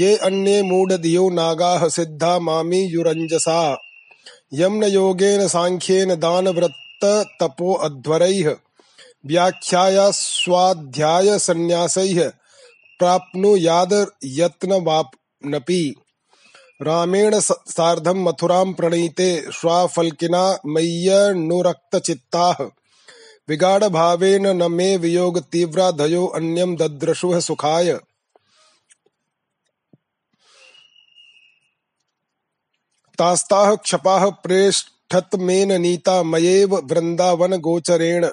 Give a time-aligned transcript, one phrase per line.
[0.00, 3.78] ये अन्ये मूढधियो नागाः सिद्धा मामीयुरञ्जसा
[4.52, 8.56] यम्नयोगेन साङ्ख्येन दानव्रततपोऽध्वरैः
[9.26, 12.30] व्याख्याया स्वाध्यायसन्न्यासैः
[12.98, 15.94] प्राप्नुयादयत्नवाप्नपि
[16.82, 22.64] रामेण सार्धं मथुरां प्रणीते श्वाफल्किना मय्यनुरक्तचित्ताः
[23.48, 27.92] विगाढभावेन न मे वियोगतीव्राधयो अन्यं दद्रशुः सुखाय।
[33.18, 38.26] तास्ताः क्षपाः प्रेष्ठत्मेन नीता, मयेव वृन्दावनगोचरेण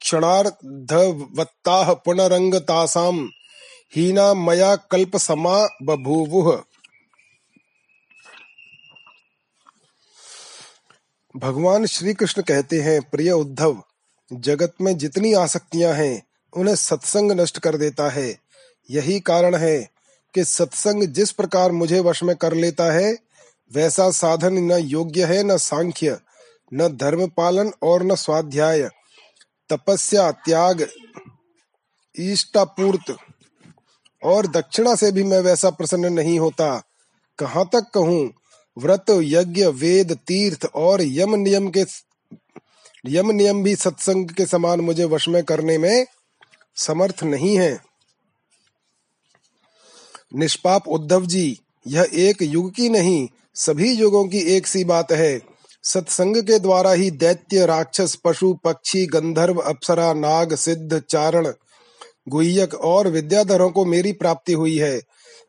[0.00, 3.26] क्षणार्धवत्ताः पुनरङ्गतासां।
[3.96, 6.62] हीना मया कल्पसमा बभूवुः।
[11.36, 13.82] भगवान श्री कृष्ण कहते हैं, प्रिय उद्धव,
[14.32, 16.22] जगत में जितनी आसक्तियाँ हैं,
[16.56, 18.38] उन्हें सत्संग नष्ट कर देता है।
[18.90, 19.88] यही कारण है
[20.34, 23.18] कि सत्संग जिस प्रकार मुझे वश में कर लेता है,
[23.72, 26.18] वैसा साधन न योग्य है, न सांख्य,
[26.74, 28.90] न धर्म पालन और न स्वाध्याय।
[29.70, 30.88] तपस्या, त्याग
[32.18, 33.16] इष्टापूर्त
[34.22, 36.82] और दक्षिणा से भी मैं वैसा प्रसन्न नहीं होता।
[37.38, 38.32] कहाँ तक कहूँ
[38.78, 41.84] व्रत, यज्ञ, वेद, तीर्थ और यम नियम के
[43.06, 46.06] यम नियम भी सत्संग के समान मुझे वश में करने में
[46.76, 47.80] समर्थ नहीं है।
[50.34, 55.40] निष्पाप उद्धव जी, यह एक युग की नहीं, सभी युगों की एक सी बात है।
[55.82, 61.52] सत्संग के द्वारा ही दैत्य, राक्षस, पशु, पक्षी, गंधर्व, अप्सरा, नाग, सिद्ध, चारण,
[62.28, 65.00] गुह्यक और विद्याधरों को मेरी प्राप्ति हुई है।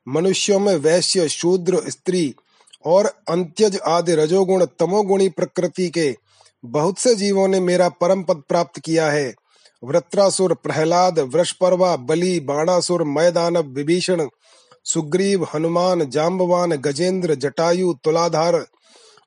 [0.07, 2.35] मनुष्यों में वैश्य, शूद्र, स्त्री
[2.85, 6.15] और अंत्यज आदि रजोगुण तमोगुणी प्रकृति के
[6.65, 9.33] बहुत से जीवों ने मेरा परम पद प्राप्त किया है।
[9.83, 14.27] वृत्रासुर, प्रहलाद, वृषपर्वा, बलि, बाणासुर, मैदानव, विभीषण,
[14.83, 18.65] सुग्रीव, हनुमान जाम्बवान गजेंद्र, जटायु, तुलाधार,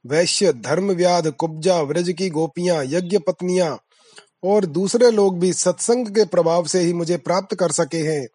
[0.07, 3.79] वैश्य धर्म व्याध कुब्जा, व्रज की गोपियाँ, यज्ञ पत्नियाँ
[4.45, 8.27] और दूसरे लोग भी सत्संग के प्रभाव से ही मुझे प्राप्त कर सके हैं।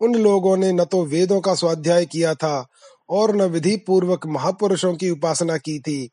[0.00, 2.66] उन लोगों ने न तो वेदों का स्वाध्याय किया था
[3.10, 6.10] और न विधि पूर्वक महापुरुषों की उपासना की थी।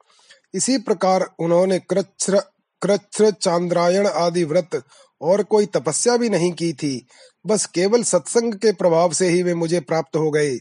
[0.53, 2.41] इसी प्रकार उन्होंने कृच्र
[2.81, 4.83] कृच्र चांद्रायण आदि व्रत
[5.21, 7.07] और कोई तपस्या भी नहीं की थी।
[7.45, 10.57] बस केवल सत्संग के प्रभाव से ही वे मुझे प्राप्त हो गए।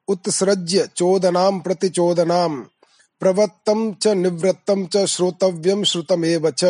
[0.09, 2.65] उत्सृज्य चोदनां प्रतिचोदनाम्
[3.21, 6.65] प्रवत्तं च निवृत्तं च श्रोतव्यं श्रुतमेव च।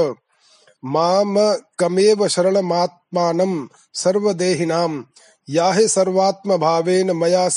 [0.85, 5.03] मामकमेव शरणमात्मानं सर्वदेहिनां।
[5.51, 7.49] याहि सर्वात्मभावेन मया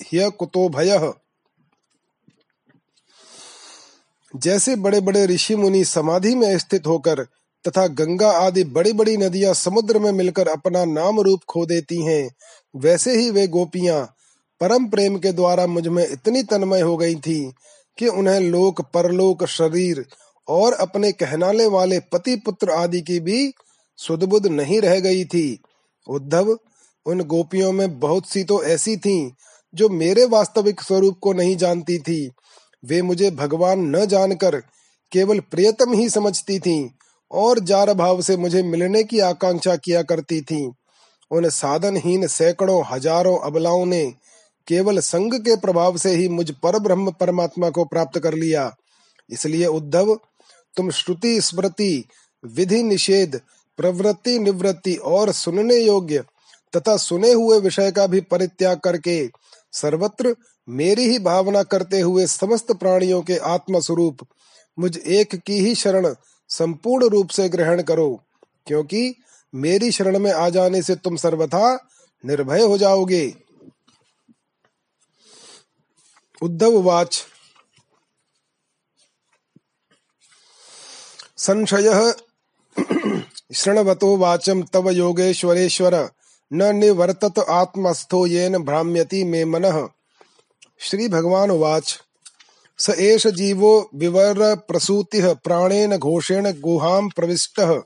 [0.00, 1.12] स्याह्य कुतो भयः
[4.34, 7.22] जैसे बड़े बड़े ऋषि मुनि समाधि में स्थित होकर
[7.64, 12.34] तथा गंगा आदि बड़ी बड़ी नदियाँ समुद्र में मिलकर अपना नाम रूप खो देती हैं,
[12.76, 14.04] वैसे ही वे गोपियाँ
[14.60, 17.52] परम प्रेम के द्वारा मुझमें इतनी तन्मय हो गई थी
[17.98, 20.04] कि उन्हें लोक, परलोक, शरीर
[20.48, 23.52] और अपने कहनाले वाले पति पुत्र आदि की भी
[23.98, 25.60] सुदबुद नहीं रह गई थी।
[26.06, 26.58] उद्धव,
[27.06, 29.30] उन गोपियों में बहुत सी तो ऐसी थीं
[29.74, 32.30] जो मेरे वास्तविक स्वरूप को नहीं जानती थी,
[32.84, 34.56] वे मुझे भगवान न जानकर
[35.12, 36.88] केवल प्रियतम ही समझती थीं
[37.30, 40.72] और जार भाव से मुझे मिलने की आकांक्षा किया करती थीं।
[41.30, 44.04] उन साधनहीन सैकड़ों, हज़ारों अबलाओं ने
[44.68, 48.70] केवल संग के प्रभाव से ही मुझ पर ब्रह्म परमात्मा को प्राप्त कर लिया।
[49.30, 50.14] इसलिए उद्धव,
[50.76, 52.04] तुम श्रुति स्मृति,
[52.44, 53.40] विधि निषेध,
[53.76, 56.24] प्रवृत्ति निवृत्ति और सुनने योग्य
[56.76, 59.26] तथा सुने हुए विषय का भी परित्याग करके
[59.74, 60.34] सर्वत्र
[60.68, 64.18] मेरी ही भावना करते हुए समस्त प्राणियों के आत्म स्वरूप
[64.78, 66.14] मुझ एक की ही शरण
[66.48, 68.24] संपूर्ण रूप से ग्रहण करो,
[68.66, 69.14] क्योंकि
[69.54, 71.88] मेरी शरण में आ जाने से तुम सर्वथा
[72.24, 73.34] निर्भय हो जाओगे।
[76.42, 77.24] उद्धव वाच।
[81.36, 82.14] संशय
[83.54, 85.94] शृणवतो वाचम तव योगेश्वरेश्वर।
[86.52, 89.88] न निवर्तत आत्मस्थो येन भ्राम्यति मे मनः।
[90.78, 91.98] श्री भगवान वाच
[92.78, 97.82] स एष जीवो विवर प्रसूतिः प्राणेन घोषेण गुहां प्रविष्टः।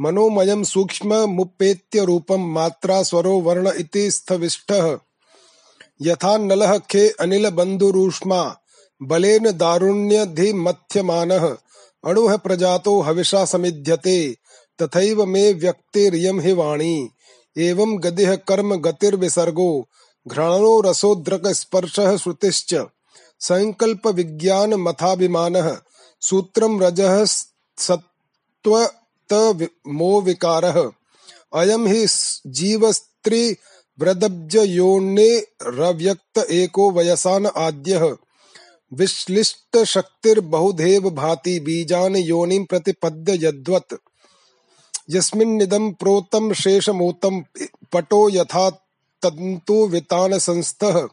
[0.00, 4.98] मनोमयं सूक्ष्म मुपेत्य रूपं मात्रा स्वरो वर्ण इति स्थविष्टः।
[6.02, 8.56] यथा नलः खे अनिल बंधुरूष्मा
[9.02, 11.56] बलेन दारुण्यधिमथ्यमानः।
[12.04, 14.36] अणुः प्रजातो हविषा समिध्यते,
[14.82, 17.10] तथैव मे व्यक्तिरियं हि वाणी।
[17.56, 19.88] एवं गतिः कर्म गतिर्विसर्गो,
[20.26, 22.74] घ्राणो रसोद्रक स्पर्शः श्रुतिश्च।
[23.40, 25.76] संकल्प विज्ञान मथाभिमानः
[26.20, 27.00] सूत्रम रज
[27.78, 30.90] सत्व मो विकारः
[31.54, 32.06] अयम ही
[32.46, 33.56] जीव स्त्री
[33.98, 35.28] व्रदब्ज योने
[35.62, 38.16] रव्यक्त एको वयसान आद्य।
[38.92, 43.94] विश्लिष्ट शक्तिर्बहुधेव भाति बीजान योनिं प्रतिपद्य यद्वत्।
[45.08, 47.40] यस्मिन्निदं प्रोतं शेषमूतं
[47.92, 48.68] पटो यथा
[49.22, 51.06] तन्तु वितान संस्थः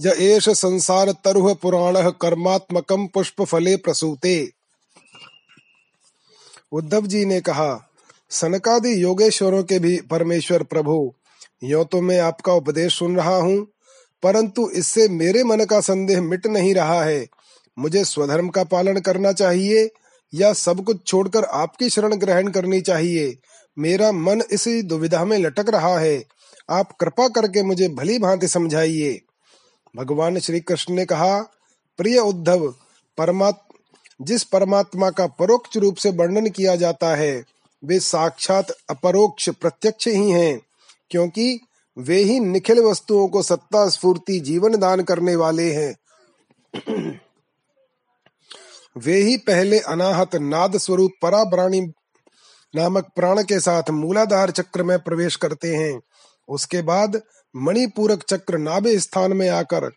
[0.00, 4.50] य एष संसार तरुह पुराण कर्मात्मकम पुष्प फले प्रसूते।
[6.72, 7.90] उद्धव जी ने कहा,
[8.30, 11.12] सनकादि योगेश्वरों के भी परमेश्वर प्रभु,
[11.64, 13.66] यो तो मैं आपका उपदेश सुन रहा हूँ,
[14.22, 17.26] परंतु इससे मेरे मन का संदेह मिट नहीं रहा है।
[17.76, 19.88] मुझे स्वधर्म का पालन करना चाहिए
[20.34, 23.38] या सब कुछ छोड़कर आपकी शरण ग्रहण करनी चाहिए।
[23.78, 26.24] मेरा मन इसी दुविधा में लटक रहा है।
[26.70, 29.20] आप कृपा करके मुझे भली भांति समझाइए।
[29.96, 31.40] भगवान श्री कृष्ण ने कहा,
[31.98, 32.74] प्रिय उद्धव
[33.18, 33.66] परमात्मा
[34.22, 37.44] जिस परमात्मा का परोक्ष रूप से वर्णन किया जाता है,
[37.84, 40.60] वे साक्षात अपरोक्ष प्रत्यक्ष ही हैं,
[41.10, 41.60] क्योंकि
[41.98, 46.00] वे ही निखिल वस्तुओं को सत्ता स्फूर्ति जीवन दान करने वाले हैं।
[48.96, 51.80] वे ही पहले अनाहत नाद स्वरूप पराब्राणी
[52.74, 56.00] नामक प्राण के साथ मूलाधार चक्र में प्रवेश करते हैं।
[56.48, 57.20] उसके बाद
[57.56, 59.90] मणिपूरक चक्र नाभि स्थान में आकर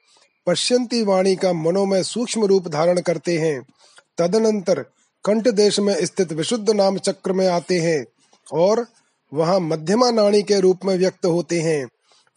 [0.47, 3.61] पश्यंती वाणी का मनोमय सूक्ष्म रूप धारण करते हैं।
[4.17, 4.79] तदनंतर
[5.25, 8.05] कंठ देश में स्थित विशुद्ध नाम चक्र में आते हैं
[8.53, 8.85] और
[9.33, 11.87] वहाँ मध्यमा नाणी के रूप में व्यक्त होते हैं।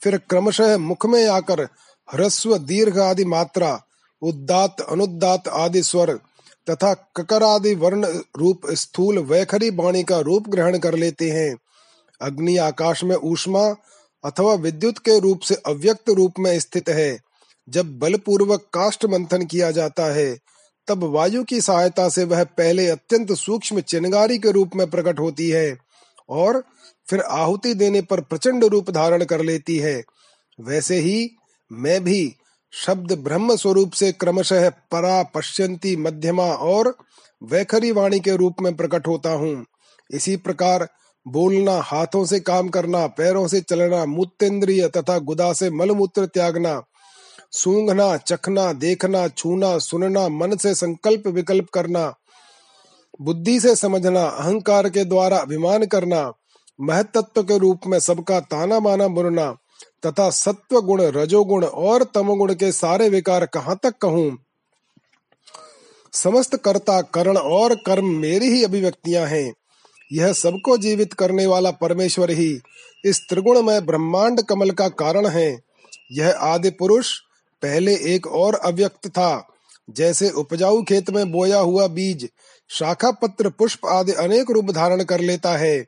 [0.00, 1.62] फिर क्रमशः मुख में आकर
[2.08, 3.82] ह्रस्व दीर्घ आदि मात्रा,
[4.22, 6.18] उद्दात अनुदात आदि स्वर
[6.70, 8.06] तथा ककर आदि वर्ण
[8.36, 11.56] रूप स्थूल वैखरी वाणी का रूप ग्रहण कर लेते हैं।
[12.20, 13.64] अग्नि आकाश में ऊष्मा
[14.24, 17.18] अथवा विद्युत के रूप से अव्यक्त रूप में स्थित है।
[17.68, 20.38] जब बलपूर्वक काष्ट मंथन किया जाता है,
[20.88, 25.48] तब वायु की सहायता से वह पहले अत्यंत सूक्ष्म चिनगारी के रूप में प्रकट होती
[25.50, 25.76] है
[26.28, 26.62] और
[27.10, 30.02] फिर आहुति देने पर प्रचंड रूप धारण कर लेती है।
[30.60, 31.30] वैसे ही
[31.72, 32.36] मैं भी
[32.84, 36.96] शब्द ब्रह्म स्वरूप से क्रमशः परा पश्यंती मध्यमा और
[37.42, 39.64] वैखरी वाणी के रूप में प्रकट होता हूँ।
[40.10, 40.88] इसी प्रकार
[41.26, 46.82] बोलना, हाथों से काम करना, पैरों से चलना मूत्रेंद्रिय तथा गुदा से मलमूत्र त्यागना,
[47.52, 52.14] सूंघना, चखना, देखना, छूना, सुनना, मन से संकल्प विकल्प करना,
[53.20, 56.32] बुद्धि से समझना, अहंकार के द्वारा अभिमान करना
[56.80, 59.54] महतत्व के रूप में सबका ताना माना बुनना
[60.06, 64.38] तथा सत्व गुण रजोगुण और तमोगुण के सारे विकार कहाँ तक कहूँ?
[66.12, 69.52] समस्त कर्ता, करण और कर्म मेरी ही अभिव्यक्तियाँ हैं।
[70.12, 72.60] यह सबको जीवित करने वाला परमेश्वर ही
[73.04, 75.50] इस त्रिगुण में ब्रह्मांड कमल का कारण है।
[76.12, 77.12] यह आदि पुरुष
[77.62, 79.48] पहले एक और अव्यक्त था।
[79.90, 82.28] जैसे उपजाऊ खेत में बोया हुआ बीज
[82.70, 85.84] शाखा पत्र पुष्प आदि अनेक रूप धारण कर लेता है,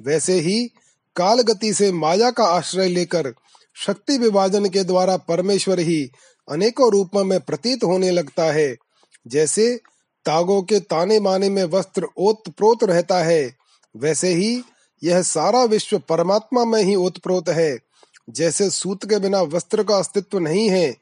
[0.00, 0.68] वैसे ही
[1.16, 3.32] काल गति से माया का आश्रय लेकर
[3.76, 6.10] शक्ति विभाजन के द्वारा परमेश्वर ही
[6.48, 8.76] अनेकों रूपों में प्रतीत होने लगता है।
[9.26, 9.80] जैसे
[10.26, 13.56] तागों के ताने माने में वस्त्र ओत प्रोत रहता है,
[13.96, 14.62] वैसे ही
[15.02, 17.78] यह सारा विश्व परमात्मा में ही ओतप्रोत है।
[18.30, 20.96] जैसे सूत के बिना वस्त्र का अस्तित्व नहीं है,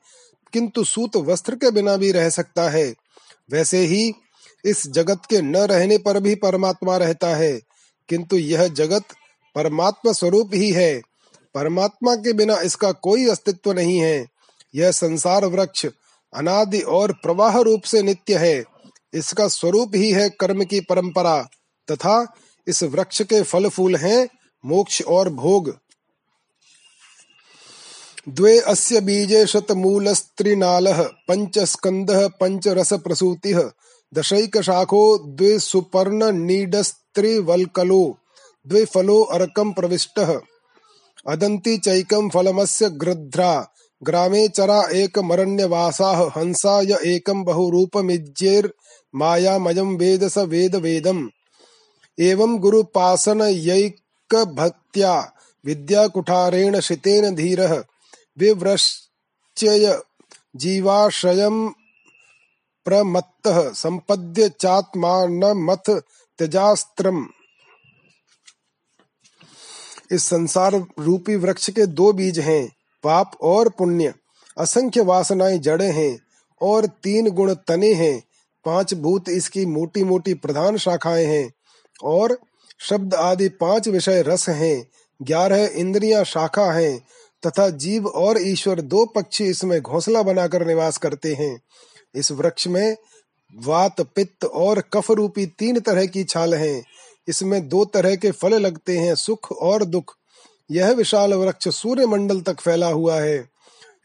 [0.53, 2.95] किंतु सूत वस्त्र के बिना भी रह सकता है।
[3.51, 4.15] वैसे ही
[4.65, 7.61] इस जगत के न रहने पर भी परमात्मा रहता है,
[8.09, 9.05] किंतु यह जगत
[9.55, 11.03] परमात्मा स्वरूप ही है।
[11.55, 14.27] परमात्मा के बिना इसका कोई अस्तित्व नहीं है।
[14.75, 15.87] यह संसार वृक्ष
[16.35, 18.65] अनादि और प्रवाह रूप से नित्य है।
[19.15, 21.49] इसका स्वरूप ही है कर्म की परंपरा
[21.91, 22.35] तथा
[22.67, 24.29] इस वृक्ष के फल फूल हैं
[24.65, 25.79] मोक्ष और भोग।
[28.29, 33.71] द्वे अस्य बीजे शतमूलस्त्रिनालः पञ्चस्कन्धः पञ्चरसप्रसूतिः
[34.15, 38.19] दशैकशाखो द्वे सुपर्णनीडस्त्रिवल्कलो।
[38.67, 40.41] द्वे फलो अर्कं प्रविष्टः।
[41.29, 43.69] अदन्ति चैकं फलमस्य गृध्रा।
[44.03, 51.29] ग्रामे चरा एकमरण्यवासाः। हंसा य एकं बहुरूपमिज्येर्मायामयं वेद स वेद वेदम्
[52.21, 55.33] एवं गुरुपासनयैकभक्त्या
[55.65, 57.85] विद्याकुठारेण शितेन धीरः।
[58.39, 60.01] विव्रश्चय
[60.57, 61.71] जीवाश्रयं
[62.85, 66.01] प्रमत्तः। संपद्य चात्मानमथ
[66.39, 67.27] त्यजास्त्रम्।
[70.11, 72.69] इस संसार रूपी वृक्ष के दो बीज हैं,
[73.05, 74.15] पाप और पुण्य।
[74.59, 76.19] असंख्य वासनाएँ जड़े हैं
[76.61, 78.23] और तीन गुण तने हैं।
[78.65, 81.53] पाँच भूत इसकी मोटी मोटी प्रधान शाखाएँ हैं
[82.05, 82.39] और
[82.81, 84.87] शब्द आदि पाँच विषय रस हैं।
[85.21, 86.99] ग्यारह इंद्रियाँ शाखा हैं
[87.43, 91.61] तथा जीव और ईश्वर दो पक्षी इसमें घोंसला बनाकर निवास करते हैं।
[92.15, 92.97] इस वृक्ष में
[93.55, 96.85] वात, पित्त और कफ रूपी तीन तरह की छाल हैं।
[97.29, 100.15] इसमें दो तरह के फल लगते हैं, सुख और दुख।
[100.71, 103.49] यह विशाल वृक्ष सूर्य मंडल तक फैला हुआ है।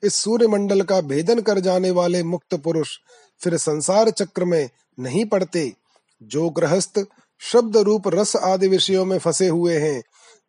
[0.03, 2.97] इस सूर्य मंडल का भेदन कर जाने वाले मुक्त पुरुष
[3.41, 5.73] फिर संसार चक्र में नहीं पड़ते।
[6.21, 6.99] जो गृहस्थ
[7.41, 10.03] शब्द रूप रस आदि विषयों में फंसे हुए हैं,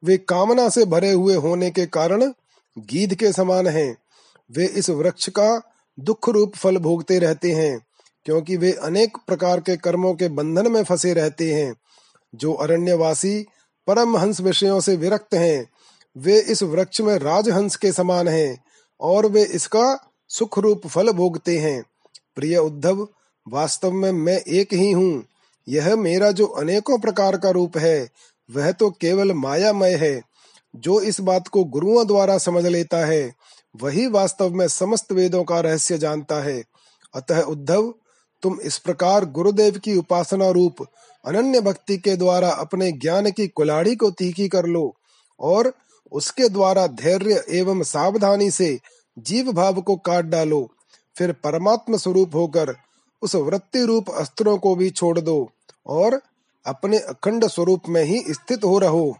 [0.04, 2.32] वे कामना से भरे हुए होने के कारण
[2.78, 3.96] गीध के समान हैं।
[4.50, 5.60] वे इस वृक्ष का
[5.98, 7.78] दुख रूप फल भोगते रहते हैं,
[8.24, 11.74] क्योंकि वे अनेक प्रकार के कर्मों के बंधन में फंसे रहते हैं।
[12.34, 13.46] जो अरण्यवासी
[13.86, 15.70] परम हंस विषयों से विरक्त हैं,
[16.16, 18.64] वे इस वृक्ष में राजहंस के समान हैं
[19.00, 21.84] और वे इसका सुख रूप फल भोगते हैं।
[22.36, 23.08] प्रिय उद्धव,
[23.48, 25.24] वास्तव में मैं एक ही हूँ।
[25.68, 28.08] यह मेरा जो अनेकों प्रकार का रूप है,
[28.50, 30.22] वह तो केवल मायामय है।
[30.76, 33.34] जो इस बात को गुरुओं द्वारा समझ लेता है,
[33.82, 36.64] वही वास्तव में समस्त वेदों का रहस्य जानता है।
[37.14, 37.94] अतः उद्धव,
[38.42, 40.86] तुम इस प्रकार गुरुदेव की उपासना रूप
[41.24, 44.96] अनन्य भक्ति के द्वारा अपने ज्ञान की कुलाड़ी को तीखी कर लो
[45.40, 45.72] और
[46.12, 48.78] उसके द्वारा धैर्य एवं सावधानी से
[49.18, 50.70] जीव भाव को काट डालो।
[51.16, 52.74] फिर परमात्म स्वरूप होकर
[53.22, 55.50] उस वृत्ति रूप अस्त्रों को भी छोड़ दो
[55.86, 56.20] और
[56.66, 59.16] अपने अखंड स्वरूप में ही स्थित हो रहो।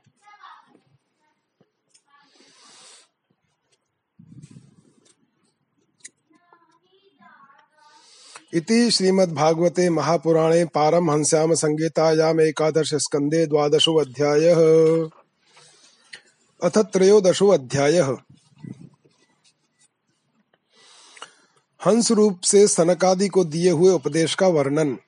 [8.55, 14.57] इति श्रीमद्भागवते महापुराणे पारमहंस्याम संगीतायाम एकादश स्कंदे द्वादशो अध्यायः।
[16.63, 17.99] अथ त्रयोदशो अध्याय।
[21.87, 24.99] हंस रूप से सनकादि को दिए हुए उपदेश का वर्णन।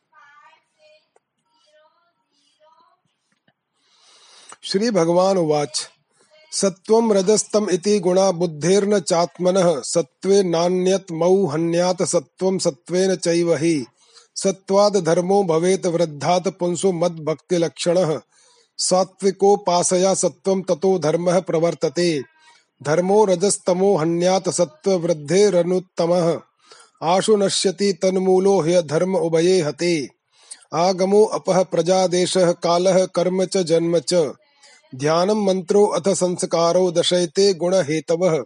[4.62, 5.90] श्री भगवान उवाच।
[6.54, 13.86] सत्वं रजस्तम इति गुणा बुद्धेर्न चात्मनः सत्वे नान्यत मऊ हन्यात सत्वं सत्वेन चैव हि।
[14.36, 18.20] सत्वाद धर्मो भवेत वृद्धात पुंसो मद भक्ति लक्षणः
[18.78, 22.22] सात्विकोपासया सत्वं ततो धर्मः प्रवर्तते।
[22.82, 26.40] धर्मो रजस्तमो हन्यात सत्व वृद्धेरनुत्तमः।
[27.02, 30.08] आशु नश्यति तन्मूलो ह्य धर्म उभये हते।
[30.74, 34.32] आगमो अपः प्रजादेशः, कालः कर्म च जन्म च।
[34.94, 38.42] ध्यानं मन्त्रो अथ संस्कारो दशयते गुणहेतवः।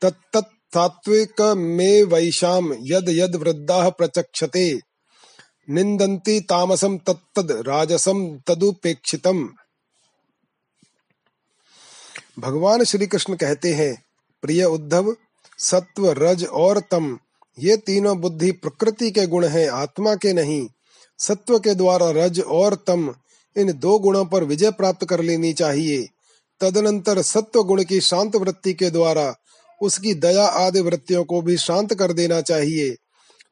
[0.00, 4.80] तत्तत् सात्विकमेवैषां यद् यद् वृद्धाः प्रचक्षते।
[5.70, 9.48] निन्दन्ति तामसं तत्तद् राजसं तदुपेक्षितम्
[12.38, 14.04] भगवान श्री कृष्ण कहते हैं,
[14.42, 15.16] प्रिय उद्धव,
[15.58, 17.18] सत्व, रज और तम,
[17.58, 20.68] ये तीनों बुद्धि प्रकृति के गुण हैं, आत्मा के नहीं।
[21.18, 23.14] सत्व के द्वारा रज और तम
[23.56, 26.08] इन दो गुणों पर विजय प्राप्त कर लेनी चाहिए।
[26.60, 29.34] तदनंतर सत्व गुण की शांत वृत्ति के द्वारा
[29.82, 32.96] उसकी दया आदि वृत्तियों को भी शांत कर देना चाहिए।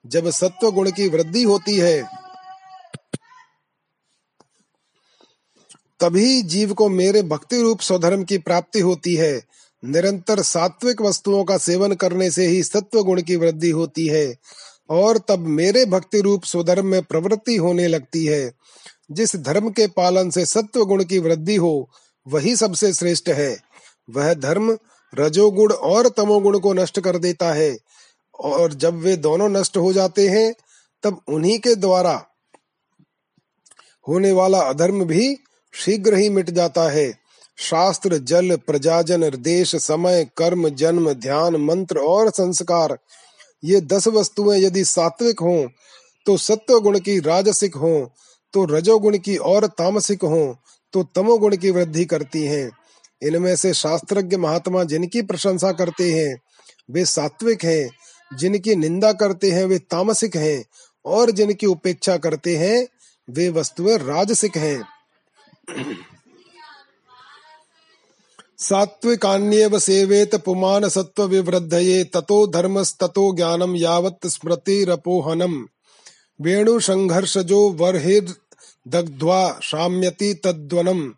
[0.06, 2.02] जब सत्व गुण की वृद्धि होती है,
[6.00, 9.42] तभी जीव को मेरे भक्ति रूप स्वधर्म की प्राप्ति होती है।
[9.84, 14.34] निरंतर सात्विक वस्तुओं का सेवन करने से ही सत्व गुण की वृद्धि होती है
[14.90, 18.52] और तब मेरे भक्ति रूप स्वधर्म में प्रवृत्ति होने लगती है।
[19.10, 21.88] जिस धर्म के पालन से सत्व गुण की वृद्धि हो,
[22.28, 23.56] वही सबसे श्रेष्ठ है।
[24.10, 24.78] वह धर्म
[25.14, 27.78] रजोगुण और तमोगुण को नष्ट कर देता है
[28.40, 30.54] और जब वे दोनों नष्ट हो जाते हैं,
[31.02, 32.26] तब उन्हीं के द्वारा
[34.08, 35.36] होने वाला अधर्म भी
[35.74, 37.18] शीघ्र ही मिट जाता है।
[37.56, 42.98] शास्त्र, जल, प्रजाजन, देश, समय, कर्म, जन्म, ध्यान, मंत्र और संस्कार,
[43.64, 45.68] ये दस वस्तुएँ यदि सात्विक हों
[46.26, 48.06] तो सत्व गुण की राजसिक हों
[48.52, 50.54] तो रजोगुण की और तामसिक हों
[50.92, 52.70] तो तमोगुण की वृद्धि करती हैं।
[53.22, 56.40] इनमें से शास्त्रज्ञ महात्मा जिनकी प्रशंसा करते हैं,
[56.90, 57.90] वे सात्विक हैं।
[58.36, 60.64] जिनकी निंदा करते हैं, वे तामसिक हैं।
[61.04, 62.88] और जिनकी उपेक्षा करते हैं,
[63.30, 64.84] वे वस्तुएँ राजसिक हैं।
[68.58, 75.66] सात्विकान्येव सेवेत पुमान सत्व विवृद्धये ततो धर्मस्ततो ज्ञानम यावत् स्मृतिरपोहनम।
[76.40, 78.34] वेणु संघर्षजो वर्हिर
[78.88, 81.14] दग्ध्वा शाम्यति तद्वनम।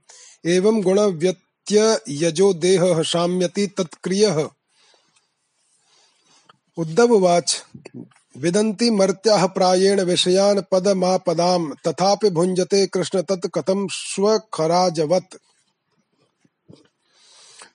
[0.46, 4.48] एवं गुण व्यत्य यजो देह शाम्यति तत्क्रियः।
[6.78, 7.64] उद्धव वाच
[8.36, 15.36] विदन्ति मर्त्याः प्रायेण विषयान् पदमापदाम्, तथापि भुञ्जते कृष्ण तत् कथम स्वखराजवत्।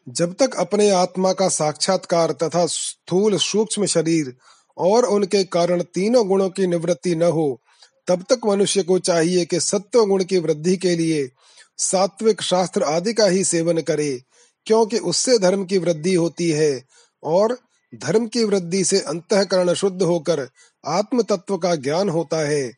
[0.10, 4.36] जब तक अपने आत्मा का साक्षात्कार तथा स्थूल सूक्ष्म शरीर
[4.78, 7.62] और उनके कारण तीनों गुणों की निवृत्ति न हो,
[8.08, 11.30] तब तक मनुष्य को चाहिए कि सत्व गुण की वृद्धि के लिए
[11.78, 14.22] सात्विक शास्त्र आदि का ही सेवन करे,
[14.68, 16.84] क्योंकि उससे धर्म की वृद्धि होती है
[17.24, 17.58] और
[17.96, 20.48] धर्म की वृद्धि से अंतकरण शुद्ध होकर
[20.86, 22.72] आत्म तत्व का ज्ञान होता है।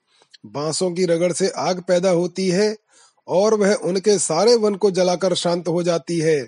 [0.45, 2.75] बांसों की रगड़ से आग पैदा होती है
[3.27, 6.47] और वह उनके सारे वन को जलाकर शांत हो जाती है।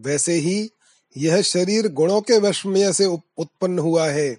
[0.00, 0.70] वैसे ही
[1.16, 4.30] यह शरीर गुणों के वशमय से उत्पन्न हुआ है।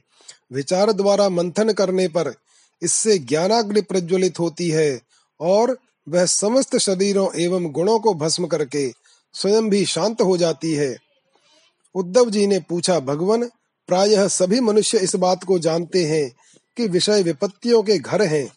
[0.53, 2.33] विचार द्वारा मंथन करने पर
[2.81, 5.01] इससे ज्ञानाग्नि प्रज्वलित होती है
[5.41, 5.77] और
[6.09, 8.93] वह समस्त शरीरों एवं गुणों को भस्म करके
[9.33, 10.97] स्वयं भी शांत हो जाती है।
[11.95, 13.43] उद्धव जी ने पूछा, भगवान,
[13.87, 16.31] प्रायः सभी मनुष्य इस बात को जानते हैं
[16.77, 18.51] कि विषय विपत्तियों के घर हैं।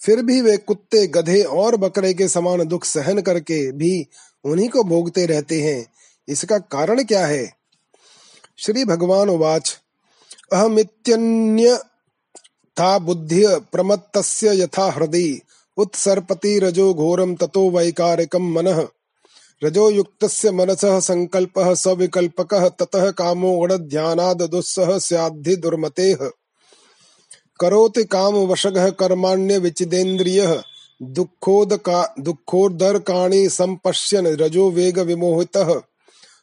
[0.00, 4.06] फिर भी वे कुत्ते, गधे और बकरे के समान दुख सहन करके भी
[4.44, 5.86] उन्हीं को भोगते रहते हैं।
[6.28, 7.55] इसका कारण क्या है?
[8.58, 9.80] श्री भगवान उवाच
[10.52, 11.76] अहमित्यन्य
[12.80, 15.38] था बुद्धि प्रमत्तस्य यथा हृदय
[15.76, 18.88] उत्सर्पति रजो घोरम ततो वैकारिकम मनः।
[19.64, 26.30] रजो युक्तस्य मनसः संकल्पः सविकल्पकः ततः कामो गणध्यानाद् दुस्सह स्याद्धि दुर्मतेः।
[27.60, 30.62] करोति कामवशगः कर्माण्य विचिदेन्द्रियः
[31.02, 35.80] दुःखोदका दुःखोदर्काणि सम्पश्यन् रजो वेग विमोहितः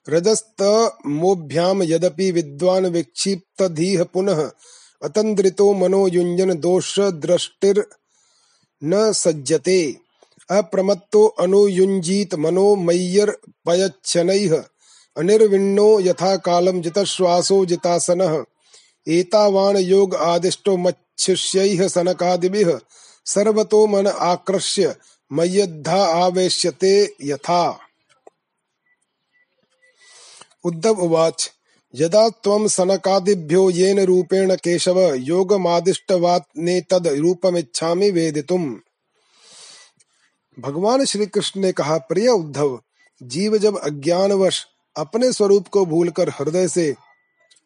[0.09, 4.51] रजस्तमोभ्याम यदपि विद्वान् विक्षिप्तधीः पुनः
[5.03, 7.79] अतन्द्रितो मनो युञ्जन दोष दृष्टिर्
[8.83, 9.95] न सज्जते।
[10.51, 14.63] अप्रमत्तो अनुयुञ्जीत मनो मय्यर्पयच्छनैः
[15.17, 18.43] अनिर्विण्णो यथा कालं जितश्वासो जितासनः।
[19.07, 22.79] एतावान् योग आदिष्टो मच्छिष्यैः सनकादिभिः
[23.25, 24.95] सर्वतो मन आकृष्य
[25.31, 27.79] मय्यद्धा आवेश्यते यथा।
[30.63, 31.51] उद्धव उवाच।
[31.95, 36.57] यदा त्वं सनकादिभ्यो येन रूपेण केशव योगमादिष्टवात्
[37.07, 38.75] रूपमिच्छामि वेदितुम्।
[40.59, 42.81] भगवान श्री कृष्ण ने कहा, प्रिय उद्धव,
[43.23, 44.65] जीव जब अज्ञानवश
[44.97, 46.95] अपने स्वरूप को भूलकर हृदय से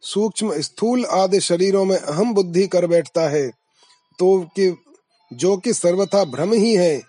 [0.02, 3.50] सूक्ष्म स्थूल आदि शरीरों में अहम बुद्धि कर बैठता है
[4.20, 4.78] तो कि,
[5.34, 7.02] जो कि सर्वथा भ्रम ही है,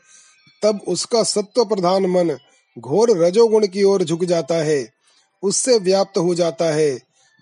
[0.62, 2.38] तब उसका सत्व प्रधान मन
[2.78, 4.97] घोर रजोगुण की ओर झुक जाता है।
[5.42, 6.98] उससे व्याप्त हो जाता है।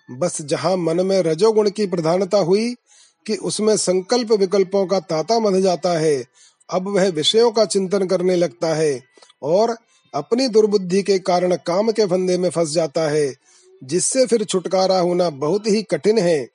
[0.09, 2.73] बस जहाँ मन में रजोगुण की प्रधानता हुई
[3.25, 6.23] कि उसमें संकल्प विकल्पों का ताता मध जाता है,
[6.69, 9.01] अब वह विषयों का चिंतन करने लगता है
[9.43, 9.75] और
[10.13, 13.33] अपनी दुर्बुद्धि के कारण काम के फंदे में फंस जाता है,
[13.83, 16.47] जिससे फिर छुटकारा होना बहुत ही कठिन है।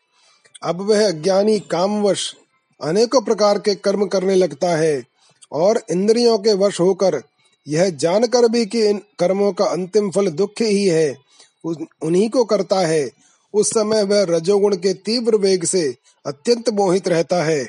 [0.62, 2.34] अब वह अज्ञानी, कामवश,
[2.80, 5.02] अनेकों प्रकार के कर्म करने लगता है
[5.52, 7.22] और इंद्रियों के वश होकर
[7.66, 11.16] यह जानकर भी कि इन कर्मों का अंतिम फल दुख ही है।
[11.64, 13.10] उन्हीं को करता है।
[13.54, 15.94] उस समय वह रजोगुण के तीव्र वेग से
[16.24, 17.62] अत्यंत मोहित रहता है।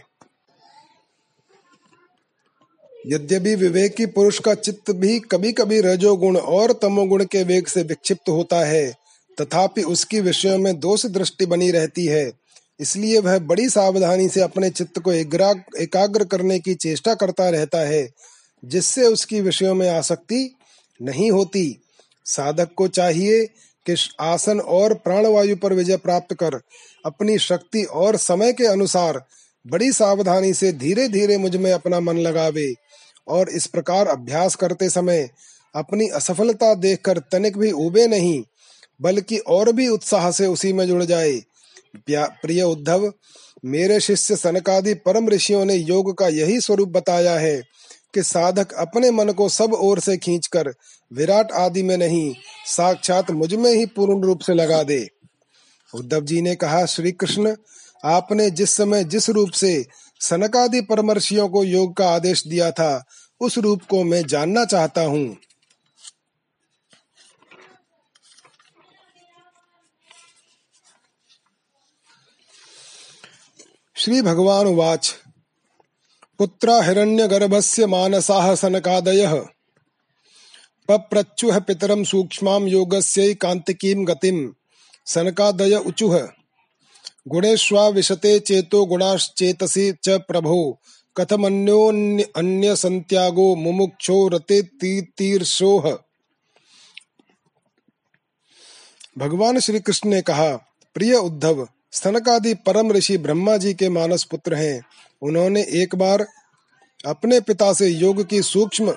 [3.07, 8.29] यद्यपि विवेकी पुरुष का चित्त भी कभी कभी रजोगुण और तमोगुण के वेग से विक्षिप्त
[8.29, 8.95] होता है,
[9.37, 12.31] तथापि उसकी विषयों में दोष दृष्टि बनी रहती है।
[12.79, 18.07] इसलिए वह बड़ी सावधानी से अपने चित्त को एकाग्र करने की चेष्टा करता रहता है,
[18.63, 20.55] जिससे उसकी विषयों में आसक्ति
[21.01, 21.79] नहीं होती।
[22.25, 23.47] साधक को चाहिए
[23.89, 26.61] कि आसन और प्राणवायु पर विजय प्राप्त कर
[27.05, 29.25] अपनी शक्ति और समय के अनुसार
[29.67, 32.73] बड़ी सावधानी से धीरे धीरे मुझमें अपना मन लगावे
[33.27, 35.29] और इस प्रकार अभ्यास करते समय
[35.75, 38.43] अपनी असफलता देखकर तनिक भी उबे नहीं,
[39.01, 41.41] बल्कि और भी उत्साह से उसी में जुड़ जाए।
[42.09, 43.13] प्रिय उद्धव,
[43.65, 47.61] मेरे शिष्य सनकादि परम ऋषियों ने योग का यही स्वरूप बताया है
[48.13, 50.73] कि साधक अपने मन को सब ओर से खींचकर
[51.13, 55.09] विराट आदि में नहीं, साक्षात मुझमें ही पूर्ण रूप से लगा दे।
[55.95, 57.55] उद्धव जी ने कहा श्री कृष्ण
[58.05, 59.85] आपने जिस समय जिस रूप से
[60.21, 63.05] सनकादि परमर्शियों को योग का आदेश दिया था,
[63.41, 65.37] उस रूप को मैं जानना चाहता हूँ।
[73.95, 75.15] श्री भगवान वाच।
[76.39, 79.45] पुत्र हिरण्यगर्भस्य मानसाः सनकादयः।
[80.87, 84.51] पप्रच्युः पितरं सूक्ष्मां योगस्यैकान्तिकीं गतिं।
[85.05, 86.27] सनकादय उचुः
[87.27, 90.79] गुणेष्वा विशते चेतो गुणाश्चेतसी च प्रभो।
[91.17, 94.61] कथमन्योन्य अन्य संत्यागो मुमुक्षो रते
[95.01, 95.97] तीर्षोह।
[99.17, 100.55] भगवान श्री कृष्ण ने कहा,
[100.93, 104.81] प्रिय उद्धव स्तनकादि परम ऋषि ब्रह्मा जी के मानस पुत्र हैं।
[105.21, 106.27] उन्होंने एक बार
[107.05, 108.95] अपने पिता से योग की सूक्ष्म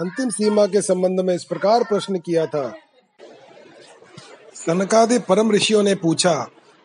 [0.00, 2.62] अंतिम सीमा के संबंध में इस प्रकार प्रश्न किया था।
[4.56, 6.32] सनकादि परम ऋषियों ने पूछा,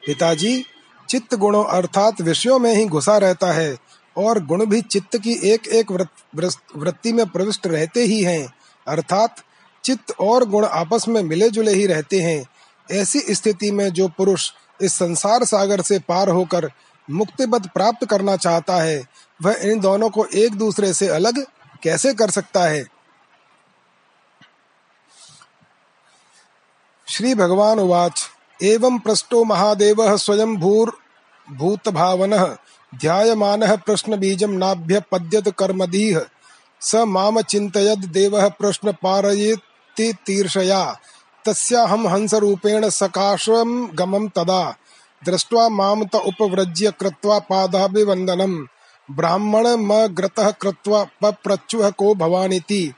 [0.03, 0.65] पिताजी,
[1.09, 3.77] चित्त गुणों अर्थात विषयों में ही घुसा रहता है
[4.15, 8.47] और गुण भी चित्त की एक एक वृत्ति में प्रविष्ट रहते ही हैं।
[8.87, 9.35] अर्थात
[9.83, 12.43] चित्त और गुण आपस में मिले जुले ही रहते हैं।
[12.89, 14.49] ऐसी स्थिति में जो पुरुष
[14.81, 16.69] इस संसार सागर से पार होकर
[17.07, 19.01] मुक्ति पद प्राप्त करना चाहता है,
[19.39, 21.45] वह इन दोनों को एक दूसरे से अलग
[21.83, 22.94] कैसे कर सकता है?
[27.07, 28.21] श्री भगवान वाच
[28.63, 30.91] एवं प्रष्टो महादेव स्वयं भूर
[31.47, 32.33] भूत भावन
[32.93, 36.19] ध्यायमान प्रश्न बीजम नाभ्य पद्यत कर्मदीह।
[36.81, 40.81] स माम चिंतयद देव प्रश्न पारयति तीर्षया।
[41.45, 44.63] तस्याहम हंस रूपेण सकाशम गमम तदा।
[45.25, 48.57] दृष्ट्वा माम त उपव्रज्य कृत्वा पादाभिवंदनम
[49.09, 52.93] ब्राह्मण म ग्रतः कृत्वा पप्रच्युः को भवानिति।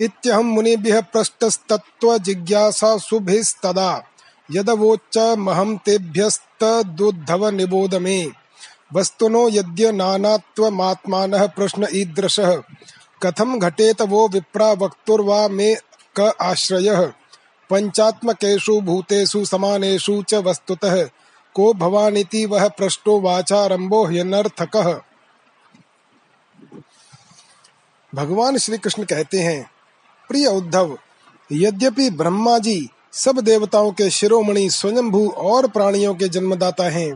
[0.00, 4.04] इत्यहं मुनिभ्यः पृष्टस्तत्त्व जिज्ञासा सुभिस्तदा
[4.50, 8.32] यदवोच्च महम तेभ्यस्तदुद्धव निबोध मे
[8.94, 12.62] वस्तुनो यद्य नानात्वमात्मानः प्रश्न ईदृशः।
[13.22, 15.76] कथम घटेत वो विप्रा वक्तुर्वा मे
[16.20, 17.12] क आश्रयः।
[17.70, 21.08] पंचात्मकेषु भूतेषु समानेषु च वस्तुतः।
[21.54, 25.00] को भवानिति वह पृष्ठो वाचारंभो ह्यनर्थकः।
[28.14, 29.73] भगवान श्री कृष्ण कहते हैं
[30.30, 30.96] प्रिय उद्धव,
[31.50, 37.12] यद्यपि ब्रह्मा जी सब देवताओं के शिरोमणि स्वयंभू और प्राणियों के जन्मदाता हैं,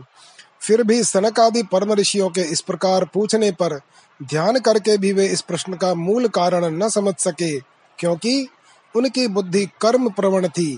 [0.61, 3.79] फिर भी सनक आदि परम ऋषियों के इस प्रकार पूछने पर
[4.19, 7.59] ध्यान करके भी वे इस प्रश्न का मूल कारण न समझ सके,
[7.99, 8.47] क्योंकि
[8.95, 10.77] उनकी बुद्धि कर्म प्रवण थी।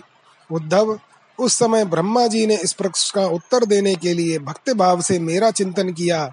[0.50, 1.00] उद्धव,
[1.40, 5.20] उस समय ब्रह्मा जी ने इस प्रश्न का उत्तर देने के लिए भक्ति भाव से
[5.20, 6.26] मेरा चिंतन किया,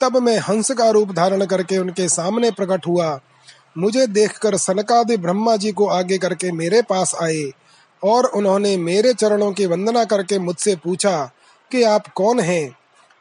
[0.00, 3.20] तब मैं हंस का रूप धारण करके उनके सामने प्रकट हुआ।
[3.78, 7.52] मुझे देखकर सनकादि ब्रह्मा जी को आगे करके मेरे पास आए
[8.04, 11.30] और उन्होंने मेरे चरणों की वंदना करके मुझसे पूछा
[11.70, 12.76] कि आप कौन हैं?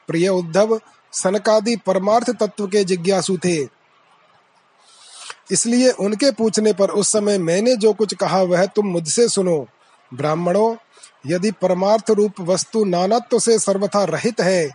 [0.08, 0.80] प्रिय उद्धव,
[1.14, 3.84] सनकादि परमार्थ तत्व के जिज्ञासु थे।
[5.52, 9.68] इसलिए उनके पूछने पर उस समय मैंने जो कुछ कहा वह तुम मुझसे सुनो।
[10.14, 10.76] ब्राह्मणों,
[11.28, 14.70] यदि परमार्थ रूप वस्तु नानत्व से सर्वथा रहित है,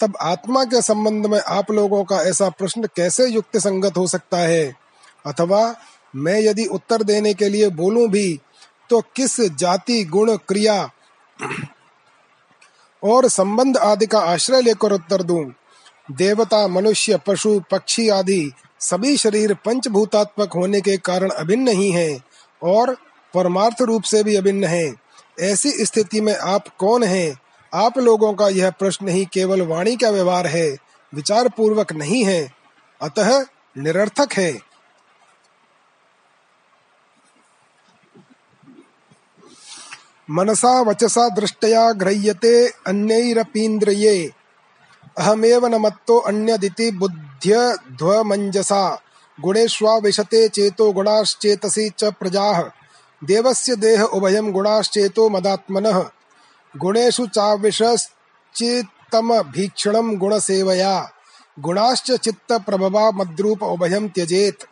[0.00, 4.38] तब आत्मा के संबंध में आप लोगों का ऐसा प्रश्न कैसे युक्त संगत हो सकता
[4.38, 4.89] है?
[5.26, 5.74] अथवा
[6.16, 8.40] मैं यदि उत्तर देने के लिए बोलूँ भी
[8.90, 10.90] तो किस जाति गुण क्रिया
[13.04, 15.54] और संबंध आदि का आश्रय लेकर उत्तर दूँ?
[16.12, 22.24] देवता, मनुष्य, पशु, पक्षी आदि सभी शरीर पंचभूतात्मक होने के कारण अभिन्न ही हैं
[22.62, 22.96] और
[23.34, 24.94] परमार्थ रूप से भी अभिन्न हैं।
[25.40, 27.40] ऐसी स्थिति में आप कौन हैं?
[27.74, 30.76] आप लोगों का यह प्रश्न ही केवल वाणी का व्यवहार है
[31.14, 32.52] विचार पूर्वक नहीं है,
[33.02, 33.46] अतः
[33.78, 34.69] निरर्थक है।
[40.30, 44.32] मनसा वचसा दृष्टया ग्रह्यते अन्यैरपीन्द्रिये।
[45.18, 49.02] अहमेव न मत्तो अन्यदिति बुद्ध्यध्वमञ्जसा।
[49.40, 52.70] गुणेष्वाविशते चेतो गुणाश्चेतसि च प्रजाः।
[53.24, 56.04] देवस्य देह उभयं गुणाश्चेतो मदात्मनः।
[56.76, 61.10] गुणेषु चाविशश्चित्तमभीक्षणं गुणसेवया।
[61.60, 64.64] गुणाश्च चित्तप्रभवा मद्रूप उभयं त्यजेत्।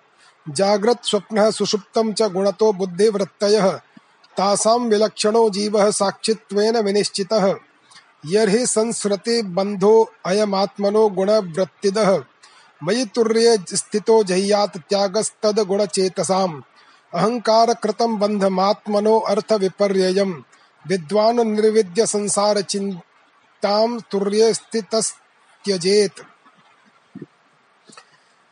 [0.51, 3.81] जाग्रत् स्वप्नः सुषुप्तं च गुणतो बुद्धिवृत्तयः।
[4.39, 7.55] तासां विलक्षणो जीव साक्षित्वेन विनिश्चितः।
[8.27, 12.23] यर्हि संस्रति बन्धो अयमात्मनो गुणवृत्तिदः।
[12.83, 16.63] मयि तुर्ये स्थितो जह्यात् त्यागस्तद्गुणचेतसाम्
[17.15, 20.43] अहङ्कारकृतं बन्धमात्मनो अर्थविपर्ययम्।
[20.89, 26.13] विद्वान् निर्विद्य संसार चिंताम तुर्य स्थितस्त्यजेत।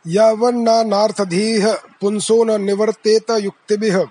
[0.07, 4.07] यवन्नार्थधीः पुंसो न निवर्तेत युक्तिभिः।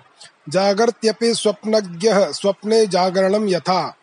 [0.48, 3.96] जागर्त्यपि स्वप्नज्ञः, स्वप्ने जागरणम यथा।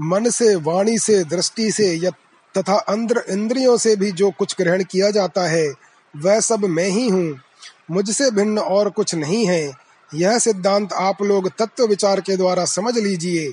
[0.00, 2.10] मन से वाणी से दृष्टि से
[2.58, 5.72] तथा अंद्र, इंद्रियों से भी जो कुछ ग्रहण किया जाता है,
[6.16, 7.40] वह सब मैं ही हूँ।
[7.90, 9.72] मुझसे भिन्न और कुछ नहीं है।
[10.14, 13.50] यह सिद्धांत आप लोग तत्व विचार के द्वारा समझ लीजिए।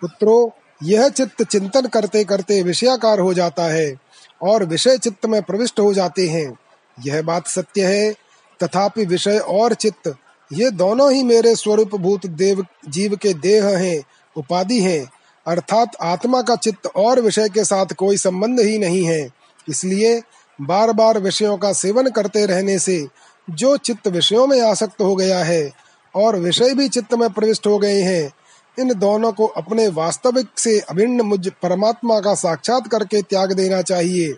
[0.00, 3.96] पुत्रो, यह चित्त चिंतन करते करते विषयाकार हो जाता है
[4.42, 6.58] और विषय चित्त में प्रविष्ट हो जाते हैं।
[7.06, 8.14] यह बात सत्य है।
[8.62, 10.14] तथापि विषय और चित्त,
[10.50, 14.02] ये दोनों ही मेरे स्वरूप भूत देव, जीव के देह हैं,
[14.36, 15.10] उपाधि हैं।
[15.46, 19.28] अर्थात आत्मा का चित्त और विषय के साथ कोई संबंध ही नहीं है।
[19.68, 20.22] इसलिए
[20.58, 23.06] बार बार विषयों का सेवन करते रहने से
[23.50, 25.70] जो चित्त विषयों में आसक्त हो गया है
[26.14, 28.32] और विषय भी चित्त में प्रविष्ट हो गए हैं,
[28.78, 34.34] इन दोनों को अपने वास्तविक से अभिन्न मुझ परमात्मा का साक्षात करके त्याग देना चाहिए।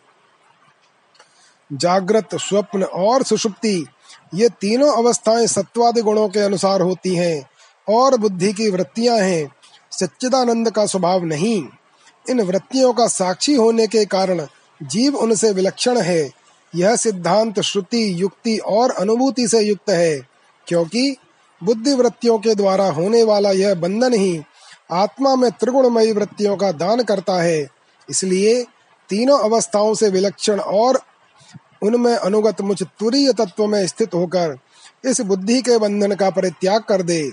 [1.72, 3.86] जागृत, स्वप्न और सुषुप्ति
[4.34, 7.50] ये तीनों अवस्थाएँ सत्वादि गुणों के अनुसार होती हैं
[7.88, 9.52] और बुद्धि की वृत्तियाँ हैं।
[9.90, 11.64] सच्चिदानंद का स्वभाव नहीं।
[12.30, 14.46] इन वृत्तियों का साक्षी होने के कारण
[14.82, 16.30] जीव उनसे विलक्षण है।
[16.74, 20.20] यह सिद्धांत श्रुति, युक्ति और अनुभूति से युक्त है,
[20.66, 21.16] क्योंकि
[21.64, 24.42] बुद्धि वृत्तियों के द्वारा होने वाला यह बंधन ही
[24.92, 27.68] आत्मा में त्रिगुणमयी वृत्तियों का दान करता है।
[28.10, 28.66] इसलिए
[29.08, 31.02] तीनों अवस्थाओं से विलक्षण और
[31.82, 34.58] उनमें अनुगत मुझ तुरीय तत्व में स्थित होकर
[35.04, 37.30] इस बुद्धि के बंधन का परित्याग कर दे।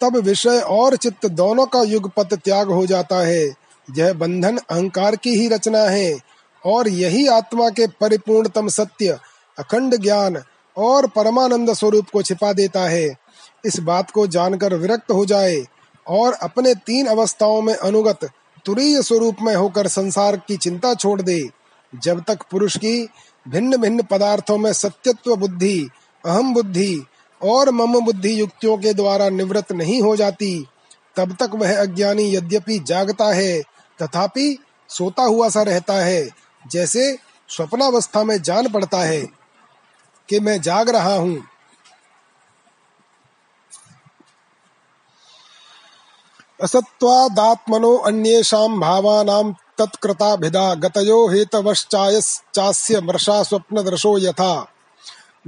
[0.00, 3.44] तब विषय और चित्त दोनों का युगपत त्याग हो जाता है।
[3.88, 6.18] यह बंधन अहंकार की ही रचना है
[6.64, 9.18] और यही आत्मा के परिपूर्णतम सत्य,
[9.58, 10.42] अखंड ज्ञान
[10.76, 13.16] और परमानंद स्वरूप को छिपा देता है।
[13.64, 15.64] इस बात को जानकर विरक्त हो जाए
[16.06, 18.28] और अपने तीन अवस्थाओं में अनुगत
[18.64, 21.50] तुरीय स्वरूप में होकर संसार की चिंता छोड़ दे।
[21.94, 23.08] जब तक पुरुष की
[23.48, 25.88] भिन्न भिन्न पदार्थों में सत्यत्व बुद्धि,
[26.26, 27.06] अहम बुद्धि
[27.42, 30.66] और मम बुद्धि युक्तियों के द्वारा निवृत्त नहीं हो जाती,
[31.16, 33.62] तब तक वह अज्ञानी यद्यपि जागता है,
[34.02, 36.28] तथापि सोता हुआ सा रहता है,
[36.66, 37.18] जैसे
[37.48, 39.22] स्वप्नावस्था में जान पड़ता है
[40.28, 41.44] कि मैं जाग रहा हूँ।
[46.62, 54.72] असत्वादात्मनो अन्येषां भावानां तत्कृताभिधा गतयो हेतवश्चास्य मर्षा स्वप्नदर्शो यथा।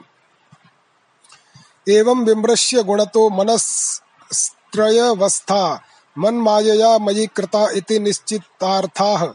[1.89, 5.81] एवं विमृश्य गुणतो मनस्त्रयवस्था
[6.17, 9.33] मन्मायया मयि कृता इति निश्चितार्थाः।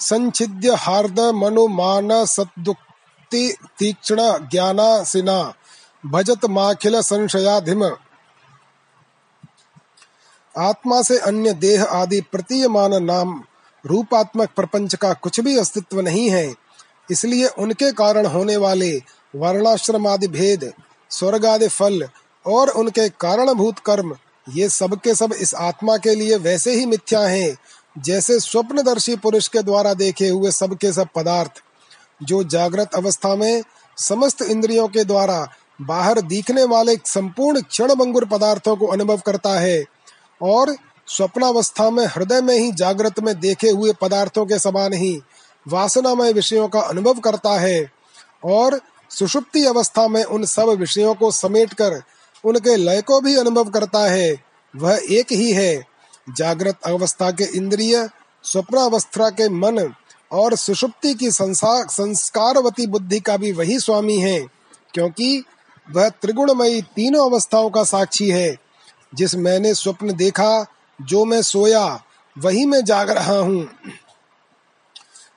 [0.00, 5.54] संच्छिद्य हार्दमनुमानसद्युक्ति तीक्ष्ण ज्ञानासिना
[6.06, 7.96] भजत माखिल संशयाधिम।
[10.54, 13.44] आत्मा से अन्य देह आदि प्रतीयमान नाम
[13.84, 16.54] रूपात्मक प्रपंच का कुछ भी अस्तित्व नहीं है।
[17.10, 19.02] इसलिए उनके कारण होने वाले
[19.34, 20.72] वर्णाश्रम आदि भेद
[21.10, 22.08] स्वर्ग आदि फल
[22.46, 24.16] और उनके कारणभूत कर्म
[24.48, 27.56] ये सब के सब इस आत्मा के लिए वैसे ही मिथ्या हैं,
[27.98, 31.62] जैसे स्वप्नदर्शी पुरुष के द्वारा देखे हुए सब के सब पदार्थ,
[32.22, 33.62] जो जागृत अवस्था में
[33.98, 35.48] समस्त इंद्रियों के द्वारा
[35.80, 39.84] बाहर दिखने वाले संपूर्ण क्षण भंगुर पदार्थों को अनुभव करता है
[40.42, 40.74] और
[41.06, 45.20] स्वप्नावस्था में, हृदय में ही जागृत में देखे हुए पदार्थों के समान ही
[45.68, 47.90] वासनामय विषयों का अनुभव करता है
[48.44, 48.80] और
[49.10, 52.02] सुषुप्ति अवस्था में उन सब विषयों को समेटकर
[52.44, 54.36] उनके लय को भी अनुभव करता है।
[54.74, 55.84] वह एक ही है।
[56.28, 58.08] जागृत अवस्था के इंद्रिय,
[58.44, 59.92] स्वप्नावस्था के मन
[60.32, 64.40] और सुषुप्ति की संस्कारवती बुद्धि का भी वही स्वामी है,
[64.94, 65.44] क्योंकि
[65.88, 68.56] वह त्रिगुणमयी तीनों अवस्थाओं का साक्षी है।
[69.14, 70.66] जिस मैंने स्वप्न देखा,
[70.98, 72.02] जो मैं सोया,
[72.36, 73.68] वही मैं जाग रहा हूँ।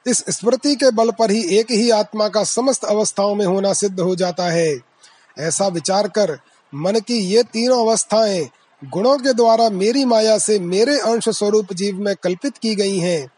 [0.08, 4.00] इस स्मृति के बल पर ही एक ही आत्मा का समस्त अवस्थाओं में होना सिद्ध
[4.00, 4.80] हो जाता है।
[5.40, 6.40] ऐसा विचार कर
[6.74, 8.50] मन की ये तीनों अवस्थाएँ
[8.82, 13.30] गुणों के द्वारा मेरी माया से मेरे अंश स्वरूप जीव में कल्पित की गई हैं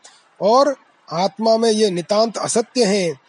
[0.41, 0.75] और
[1.11, 3.19] आत्मा में ये नितांत असत्य हैं।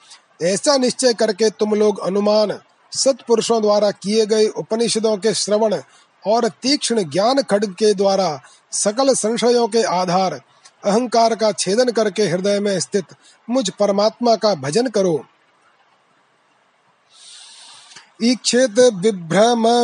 [0.42, 2.58] ऐसा निश्चय करके तुम लोग अनुमान
[2.92, 5.76] सत्पुरुषों द्वारा किए गए उपनिषदों के श्रवण
[6.26, 8.40] और तीक्ष्ण ज्ञान खड्ग के द्वारा
[8.72, 10.40] सकल संशयों के आधार,
[10.84, 13.04] अहंकार का छेदन करके हृदय में स्थित
[13.50, 15.24] मुझ परमात्मा का भजन करो।
[18.24, 18.78] ईक्षेत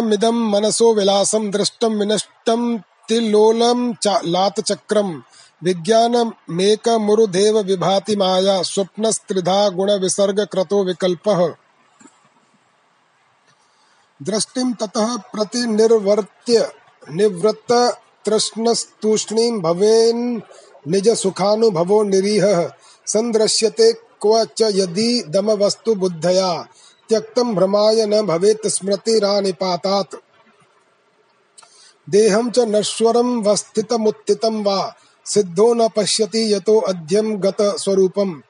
[0.04, 3.80] मिदम मनसो विलासम दृष्टम विनष्टम तिलोलम
[4.24, 5.22] लात चक्रम
[5.62, 11.28] विज्ञान मेक मुरुदेव विभाति माया स्वप्न स्त्रिधा गुण विसर्ग क्रतो विकल्प।
[14.20, 16.68] दृष्टिम ततः प्रतिनिर्वर्त्य
[17.10, 17.72] निवृत्त
[18.24, 20.40] तृष्णस्तूष्णीं भवेन्
[20.88, 22.46] निज सुखानुभवो निरीह।
[23.06, 26.50] संदृश्यते क्व च यदि दम वस्तु बुद्धया।
[27.10, 30.14] त्यक्तम भ्रमाय न भवेत् स्मृतिरानिपातात्
[32.08, 34.78] देहं च नश्वरं वस्थितमुत्थितं वा,
[35.26, 38.40] सिद्धो न पश्यति यतो अध्यम गत स्वरूपम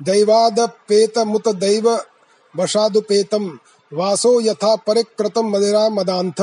[0.00, 1.88] दैवादपेतमुत दैव
[2.54, 3.48] वशादुपेतम
[3.92, 6.40] वासो यथा परिकृतम मदिरा मदांत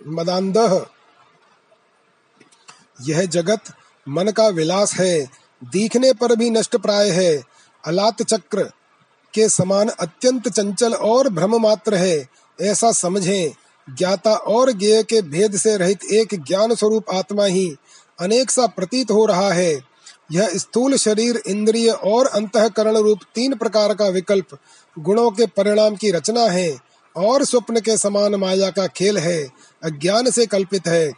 [0.00, 0.56] मदांध
[3.00, 3.72] यह जगत
[4.06, 5.28] मन का विलास है,
[5.62, 7.32] दिखने पर भी नष्ट प्राय है
[7.84, 8.70] अलात चक्र
[9.36, 13.52] के समान अत्यंत चंचल और भ्रम मात्र है, ऐसा समझें।
[13.88, 17.76] ज्ञाता और ज्ञेय के भेद से रहित एक ज्ञान स्वरूप आत्मा ही
[18.20, 19.80] अनेक सा प्रतीत हो रहा है।
[20.32, 24.58] यह स्थूल शरीर, इंद्रिय और अंतकरण रूप तीन प्रकार का विकल्प,
[24.98, 26.76] गुणों के परिणाम की रचना है
[27.16, 29.48] और स्वप्न के समान माया का खेल है,
[29.84, 31.12] अज्ञान से कल्पित है।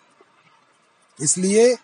[1.20, 1.76] इसलिए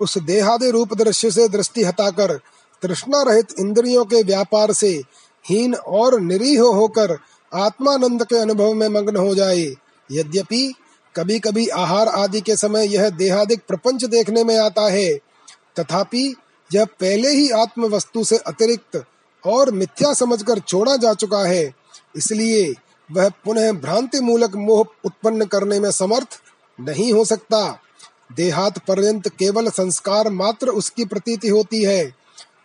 [0.00, 2.40] उस देहादि रूप दृश्य से दृष्टि हटाकर
[2.82, 5.02] तृष्णा रहित इंद्रियों के व्यापार से
[5.44, 7.16] हीन और निरीह होकर
[7.52, 9.64] आत्मानंद के अनुभव में मग्न हो जाए।
[10.10, 10.72] यद्यपि
[11.14, 15.14] कभी कभी आहार आदि के समय यह देहादिक प्रपंच देखने में आता है,
[15.78, 16.34] तथापि
[16.70, 19.02] यह पहले ही आत्म वस्तु से अतिरिक्त
[19.44, 21.74] और मिथ्या समझकर छोड़ा जा चुका है,
[22.16, 22.74] इसलिए
[23.08, 26.40] वह पुनः भ्रांति मूलक मोह उत्पन्न करने में समर्थ
[26.78, 27.78] नहीं हो सकता।
[28.36, 32.14] देहात पर्यंत केवल संस्कार मात्र उसकी प्रतीति होती है।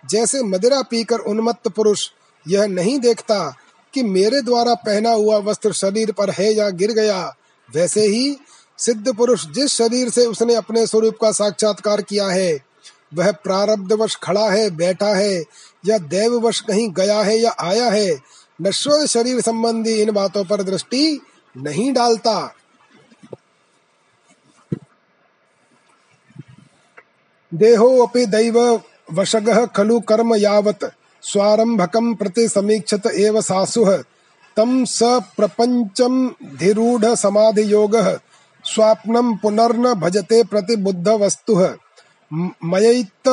[0.09, 2.07] जैसे मदिरा पीकर उन्मत्त पुरुष
[2.47, 3.55] यह नहीं देखता
[3.93, 7.35] कि मेरे द्वारा पहना हुआ वस्त्र शरीर पर है या गिर गया।
[7.69, 8.37] वैसे ही
[8.79, 12.59] सिद्ध पुरुष जिस शरीर से उसने अपने स्वरूप का साक्षात्कार किया है,
[13.13, 15.43] वह प्रारब्धवश खड़ा है, बैठा है,
[15.85, 18.19] या देववश कहीं गया है या आया है,
[18.61, 21.19] नश्वर शरीर संबंधी इन बातों पर दृष्टि
[21.57, 22.53] नहीं डालता।
[27.51, 28.59] देहो अपि दैव
[29.13, 30.85] वशगः खलु कर्म यावत्।
[31.27, 33.97] स्वारंभकम प्रति समीक्षत एव सासुः।
[34.57, 34.99] तम स
[35.37, 36.27] प्रपंचम
[36.59, 37.95] धिरूढ़ समाधि योग
[38.65, 41.55] स्वाप्नम पुनर्न भजते प्रतिबुद्ध वस्तु
[42.65, 43.27] मयित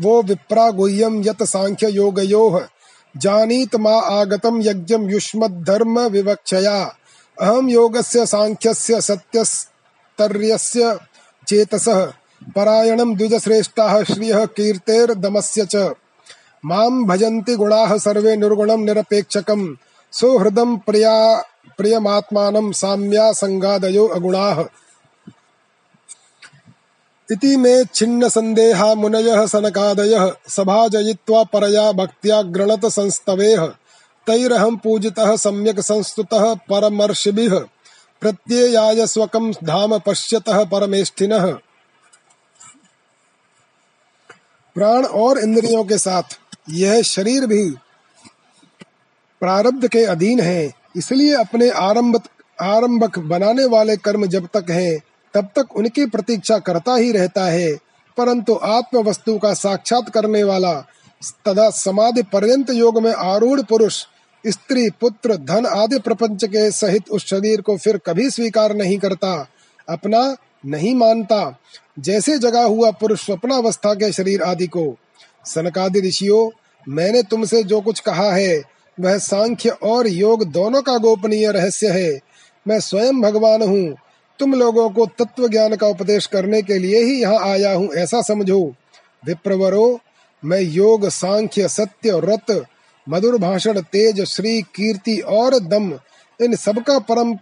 [0.00, 2.60] वो विप्रा गुह्यम यत सांख्य योगयो
[3.14, 6.78] जानीत मा आगतम यज्ञम युष्मद्धर्म विवक्षया।
[7.36, 10.98] अहम योगस्य सांख्यस्य सत्यस्तर्यस्य
[11.46, 12.04] चेतसः।
[12.56, 15.76] परायणं द्विजश्रेष्ठाः श्रियः कीर्तेर्दमस्य च।
[16.66, 19.76] माँ भजन्ति गुणाः सर्वे निर्गुणं निरपेक्षकम्।
[20.12, 21.44] सुहृदम प्रिया,
[21.78, 24.64] प्रियमात्मानं साम्या संगादयो अगुणाः।
[27.32, 33.66] इति मे छिन्न संदेहा मुनयः सनकादयः। सभाजयित्वा परया भक्त्या गृणत संस्तवेह
[34.26, 37.58] तैरहं पूजितः सम्यक् संस्तुतः परमर्षिभिः।
[38.20, 41.46] प्रत्ययाय स्वकं धाम पश्यतः परमेष्ठिनः।
[44.74, 47.70] प्राण और इंद्रियों के साथ। यह शरीर भी
[49.42, 52.20] प्रारब्ध के अधीन है, इसलिए अपने आरंभ
[52.62, 54.98] आरंभक बनाने वाले कर्म जब तक हैं,
[55.34, 57.74] तब तक उनकी प्रतीक्षा करता ही रहता है।
[58.16, 60.74] परंतु आत्म वस्तु का साक्षात करने वाला
[61.48, 64.04] तथा समाधि पर्यंत योग में आरूढ़ पुरुष,
[64.44, 69.46] स्त्री, पुत्र, धन आदि प्रपंच के सहित उस शरीर को फिर कभी स्वीकार नहीं करता,
[69.88, 70.36] अपना
[70.66, 71.58] नहीं मानता।
[71.98, 74.96] जैसे जगा हुआ पुरुष स्वप्नावस्था के शरीर आदि को
[75.46, 76.50] सनकादि ऋषियों,
[76.88, 78.62] मैंने तुमसे जो कुछ कहा है,
[79.00, 82.20] वह सांख्य और योग दोनों का गोपनीय रहस्य है।
[82.68, 83.96] मैं स्वयं भगवान हूँ।
[84.38, 88.22] तुम लोगों को तत्व ज्ञान का उपदेश करने के लिए ही यहाँ आया हूँ, ऐसा
[88.22, 88.74] समझो।
[89.26, 90.00] विप्रवरो,
[90.44, 92.66] मैं योग, सांख्य, सत्य, व्रत
[93.08, 95.92] मधुर भाषण तेज, श्री, कीर्ति और दम,
[96.40, 97.34] इन सबका परम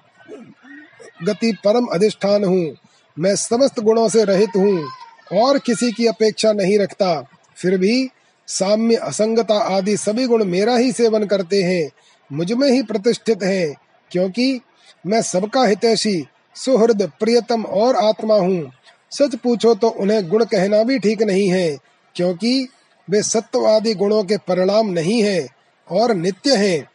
[1.25, 2.77] गति परम अधिष्ठान हूँ।
[3.19, 4.89] मैं समस्त गुणों से रहित हूँ
[5.33, 8.09] और किसी की अपेक्षा नहीं रखता। फिर भी
[8.49, 11.91] साम्य असंगता आदि सभी गुण मेरा ही सेवन करते हैं,
[12.31, 13.75] मुझमें ही प्रतिष्ठित हैं,
[14.11, 14.61] क्योंकि
[15.05, 16.25] मैं सबका हितैषी,
[16.57, 18.71] सुहृद, प्रियतम और आत्मा हूँ।
[19.13, 21.77] सच पूछो तो उन्हें गुण कहना भी ठीक नहीं है,
[22.17, 22.69] क्योंकि
[23.09, 25.47] वे सत्ववादी गुणों के परिणाम नहीं है
[25.89, 26.89] और नित्य हैं।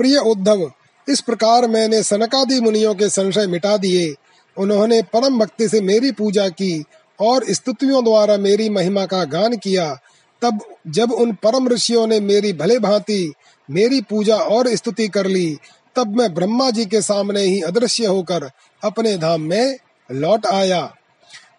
[0.00, 0.70] प्रिय उद्धव,
[1.08, 4.14] इस प्रकार मैंने सनकादि मुनियों के संशय मिटा दिए।
[4.56, 6.84] उन्होंने परम भक्ति से मेरी पूजा की
[7.22, 9.92] और स्तुतियों द्वारा मेरी महिमा का गान किया,
[10.42, 13.32] तब जब उन परम ऋषियों ने मेरी भले भांति
[13.68, 15.56] मेरी पूजा और स्तुति कर ली,
[15.96, 18.50] तब मैं ब्रह्मा जी के सामने ही अदृश्य होकर
[18.82, 19.76] अपने धाम में
[20.08, 20.92] लौट आया।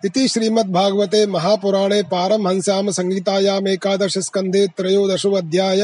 [0.06, 5.82] इति श्रीमद्भागवते महापुराणे पारमहंस्याम संहितायाम एकादश स्कंदे त्रयोदशो अध्याय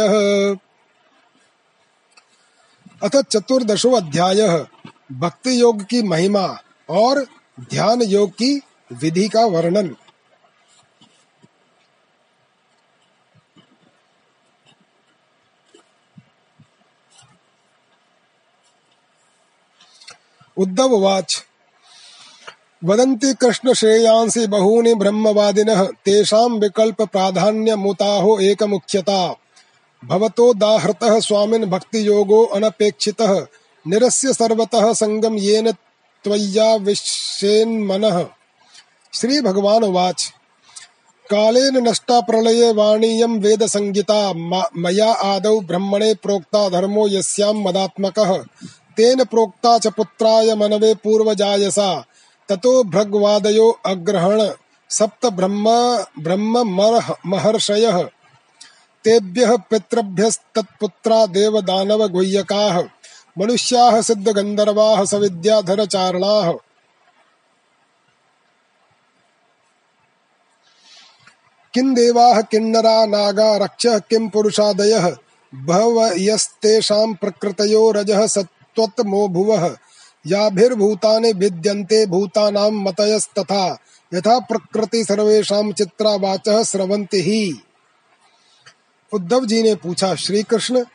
[3.01, 4.47] अथ चतुर्दशो अध्याय
[5.11, 6.45] भक्ति योग की महिमा
[6.89, 7.25] और
[7.61, 8.59] ध्यान योग की
[8.91, 9.95] विधि का वर्णन।
[20.57, 21.45] उद्धव वाच
[22.83, 29.35] वदन्ति कृष्ण श्रेयांसि बहूनि ब्रह्मवादिनः, तेषां विकल्प प्राधान्य मुताहो एक मुख्यता
[30.05, 33.45] भवतो दाहृतः स्वामिन् भक्ति योगो अनपेक्षितः,
[33.87, 35.71] निरस्य सर्वतः संगम येन
[36.23, 38.27] त्वय्या विश्वेन्मनः
[39.13, 40.33] श्री भगवान वाच
[41.31, 44.33] कालेन नष्टा प्रलये वाणीयं वेद संगीता
[44.77, 48.37] मया आदौ ब्रह्मणे प्रोक्ता धर्मो यस्यां मदात्मकः।
[48.97, 52.05] तेन प्रोक्ता च पुत्राय मनवे पूर्वजायसा,
[52.49, 54.49] ततो भृग्वादयो अग्रहण,
[54.89, 55.65] सप्त ब्रह्म
[56.19, 56.63] ब्रह्म
[57.25, 58.03] महर्षयः।
[59.03, 62.81] तेभ्यः पितृभ्यस्तत्पुत्रा देवदानव गुह्यकाः
[63.39, 64.01] मनुष्याः
[71.73, 75.15] किं देवाः किन्नरा नागा, रक्षः, किं पुरुषादयः
[75.55, 79.75] बहवयस्तेषां प्रकृतयो रजः सत्त्वतमो भुवः
[80.27, 83.77] याभिर्भूतानि भिद्यन्ते भूतानां मतयस्तथा,
[84.13, 87.61] यथा प्रकृति सर्वेषां चित्रावाचः स्रवन्ति ही।
[89.13, 90.85] उद्धव जी ने पूछा श्री कृष्ण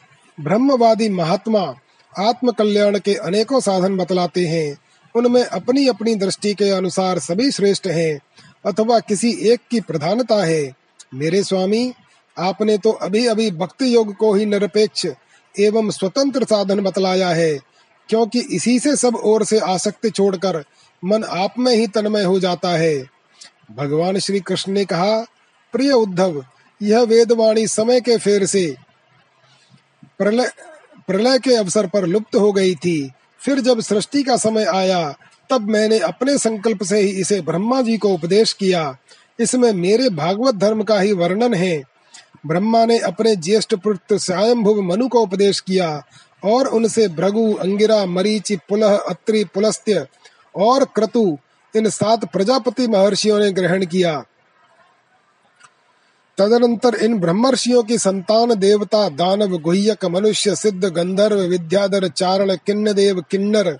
[0.40, 1.74] ब्रह्मवादी महात्मा
[2.18, 4.78] आत्म कल्याण के अनेकों साधन बतलाते हैं।
[5.16, 8.20] उनमें अपनी अपनी दृष्टि के अनुसार सभी श्रेष्ठ हैं।
[8.64, 10.72] अथवा किसी एक की प्रधानता है।
[11.14, 11.92] मेरे स्वामी,
[12.36, 15.06] आपने तो अभी अभी भक्ति योग को ही निरपेक्ष
[15.54, 17.58] एवं स्वतंत्र साधन बतलाया है,
[18.08, 20.62] क्योंकि इसी से सब ओर से आसक्ति छोड़कर
[21.02, 22.96] मन आप में ही तन्मय हो जाता है।
[23.72, 25.20] भगवान श्री कृष्ण ने कहा,
[25.74, 26.44] प्रिय उद्धव,
[26.80, 28.74] यह वेदवाणी समय के फेर से
[30.18, 30.50] प्रलय
[31.08, 33.10] प्रलय के अवसर पर लुप्त हो गई थी।
[33.40, 35.14] फिर जब सृष्टि का समय आया
[35.50, 38.96] तब मैंने अपने संकल्प से ही इसे ब्रह्मा जी को उपदेश किया।
[39.40, 41.82] इसमें मेरे भागवत धर्म का ही वर्णन है।
[42.46, 46.02] ब्रह्मा ने अपने ज्येष्ठ पुत्र स्वयंभुव मनु को उपदेश किया
[46.44, 50.06] और उनसे भ्रगु अंगिरा, मरीचि, पुलह, अत्रि, पुलस्त्य
[50.56, 51.38] और क्रतु,
[51.76, 54.24] इन सात प्रजापति महर्षियों ने ग्रहण किया।
[56.38, 63.24] तदनंतर इन ब्रह्मर्षियों की संतान देवता दानव, गुह्यक, मनुष्य, सिद्ध, गंधर्व, विद्याधर, चारण किन्न देव
[63.30, 63.78] किन्नर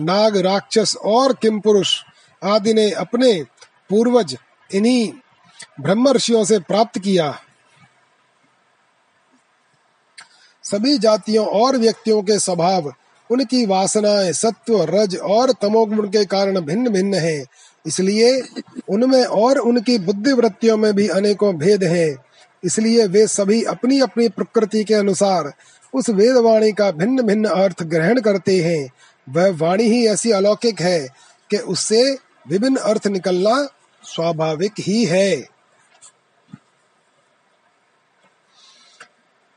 [0.00, 2.02] नाग राक्षस और किम पुरुष
[2.44, 3.42] आदि ने अपने
[3.90, 4.36] पूर्वज
[4.74, 5.12] इन्हीं
[5.80, 7.38] ब्रह्म ऋषियों से प्राप्त किया।
[10.62, 12.92] सभी जातियों और व्यक्तियों के स्वभाव,
[13.30, 17.46] उनकी वासनाएँ सत्व, रज और तमोगुण के कारण भिन्न भिन्न हैं।
[17.86, 18.42] इसलिए
[18.88, 22.16] उनमें और उनकी बुद्धि वृत्तियों में भी अनेकों भेद हैं।
[22.64, 25.52] इसलिए वे सभी अपनी अपनी प्रकृति के अनुसार
[25.94, 28.88] उस वेद वाणी का भिन्न भिन्न अर्थ ग्रहण करते हैं।
[29.28, 31.08] वह वाणी ही ऐसी अलौकिक है
[31.50, 32.02] कि उससे
[32.48, 33.56] विभिन्न अर्थ निकलना
[34.04, 35.30] स्वाभाविक ही है।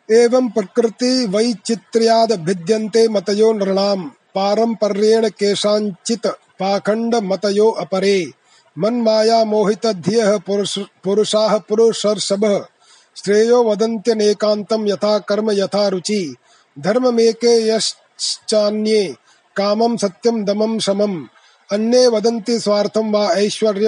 [0.10, 6.28] एवं प्रकृति वैचित्र्याद भिद्यन्ते मतयो नृणाम पारंपर्येण केशांचित
[6.60, 8.32] पाखंड मतयो अपरे।
[8.78, 10.40] मन माया मोहित धिय
[11.04, 12.66] पुरुषाः पुरुषर्षभ,
[13.16, 16.36] श्रेयो वदन्त्यनेकान्तं यथा कर्म यथा रुचि।
[16.80, 19.16] धर्ममेके यश्चान्ये
[19.60, 21.24] कामं सत्यं दमं शमम्
[21.72, 23.36] अन्ये वदन्ति स्वार्थं वा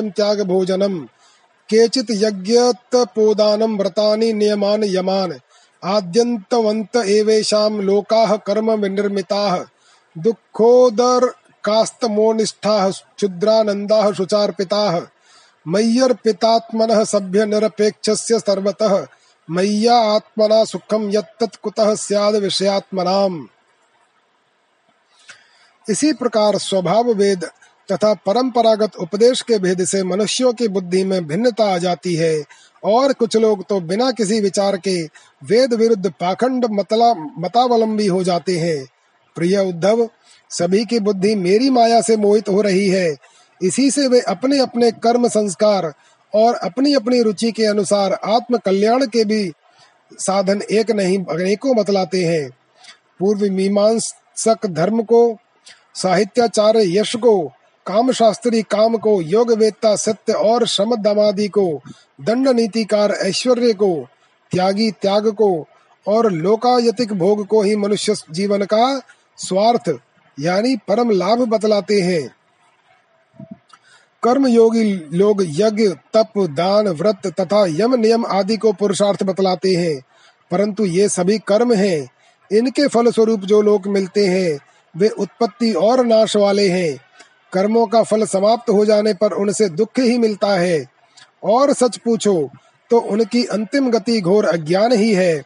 [0.10, 1.06] त्यागभोजनम्
[1.70, 5.34] केचित् यज्ञतपोदानं व्रतानि नियमान् यमान्।
[5.84, 9.66] आद्यन्तवन्त एवेषां लोकाः कर्म विनिर्मिताः।
[10.18, 11.28] दुःखोदर
[11.64, 15.02] कास्तमोनिष्ठाः क्षुद्रानन्दाः शुचार्पिताः।
[15.68, 19.08] मय्यर्पितात्मनः सभ्य निरपेक्षस्य सर्वतः।
[19.50, 23.48] मय्या आत्मना सुखम यत्तत् कुतः स्याद विषयात्मनाम।
[25.90, 27.46] इसी प्रकार स्वभाव वेद
[27.92, 32.44] तथा परंपरागत उपदेश के भेद से मनुष्यों की बुद्धि में भिन्नता आ जाती है।
[32.84, 35.04] और कुछ लोग तो बिना किसी विचार के
[35.44, 38.86] वेद विरुद्ध पाखंड मतला, मतावलंबी हो जाते हैं।
[39.36, 40.10] प्रिय उद्धव,
[40.50, 43.18] सभी की बुद्धि मेरी माया से मोहित हो रही है।
[43.64, 45.94] इसी से वे अपने अपने कर्म संस्कार
[46.36, 49.52] और अपनी अपनी रुचि के अनुसार आत्म कल्याण के भी
[50.20, 52.50] साधन एक नहीं, अनेकों बतलाते हैं।
[53.20, 55.38] पूर्व मीमांसक धर्म को
[55.96, 57.42] साहित्याचार्य यश को
[57.86, 60.66] काम शास्त्री काम को योग वेत्ता सत्य और
[60.98, 61.82] दमादि को
[62.22, 64.08] दंड नीतिकार ऐश्वर्य को,
[64.52, 65.68] त्यागी त्याग को
[66.08, 69.02] और लोकायतिक भोग को ही मनुष्य जीवन का
[69.38, 69.90] स्वार्थ
[70.38, 72.28] यानी परम लाभ बतलाते हैं।
[74.24, 74.84] कर्म योगी
[75.14, 80.02] लोग यज्ञ, तप, दान, व्रत तथा यम नियम आदि को पुरुषार्थ बतलाते हैं,
[80.52, 82.10] परंतु ये सभी कर्म हैं।
[82.52, 84.60] इनके फल स्वरूप जो लोग मिलते हैं
[84.98, 86.98] वे उत्पत्ति और नाश वाले हैं।
[87.54, 90.86] कर्मों का फल समाप्त हो जाने पर उनसे दुख ही मिलता है।
[91.44, 92.50] और सच पूछो
[92.92, 95.44] तो उनकी अंतिम गति घोर अज्ञान ही है।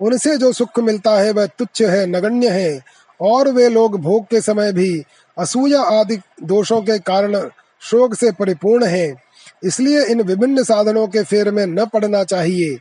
[0.00, 2.80] उनसे जो सुख मिलता है, वह तुच्छ है, नगण्य है।
[3.20, 5.04] और वे लोग भोग के समय भी
[5.38, 7.48] असूया आदि दोषों के कारण
[7.80, 9.22] शोक से परिपूर्ण हैं।
[9.64, 12.78] इसलिए इन विभिन्न साधनों के फेर में न पड़ना चाहिए।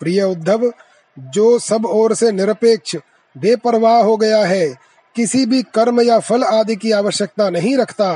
[0.00, 0.72] प्रिय उद्धव,
[1.18, 2.96] जो सब ओर से निरपेक्ष,
[3.38, 4.87] बेपरवाह हो गया है
[5.18, 8.10] किसी भी कर्म या फल आदि की आवश्यकता नहीं रखता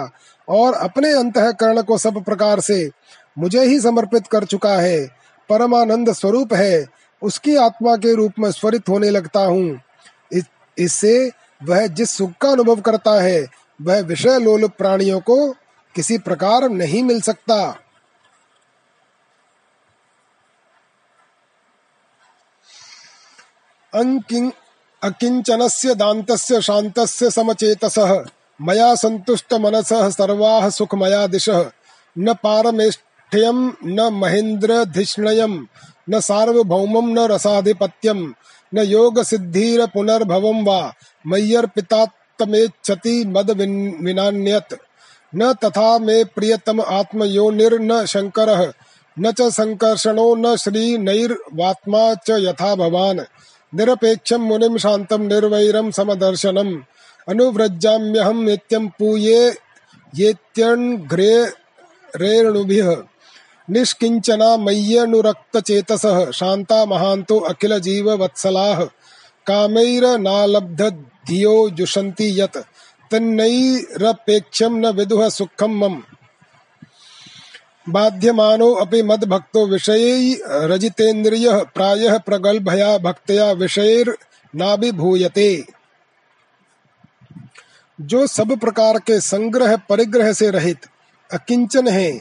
[0.48, 2.90] और अपने अंतकरण को सब प्रकार से
[3.38, 5.06] मुझे ही समर्पित कर चुका है,
[5.50, 6.86] परमानंद स्वरूप है,
[7.22, 9.80] उसकी आत्मा के रूप में स्वरित होने लगता हूँ।
[10.78, 11.30] इससे
[11.62, 13.46] वह जिस सुख का अनुभव करता है,
[13.80, 15.52] वह विषय लोल प्राणियों को
[15.94, 17.78] किसी प्रकार नहीं मिल सकता।
[25.02, 28.24] अकिंचनस्य दान्तस्य शान्तस्य समचेतसः।
[28.62, 31.70] मया सन्तुष्ट मनसः सर्वाः सुखमया दिशः।
[32.18, 35.64] न पारमेष्ठ्यं, न महेन्द्रधिष्णयं,
[36.10, 38.32] न सार्वभौमं, न रसाधिपत्यं,
[38.74, 40.94] न योग सिद्धिर पुनर्भवं वा
[41.26, 43.50] मय्यर्पितात्मेच्छति मद
[44.00, 44.78] विनान्यत
[45.34, 48.72] न तथा मे प्रियतम आत्मयोनिर्न शंकरः
[49.18, 53.20] न च संकर्षणो न श्री नैर्वात्मा च यथा भवान्।
[53.74, 56.80] निरपेक्षं मुनिं शान्तं निर्वैरं समदर्शनम्।
[57.28, 59.54] अनुव्रजाम्यहं नित्यं पूये
[60.14, 61.52] येत्यण्घ्रे
[62.16, 62.96] रेणुभिः।
[63.70, 68.86] निष्किञ्चना मय्यनुरक्तचेतसः शान्ता महान्तो अखिल जीव वत्सलाः
[69.46, 72.58] कामैरनालब्धधियो जुषन्ति यत्।
[73.10, 76.02] तन्नैरपेक्षं न विदुः सुखं मम।
[77.88, 85.64] बाध्यमानो अपि मद्भक्तो विषयै रजितेन्द्रियः प्रायः प्रगल्भया भक्तया विषयैर्नाभिभूयते।
[88.00, 90.78] जो सब प्रकार के संग्रह परिग्रह से रहित,
[91.32, 92.20] अकिंचन है,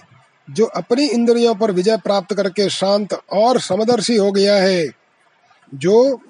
[0.49, 4.89] जो अपनी इंद्रियों पर विजय प्राप्त करके शांत और समदर्शी हो गया है,
[5.75, 6.21] जो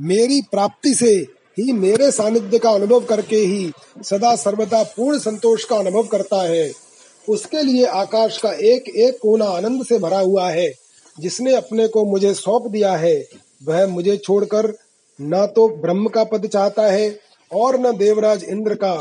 [0.00, 1.26] मेरी प्राप्ति से
[1.58, 3.72] ही मेरे सानिध्य का अनुभव करके ही
[4.02, 6.89] सदा सर्वदा पूर्ण संतोष का अनुभव करता है।
[7.30, 10.72] उसके लिए आकाश का एक एक कोना आनंद से भरा हुआ है।
[11.18, 13.28] जिसने अपने को मुझे सौंप दिया है,
[13.64, 14.72] वह मुझे छोड़कर
[15.20, 17.18] न तो ब्रह्म का पद चाहता है
[17.50, 18.94] और न देवराज इंद्र का।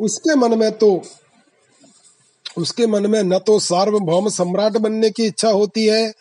[0.00, 1.02] उसके मन में तो
[2.58, 6.12] उसके मन में न तो सार्वभौम सम्राट बनने की इच्छा होती है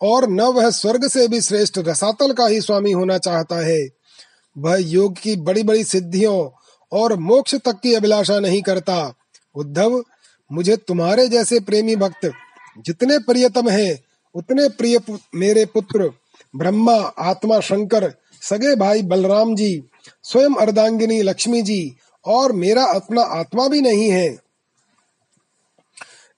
[0.00, 3.80] और न वह स्वर्ग से भी श्रेष्ठ रसातल का ही स्वामी होना चाहता है।
[4.56, 6.48] वह योग की बड़ी बड़ी सिद्धियों
[6.92, 9.14] और मोक्ष तक की अभिलाषा नहीं करता।
[9.54, 10.02] उद्धव
[10.52, 12.30] मुझे तुम्हारे जैसे प्रेमी भक्त
[12.86, 13.98] जितने प्रियतम हैं
[14.34, 16.10] उतने प्रिय पु, मेरे पुत्र
[16.54, 19.72] ब्रह्मा आत्मा शंकर सगे भाई बलराम जी
[20.22, 21.82] स्वयं अर्धांगिनी लक्ष्मी जी
[22.24, 24.36] और मेरा अपना आत्मा भी नहीं है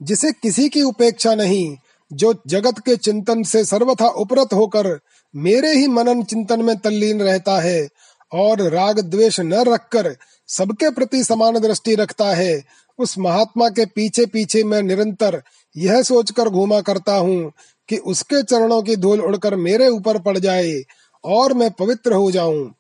[0.01, 1.77] जिसे किसी की उपेक्षा नहीं
[2.11, 4.99] जो जगत के चिंतन से सर्वथा उपरत होकर
[5.35, 7.89] मेरे ही मनन चिंतन में तल्लीन रहता है
[8.33, 10.15] और राग द्वेष न रखकर
[10.49, 12.55] सबके प्रति समान दृष्टि रखता है
[12.99, 15.43] उस महात्मा के पीछे पीछे मैं निरंतर
[15.77, 17.53] यह सोचकर घूमा करता हूँ
[17.89, 20.83] कि उसके चरणों की धूल उड़कर मेरे ऊपर पड़ जाए
[21.25, 22.75] और मैं पवित्र हो जाऊँ।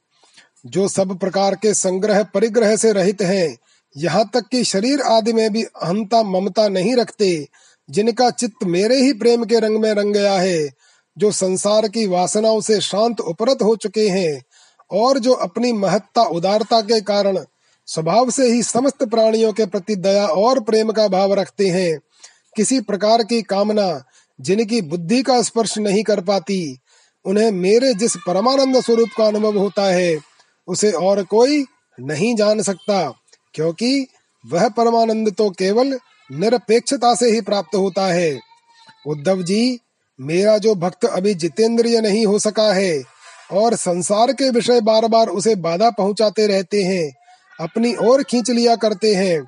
[0.66, 3.56] जो सब प्रकार के संग्रह परिग्रह से रहित हैं,
[3.96, 7.48] यहाँ तक कि शरीर आदि में भी अहंता ममता नहीं रखते,
[7.90, 10.70] जिनका चित्त मेरे ही प्रेम के रंग में रंग गया है,
[11.18, 14.42] जो संसार की वासनाओं से शांत उपरत हो चुके हैं,
[14.90, 17.38] और जो अपनी महत्ता उदारता के कारण
[17.86, 21.98] स्वभाव से ही समस्त प्राणियों के प्रति दया और प्रेम का भाव रखते हैं।
[22.56, 24.04] किसी प्रकार की कामना
[24.40, 26.78] जिनकी बुद्धि का स्पर्श नहीं कर पाती,
[27.24, 30.18] उन्हें मेरे जिस परमानंद स्वरूप का अनुभव होता है,
[30.68, 31.64] उसे और कोई
[32.00, 33.12] नहीं जान सकता,
[33.54, 34.06] क्योंकि
[34.44, 35.98] वह परमानंद तो केवल
[36.30, 38.38] निरपेक्षता से ही प्राप्त होता है।
[39.06, 39.78] उद्धव जी,
[40.20, 43.02] मेरा जो भक्त अभी जितेंद्रिय नहीं हो सका है,
[43.52, 47.12] और संसार के विषय बार बार उसे बाधा पहुंचाते रहते हैं
[47.60, 49.46] अपनी ओर खींच लिया करते हैं।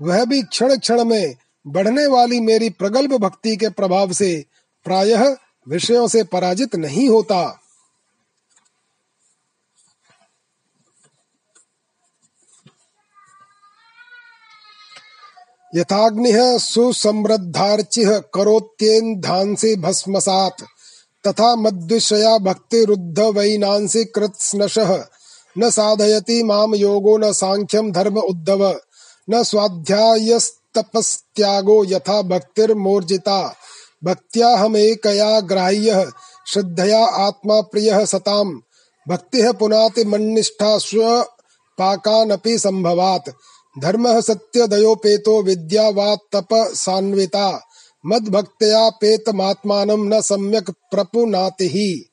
[0.00, 1.36] वह भी क्षण क्षण में
[1.66, 4.44] बढ़ने वाली मेरी प्रगल्भ भक्ति के प्रभाव से
[4.84, 5.36] प्रायः
[5.68, 7.60] विषयों से पराजित नहीं होता।
[15.74, 20.62] यथाग्निः सुसमृद्धार्चिः करोत्येन्धांसि भस्मसात्।
[21.26, 25.08] तथा मद्विषया भक्तिरुद्ध वैनांसि कृत्स्नशः।
[25.58, 28.80] न साधयति माम योगो न सांख्यम धर्म उद्धव।
[29.30, 33.54] न स्वाध्याय स्वाध्यायस्तपस्त्यागो यथा भक्तिर्मोर्जिता।
[34.04, 36.10] भक्त्या हमेकया ग्राह्य,
[36.46, 38.62] श्रद्धया आत्मा प्रिय सताम।
[39.08, 41.22] भक्ति पुनाति मन्निष्ठा स्व
[41.78, 43.24] पाकानपि संभवात
[43.78, 47.66] धर्म सत्य दयोपेतो विद्या वा तप सान्विता
[48.06, 52.08] मद भक्तया पेतमात्मानं न सम्यक प्रपुनाति।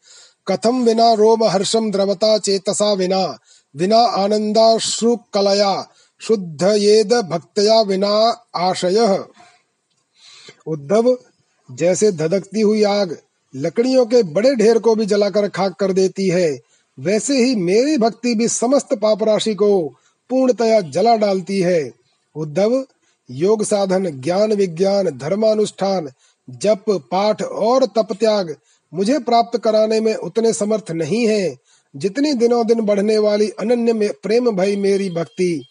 [0.48, 3.38] कथम विना रोम हर्षम द्रवता चेतसा विना?
[3.76, 5.88] विना आनंदाश्रुकलया
[6.20, 9.24] शुद्ध येद भक्तया विना आशय।
[10.68, 11.18] उद्धव,
[11.72, 13.18] जैसे धधकती हुई आग,
[13.56, 16.60] लकड़ियों के बड़े ढेर को भी जलाकर खाक कर देती है,
[17.00, 19.94] वैसे ही मेरी भक्ति भी समस्त पाप राशि को
[20.30, 21.92] पूर्णतया जला डालती है।
[22.36, 22.86] उद्धव,
[23.32, 26.12] योग साधन, ज्ञान विज्ञान, धर्मानुष्ठान,
[26.50, 28.56] जप, पाठ और तप त्याग
[28.94, 31.58] मुझे प्राप्त कराने में उतने समर्थ नहीं है
[31.96, 35.64] जितनी दिनों दिन बढ़ने वाली अनन्य प्रेम भई मेरी भक्ति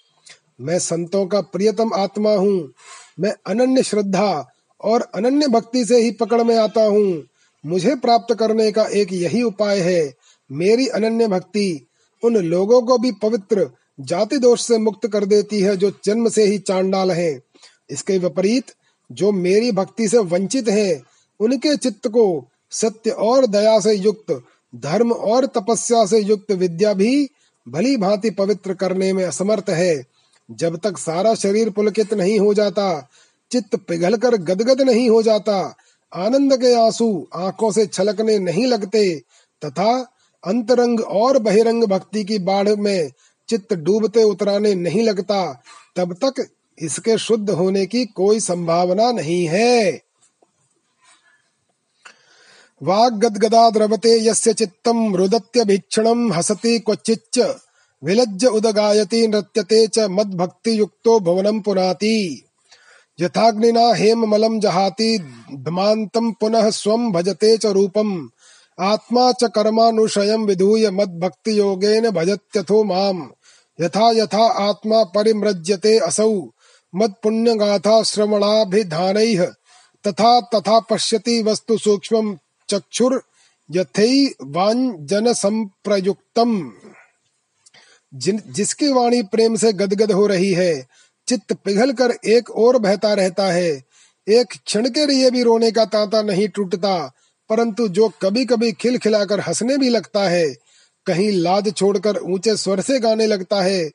[0.61, 2.73] मैं संतों का प्रियतम आत्मा हूँ
[3.21, 4.49] मैं अनन्य श्रद्धा
[4.81, 7.25] और अनन्य भक्ति से ही पकड़ में आता हूँ
[7.67, 10.15] मुझे प्राप्त करने का एक यही उपाय है
[10.53, 11.87] मेरी अनन्य भक्ति
[12.25, 13.71] उन लोगों को भी पवित्र
[14.01, 17.43] जाति दोष से मुक्त कर देती है जो जन्म से ही चांडाल हैं।
[17.91, 18.65] इसके विपरीत
[19.13, 21.03] जो मेरी भक्ति से वंचित हैं,
[21.41, 24.43] उनके चित्त को सत्य और दया से युक्त,
[24.77, 27.29] धर्म और तपस्या से युक्त विद्या भी
[27.69, 30.05] भली भांति पवित्र करने में असमर्थ है।
[30.51, 33.09] जब तक सारा शरीर पुलकित नहीं हो जाता,
[33.51, 35.77] चित्त पिघल कर गदगद नहीं हो जाता,
[36.15, 39.23] आनंद के आँसू आँखों से छलकने नहीं लगते,
[39.65, 40.13] तथा
[40.47, 43.13] अंतरंग और बहिरंग भक्ति की बाढ़ में
[43.49, 45.63] चित्त डूबते उतराने नहीं लगता,
[45.97, 46.49] तब तक
[46.79, 50.03] इसके शुद्ध होने की कोई संभावना नहीं है।
[52.83, 57.55] वाग्गद्गदा द्रवते यस्य चित्तम् रुदत्यभीक्षणम् हसति क्वचिच्च।
[58.05, 62.45] विलज्ज उदगायति नृत्यते च मद्भक्तियुक्तो भुवनं पुनाति।
[63.21, 65.19] यथाग्निना हेममलं जहाति
[65.55, 68.29] धमान्तम् पुनः स्वं भजते च रूपम्।
[68.81, 73.27] आत्मा च कर्मानुशयं विधूय मद्भक्तियोगेन भजत्यथो माम्।
[73.81, 76.43] यथा यथा आत्मा परिमृज्यते असौ।
[76.95, 79.45] मत्पुण्यगाथा श्रवणाभिधानैः
[80.07, 82.37] तथा तथा पश्यति वस्तु सूक्ष्मं
[82.73, 83.21] चक्षुर
[83.71, 86.71] यथैवांजन संप्रयुक्तम
[88.13, 90.87] जिन, जिसकी वाणी प्रेम से गदगद हो रही है,
[91.29, 93.71] चित्त पिघल कर एक और बहता रहता है।
[94.27, 96.97] एक क्षण के लिए भी रोने का तांता नहीं टूटता,
[97.51, 100.47] परंतु जो कभी कभी खिल खिलाकर हंसने भी लगता है,
[101.07, 103.89] कहीं लाज छोड़कर ऊँचे स्वर से गाने लगता है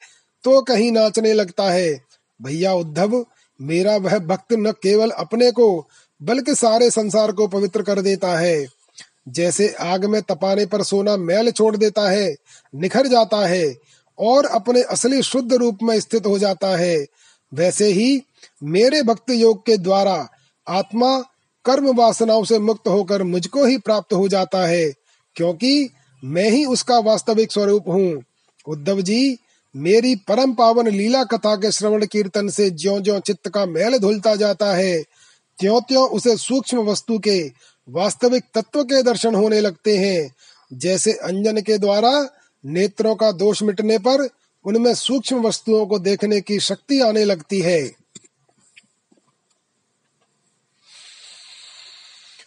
[0.44, 2.02] तो कहीं नाचने लगता है,
[2.40, 3.26] भैया उद्धव,
[3.60, 5.88] मेरा वह भक्त न केवल अपने को
[6.22, 8.66] बल्कि सारे संसार को पवित्र कर देता है।
[9.30, 12.36] जैसे आग में तपाने पर सोना मैल छोड़ देता है,
[12.74, 13.76] निखर जाता है
[14.20, 17.06] और अपने असली शुद्ध रूप में स्थित हो जाता है।
[17.52, 18.22] वैसे ही
[18.62, 20.28] मेरे भक्त योग के द्वारा
[20.68, 21.18] आत्मा
[21.66, 24.92] कर्म वासनाओं से मुक्त होकर मुझको ही प्राप्त हो जाता है,
[25.36, 25.90] क्योंकि
[26.24, 28.24] मैं ही उसका वास्तविक स्वरूप हूँ।
[28.68, 29.38] उद्धव जी,
[29.76, 34.36] मेरी परम पावन लीला कथा के श्रवण कीर्तन से ज्यो ज्यो चित्त का मैल धुलता
[34.36, 35.04] जाता है
[35.60, 37.52] त्यों त्यों उसे सूक्ष्म वस्तु के
[37.90, 40.36] वास्तविक तत्व के दर्शन होने लगते हैं।
[40.74, 42.30] जैसे अंजन के द्वारा
[42.66, 44.30] नेत्रों का दोष मिटने पर
[44.66, 47.92] उनमें सूक्ष्म वस्तुओं को देखने की शक्ति आने लगती है।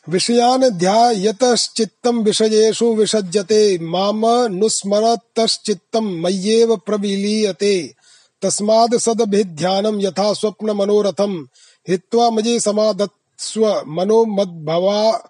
[0.08, 4.22] विषयान ध्यायतश्चित्तम विषयेषु विसज्जते, माम
[4.54, 7.94] नुस्मरतश्चित्तम मय्येव प्रविलीयते।
[8.42, 11.48] तस्माद् सदभिध्यानम यथा स्वप्न मनोरथम
[11.88, 15.22] हित्वा मज़े समाधत्स्व मनो मद्भवा,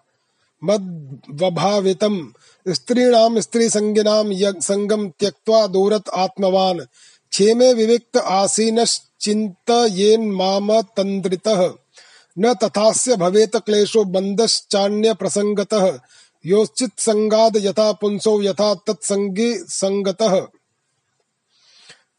[0.65, 2.33] मद्वभावितम।
[2.67, 6.87] स्त्रीणाम स्त्री संगिनाम संगम त्यक्त्वा दूरत आत्मवान।
[7.33, 11.75] क्षेमे विविक्त आसीनश्चिन्तयेन् माम तन्द्रितः
[12.39, 15.99] न तथास्य भवेत क्लेशो बंदश्चान्य प्रसंगतः
[16.45, 20.47] योश्चित संगाद यथा पुंसो यथा तत्संगी संगतः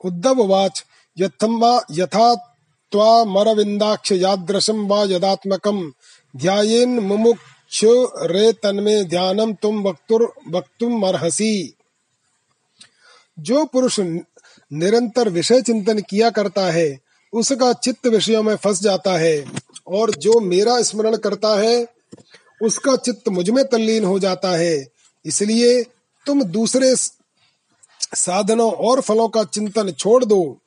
[0.05, 0.85] उद्धव वाच
[1.17, 2.50] यथमा यथा
[2.91, 5.91] त्वामरविन्दाक्ष यादृशं वा यदात्मकं।
[6.35, 7.81] ध्यायेन् मुमुक्ष
[8.23, 11.75] रे तन्मे ध्यानम तुम वक्तुर वक्तुम अर्हसी।
[13.39, 13.99] जो पुरुष
[14.73, 16.99] निरंतर विषय चिंतन किया करता है,
[17.33, 19.45] उसका चित्त विषयों में फंस जाता है,
[19.87, 21.87] और जो मेरा स्मरण करता है,
[22.61, 24.87] उसका चित्त मुझमें तल्लीन हो जाता है।
[25.25, 25.83] इसलिए
[26.25, 26.95] तुम दूसरे
[28.15, 30.60] साधनों और फलों का चिंतन छोड़ दो।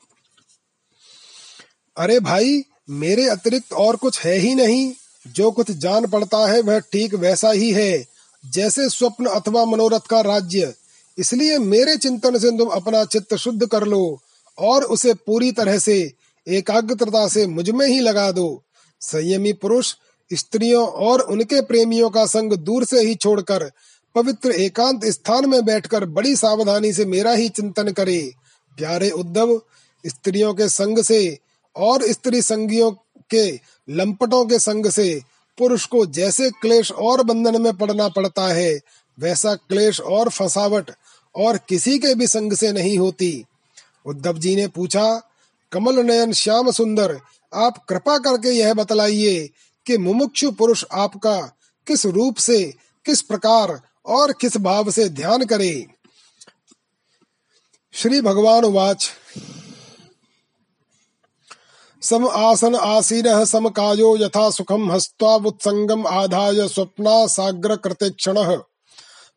[1.97, 4.92] अरे भाई, मेरे अतिरिक्त और कुछ है ही नहीं।
[5.26, 8.05] जो कुछ जान पड़ता है वह ठीक वैसा ही है,
[8.53, 10.74] जैसे स्वप्न अथवा मनोरथ का राज्य।
[11.18, 14.20] इसलिए मेरे चिंतन से तुम अपना चित्त शुद्ध कर लो
[14.59, 16.12] और उसे पूरी तरह से,
[16.49, 18.62] एकाग्रता से मुझमें ही लगा दो।
[19.01, 19.95] संयमी पुरुष,
[20.32, 23.70] स्त्रियों और उनके प्रेमियों का संग दूर से ही छोड़कर,
[24.14, 28.32] पवित्र एकांत स्थान में बैठकर बड़ी सावधानी से मेरा ही चिंतन करे।
[28.78, 29.61] प्यारे उद्धव,
[30.07, 31.38] स्त्रियों के संग से
[31.77, 32.91] और स्त्री संगियों
[33.31, 35.22] के लंपटों के संग से
[35.59, 38.81] पुरुष को जैसे क्लेश और बंधन में पड़ना पड़ता है,
[39.18, 40.91] वैसा क्लेश और फसावट
[41.35, 43.45] और किसी के भी संग से नहीं होती।
[44.07, 45.22] उद्धव जी ने पूछा,
[45.72, 47.20] कमल नयन श्याम सुंदर,
[47.55, 49.51] आप कृपा करके यह बतलाइए
[49.87, 51.41] कि मुमुक्षु पुरुष आपका
[51.87, 55.87] किस रूप से, किस प्रकार और किस भाव से ध्यान करे?
[57.93, 59.11] श्री भगवान वाच
[62.05, 68.38] सम आसन आसीन सम कायो यथा सुखम हस्तावुत्संगम आधाय स्वप्ना साग्र कृते क्षण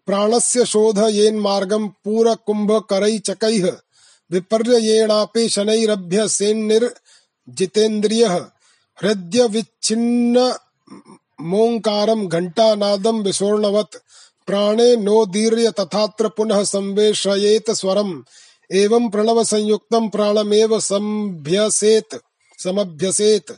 [0.07, 2.71] प्राणस्य शोध येन मार्गम पूर कुंभ
[5.49, 6.89] शनैरभ्य सेन्निर
[8.97, 10.53] हृदय विच्छिन्न
[11.41, 13.99] मोंकारम घंटा नादम विस्वर्णवत
[14.47, 18.23] प्राणे नोदीर्य तथात्र पुनः संवेशयेत स्वरम।
[18.71, 22.15] एवं प्रणव संयुक्तम प्राणमेव संभ्यसेत।
[22.57, 23.51] समभ्यसेत।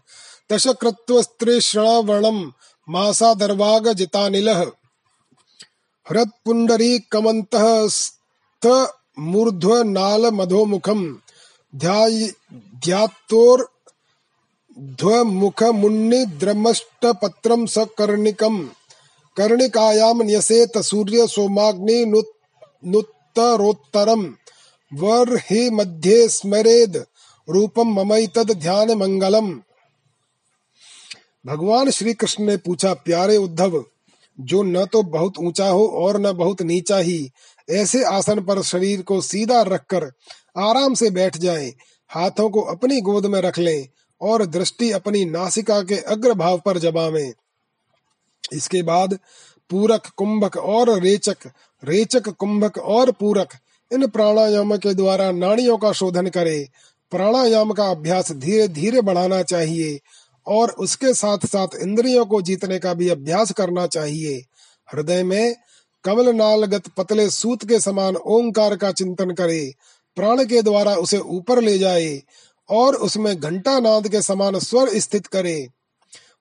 [0.50, 2.52] दशकृत्व स्त्री श्रवणम
[2.88, 4.64] मासा दर्वाग जितानिलः
[6.08, 7.56] हृद पुंडरी कमंत
[7.89, 8.68] स्थ
[9.32, 11.02] मूर्ध्व नाल मधोमुखम
[11.74, 13.66] ध्यात्तोर
[15.00, 18.68] ध्वमुखमुन्निद्रमष्टपत्रं सकर्णिकम्
[19.38, 22.06] कर्णिकायां न्यसेत सूर्य सोमाग्नि
[22.84, 24.28] नुत्तरोत्तरम्
[24.91, 26.97] वर्हि मध्ये स्मरेद
[27.50, 29.52] रूपम ममैतद ध्यान मंगलम
[31.45, 33.84] भगवान श्री कृष्ण ने पूछा प्यारे उद्धव
[34.39, 37.32] जो न तो बहुत ऊँचा हो और न बहुत नीचा ही
[37.70, 40.04] ऐसे आसन पर शरीर को सीधा रखकर
[40.58, 41.74] आराम से बैठ जाएँ,
[42.10, 43.88] हाथों को अपनी गोद में रख लें
[44.22, 47.34] और दृष्टि अपनी नासिका के अग्र भाव पर जमावे।
[48.54, 49.20] इसके बाद
[49.70, 51.38] पूरक कुंभक और रेचक
[51.84, 53.54] रेचक कुंभक और पूरक
[53.93, 56.68] इन प्राणायाम के द्वारा नाड़ियों का शोधन करे
[57.12, 59.99] प्राणायाम का अभ्यास धीरे धीरे बढ़ाना चाहिए
[60.47, 64.36] और उसके साथ साथ इंद्रियों को जीतने का भी अभ्यास करना चाहिए।
[64.93, 65.55] हृदय में
[66.03, 69.74] कमल नालगत पतले सूत के समान ओंकार का चिंतन करे।
[70.16, 72.22] प्राण के द्वारा उसे ऊपर ले जाए
[72.70, 75.68] और उसमें घंटा नाद के समान स्वर स्थित करे।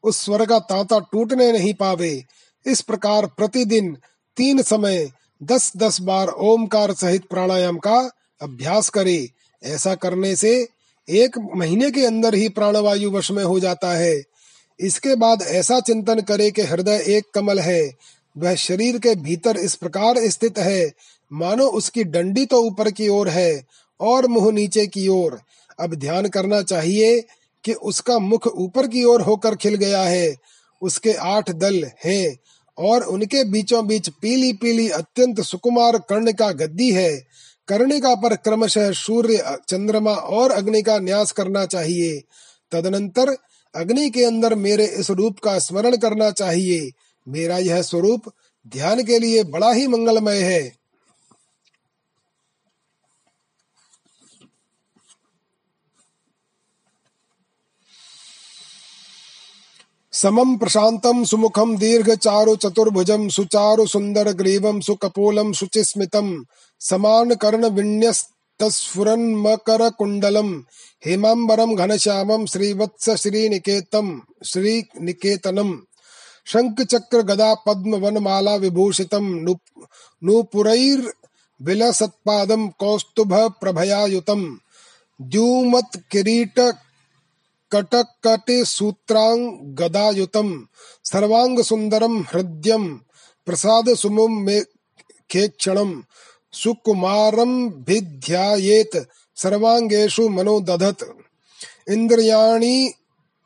[0.03, 2.25] उस स्वर का तांता टूटने नहीं पावे।
[2.67, 3.97] इस प्रकार प्रतिदिन
[4.37, 5.11] तीन समय
[5.43, 8.11] दस दस बार ओमकार सहित प्राणायाम का
[8.43, 9.29] अभ्यास करे।
[9.63, 10.69] ऐसा करने से
[11.09, 14.23] एक महीने के अंदर ही प्राणवायु वश में हो जाता है।
[14.81, 17.91] इसके बाद ऐसा चिंतन करे कि हृदय एक कमल है,
[18.37, 20.93] वह शरीर के भीतर इस प्रकार स्थित है।
[21.33, 23.67] मानो उसकी डंडी तो ऊपर की ओर है
[24.01, 25.41] और मुँह नीचे की ओर।
[25.81, 27.21] अब ध्यान करना चाहिए
[27.65, 30.35] कि उसका मुख ऊपर की ओर होकर खिल गया है।
[30.83, 32.37] उसके आठ दल हैं
[32.79, 37.27] और उनके बीचों बीच पीली पीली अत्यंत सुकुमार कर्ण का गद्दी है।
[37.69, 42.23] कर्णिका पर क्रमशः सूर्य, चंद्रमा और अग्नि का न्यास करना चाहिए।
[42.73, 43.37] तदनंतर
[43.75, 46.91] अग्नि के अंदर मेरे इस रूप का स्मरण करना चाहिए।
[47.29, 48.23] मेरा यह स्वरूप
[48.67, 50.79] ध्यान के लिए बड़ा ही मंगलमय है।
[60.13, 66.45] समम प्रशांतम सुमुखम दीर्घ चारु चतुर्भुजम सुचारु सुंदर ग्रीवम सुकपोलम शुचिस्मितम
[66.81, 70.53] समान कर्ण विन्यस्तस्फुरन मकर कुंडलम
[71.03, 75.75] हेमांबरम घनश्यामम श्रीवत्स श्रीनिकेतम श्रीनिकेतनम।
[76.47, 79.27] शंख चक्र गदा पद्म वनमाला विभूषितम
[80.23, 81.01] नूपुरैर
[81.61, 84.45] विलसत्पादम कौस्तुभ प्रभयायुतम
[85.21, 86.61] द्युमत किरीट
[87.73, 89.41] कटकटे सूत्रांग
[89.79, 90.53] गदायुतम
[91.05, 92.89] सर्वांग सुंदरम हृदयम
[93.47, 94.63] प्रसाद सुमुम में
[95.31, 95.93] खेक्षणम
[96.53, 101.17] सुकुमारम भिध्यायेत सर्वांगेषु मनोदधत
[101.89, 102.93] इंद्रियाणि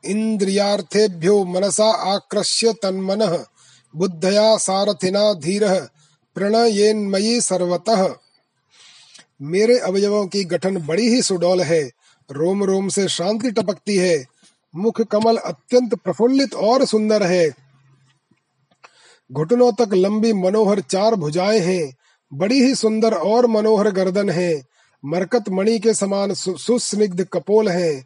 [0.05, 3.45] इंद्रियार्थेभ्यो मनसा आकृष्य तन्मन,
[3.95, 5.87] बुद्धया सारथिना धीर,
[6.35, 8.15] प्रणयेन्मयी सर्वतः।
[9.41, 11.91] मेरे अवयवों की गठन बड़ी ही सुडौल है,
[12.31, 14.25] रोम रोम से शांति टपकती है,
[14.75, 17.49] मुख कमल अत्यंत प्रफुल्लित और सुंदर है।
[19.31, 21.95] घुटनों तक लंबी मनोहर चार भुजाएँ हैं
[22.33, 24.63] बड़ी ही सुंदर और मनोहर गर्दन है।
[25.05, 28.05] मरकत मणि के समान सु, सुस्निग्ध कपोल है।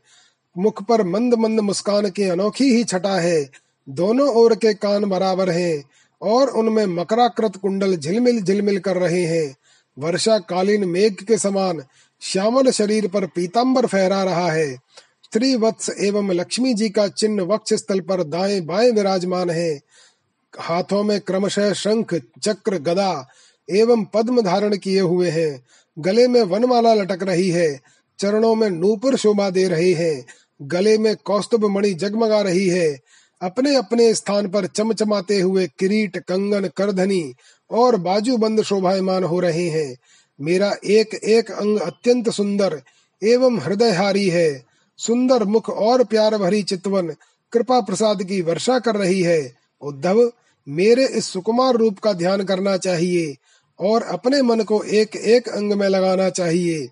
[0.57, 3.49] मुख पर मंद मंद मुस्कान की अनोखी ही छटा है।
[3.89, 5.83] दोनों ओर के कान बराबर हैं
[6.21, 9.55] और उनमें मकराकृत कुंडल झिलमिल झिलमिल कर रहे हैं।
[9.99, 11.83] वर्षा कालीन मेघ के समान
[12.21, 14.75] श्यामल शरीर पर पीताम्बर फहरा रहा है।
[15.23, 19.81] स्त्री वत्स एवं लक्ष्मी जी का चिन्ह वक्ष स्थल पर दाएँ बाएँ विराजमान है।
[20.59, 23.27] हाथों में क्रमशः शंख चक्र गदा
[23.69, 25.65] एवं पद्म धारण किए हुए हैं।
[25.99, 27.81] गले में वनमाला लटक रही है।
[28.19, 30.25] चरणों में नूपुर शोभा दे रहे हैं।
[30.61, 32.99] गले में कौस्तुभ मणि जगमगा रही है।
[33.41, 37.33] अपने अपने स्थान पर चमचमाते हुए किरीट, कंगन, करधनी
[37.71, 39.97] और बाजूबंद शोभायमान हो रहे हैं।
[40.41, 42.81] मेरा एक एक अंग अत्यंत सुंदर
[43.23, 44.65] एवं हृदयहारी है।
[44.97, 47.07] सुंदर मुख और प्यार भरी चितवन
[47.51, 50.31] कृपा प्रसाद की वर्षा कर रही है। उद्धव,
[50.69, 53.35] मेरे इस सुकुमार रूप का ध्यान करना चाहिए।
[53.79, 56.89] और अपने मन को एक एक अंग में लगाना चाहिए।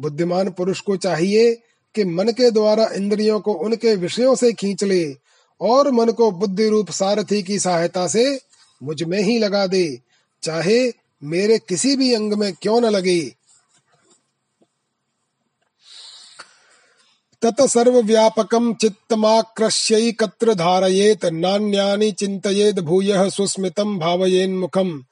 [0.00, 1.54] बुद्धिमान पुरुष को चाहिए
[1.94, 5.16] कि मन के द्वारा इंद्रियों को उनके विषयों से खींच ले
[5.60, 8.40] और मन को बुद्धि रूप सारथी की सहायता से
[8.82, 10.00] मुझमें ही लगा दे।
[10.42, 10.92] चाहे
[11.24, 13.20] मेरे किसी भी अंग में क्यों न लगे।
[17.42, 25.02] तत सर्व व्यापकम चित्तमाकृष्यैकत्र धारयेत, नान्यानि चिन्तयेद भूयः सुस्मितं भावयेन्मुखम्।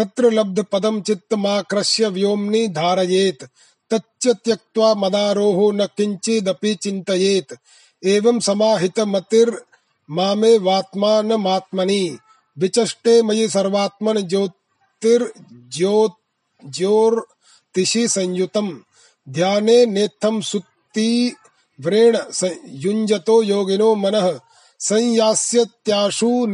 [0.00, 3.48] तत्र लब्ध पदम चित्तमाकृष्य व्योमनि धारयेत,
[3.90, 7.56] तच्च त्यक्त्वा मदारोहो न किंचिदपि चिन्तयेत।
[8.04, 9.62] एवं समाहित मतिर
[10.10, 12.18] मामे वात्मान मात्मनि
[12.58, 16.16] विचष्टे मयि सर्वात्मन ज्योतिर्ज्योत
[16.64, 18.80] ज्योतिषि संयुतम।
[19.28, 21.36] ध्याने नेत्थम सुत्ति
[21.80, 22.18] व्रेण
[22.66, 24.40] युंजतो योगिनो मनः
[24.78, 26.46] संयास्यत्याशु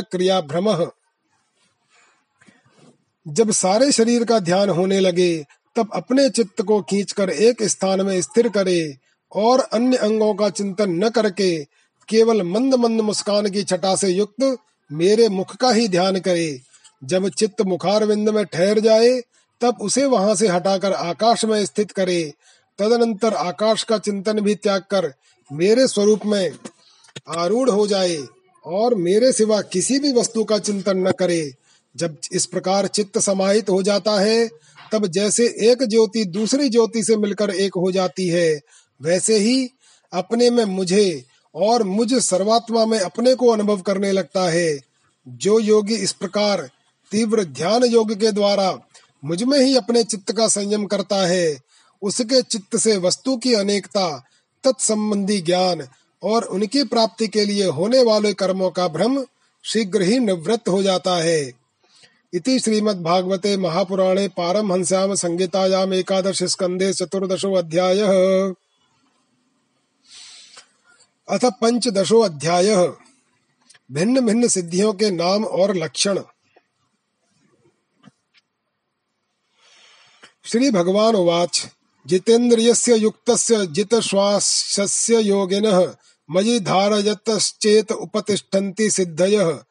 [0.00, 0.70] क्रिया भ्रम
[3.28, 5.44] जब सारे शरीर का ध्यान होने लगे,
[5.76, 8.96] तब अपने चित्त को खींचकर एक स्थान में स्थिर करे
[9.32, 11.64] और अन्य अंगों का चिंतन न करके
[12.08, 14.56] केवल मंद मंद मुस्कान की छटा से युक्त
[14.92, 16.60] मेरे मुख का ही ध्यान करे।
[17.04, 19.20] जब चित्त मुखारविंद में ठहर जाए,
[19.60, 22.32] तब उसे वहाँ से हटाकर आकाश में स्थित करे।
[22.78, 25.12] तदनंतर आकाश का चिंतन भी त्याग कर
[25.52, 26.52] मेरे स्वरूप में
[27.38, 28.18] आरूढ़ हो जाए
[28.66, 31.52] और मेरे सिवा किसी भी वस्तु का चिंतन न करे।
[31.98, 34.48] जब इस प्रकार चित्त समाहित हो जाता है,
[34.92, 38.60] तब जैसे एक ज्योति दूसरी ज्योति से मिलकर एक हो जाती है,
[39.02, 39.70] वैसे ही
[40.12, 41.24] अपने में मुझे
[41.54, 44.78] और मुझ सर्वात्मा में अपने को अनुभव करने लगता है।
[45.28, 46.70] जो योगी इस प्रकार
[47.12, 48.78] तीव्र ध्यान योग के द्वारा
[49.24, 51.58] मुझमें ही अपने चित्त का संयम करता है,
[52.02, 54.24] उसके चित्त से वस्तु की अनेकता,
[54.64, 55.88] तत्संबंधी ज्ञान
[56.22, 59.24] और उनकी प्राप्ति के लिए होने वाले कर्मों का भ्रम
[59.64, 61.52] शीघ्र ही निवृत्त हो जाता है।
[62.34, 68.00] इति श्रीमद्भागवते महापुराणे पारमहंस्याम संहितायाम एकादश स्कंदे चतुर्दशो अध्याय।
[71.28, 72.74] अथ पंचदशो अध्याय।
[73.92, 76.20] भिन्न भिन्न सिद्धियों के नाम और लक्षण।
[80.44, 81.66] श्री भगवान उवाच,
[82.06, 85.94] जितेन्द्रियस्य युक्तस्य जितश्वासस्य योगिनः
[86.30, 89.62] मयि धारयतश्चेत उपतिष्ठन्ति सिद्धयः।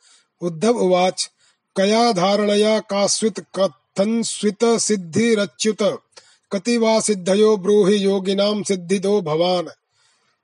[0.41, 1.32] उद्धव उवाच
[1.78, 6.03] कया धारणया कास्वित कथंस्वित सिद्धिरच्युत
[6.51, 9.67] कति वा सिद्धयो ब्रूहि योगिनां सिद्धिदो भवान्।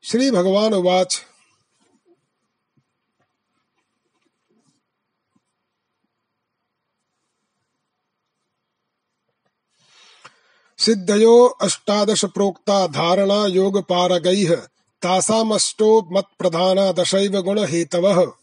[0.04, 1.22] श्री भगवान उवाच।
[10.78, 14.56] सिद्धयो अष्टादश प्रोक्ता धारणा योग पारगैः
[15.02, 18.34] तासामष्टो मत प्रधाना दशैव गुण हेतव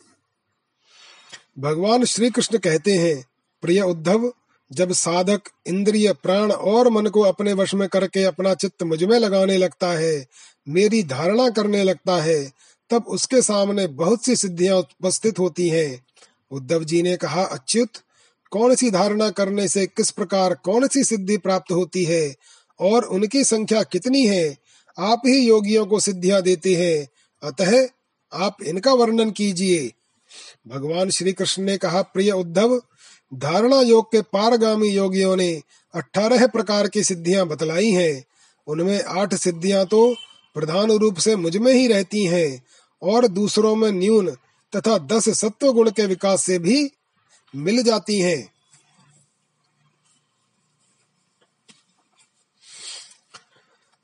[1.61, 3.25] भगवान श्री कृष्ण कहते हैं,
[3.63, 4.33] प्रिय उद्धव,
[4.73, 9.57] जब साधक इंद्रिय, प्राण और मन को अपने वश में करके अपना चित्त मुझमें लगाने
[9.57, 10.27] लगता है,
[10.69, 12.53] मेरी धारणा करने लगता है,
[12.91, 16.05] तब उसके सामने बहुत सी सिद्धियाँ उपस्थित होती हैं।
[16.51, 17.91] उद्धव जी ने कहा, अच्युत,
[18.51, 22.35] कौन सी धारणा करने से किस प्रकार कौन सी सिद्धि प्राप्त होती है,
[22.81, 24.57] और उनकी संख्या कितनी है?
[24.99, 27.09] आप ही योगियों को सिद्धियाँ देते हैं।
[27.43, 27.89] अतः
[28.33, 29.93] आप इनका वर्णन कीजिए।
[30.69, 32.83] भगवान श्री कृष्ण ने कहा, प्रिय उद्धव,
[33.35, 35.63] धारणा योग के पारगामी योगियों ने
[35.95, 38.25] अठारह प्रकार की सिद्धियाँ बतलाई हैं।
[38.67, 40.15] उनमें आठ सिद्धियाँ तो
[40.55, 42.63] प्रधान रूप से मुझमें ही रहती हैं
[43.03, 44.31] और दूसरों में न्यून
[44.77, 46.91] तथा दस सत्व गुण के विकास से भी
[47.57, 48.53] मिल जाती हैं।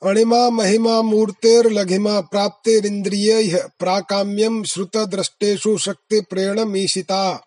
[0.06, 7.46] अणिमा महिमा मूर्तेर लघिमा प्राप्तिरिंद्रिय प्राकाम्यम श्रुत दृष्टेषु शक्ति प्रेरण ईशिता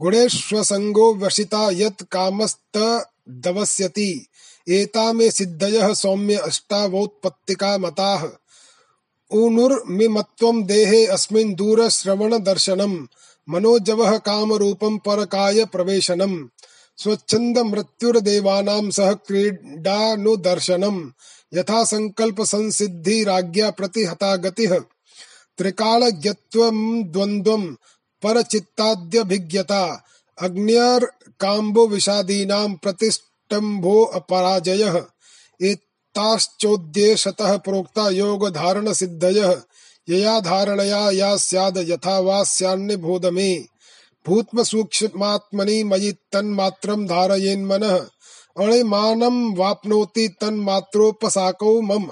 [0.00, 4.26] गुणेश्वसंगो वशिता यत कामस्त दवस्यति
[4.68, 8.28] एता में सिद्धय सौम्य अष्टावोत्पत्तिका मताः।
[9.32, 13.06] ऊनुर्मिमत्वं देहे अस्मिन् दूरश्रवण दर्शनम्
[13.48, 16.48] मनोजवः कामरूपं परकाय प्रवेशनम्।
[16.96, 21.10] स्वच्छन्द मृत्युर्देवानां सह क्रीडानुदर्शनम्
[21.54, 24.78] यथा संकल्प संसिद्धि राज्ञा प्रतिहता गतिः
[25.58, 27.74] त्रिकालज्ञत्वं द्वन्द्वं
[28.22, 30.04] परचित्ताद्यभिज्ञता।
[30.40, 35.04] अग्न्यर्काम्बो विषादीनां प्रतिष्ठम्भो अपराजयः।
[35.62, 39.62] एताश्चोद्देशतः प्रोक्ता योग धारण सिद्धयः
[40.08, 43.71] यया धारणया या स्याद यथा वा स्यान्निबोध मे
[44.26, 47.96] भूत्म सूक्ष्मात्मनि मयि तन्मात्रं धारयेन्मनः
[48.56, 52.10] अणिमानं वाप्नोति तन्मात्रोपसाको मम।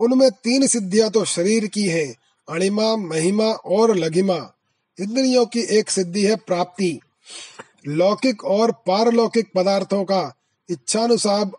[0.00, 2.14] उनमें तीन सिद्धियाँ तो शरीर की हैं,
[2.48, 4.54] अणिमा, महिमा और लघिमा।
[5.00, 7.00] इंद्रियों की एक सिद्धि है प्राप्ति।
[7.86, 10.34] लौकिक और पारलौकिक पदार्थों का
[10.70, 11.50] इच्छानुसार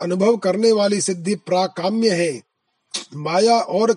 [0.00, 2.42] अनुभव करने वाली सिद्धि प्राकाम्य है।
[3.14, 3.92] माया और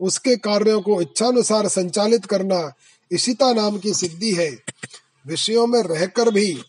[0.00, 2.72] उसके कार्यों को इच्छानुसार संचालित करना
[3.10, 4.50] इशिता नाम की सिद्धि है।
[5.26, 6.62] विषयों में रहकर भी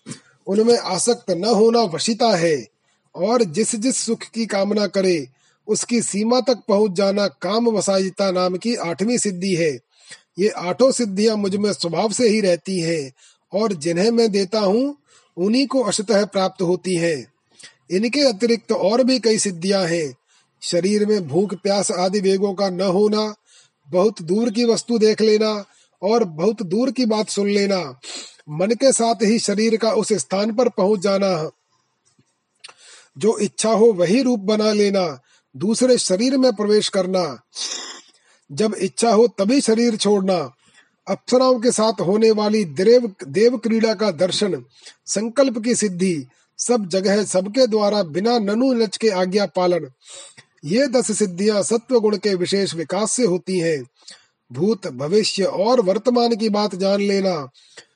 [0.47, 2.67] उनमें आसक्त न होना वशिता है
[3.15, 5.28] और जिस जिस सुख की कामना करे,
[5.67, 9.80] उसकी सीमा तक पहुँच जाना काम वसायिता नाम की आठवीं सिद्धि है।
[10.39, 13.11] ये आठों सिद्धियाँ मुझमें स्वभाव से ही रहती हैं
[13.53, 14.97] और जिन्हें मैं देता हूँ,
[15.38, 17.34] उन्हीं को अशतः प्राप्त होती हैं।
[17.91, 20.13] इनके अतिरिक्त और भी कई सिद्धियाँ हैं।
[20.64, 23.36] शरीर में भूख, प्यास आदि वेगों का न होना,
[23.89, 25.66] बहुत दूर की वस्तु देख लेना
[26.01, 27.99] और बहुत दूर की बात सुन लेना।
[28.49, 31.49] मन के साथ ही शरीर का उस स्थान पर पहुँच जाना।
[33.18, 35.20] जो इच्छा हो वही रूप बना लेना,
[35.57, 37.41] दूसरे शरीर में प्रवेश करना।
[38.51, 40.53] जब इच्छा हो तभी शरीर छोड़ना।
[41.07, 44.66] अप्सराओं के साथ होने वाली देव देव क्रीड़ा का दर्शन,
[45.05, 49.88] संकल्प की सिद्धि, सब जगह सबके द्वारा बिना ननु नच के आज्ञा पालन।
[50.64, 53.84] ये दस सिद्धियाँ सत्व गुण के विशेष विकास से होती हैं।
[54.51, 57.49] भूत भविष्य और वर्तमान की बात जान लेना,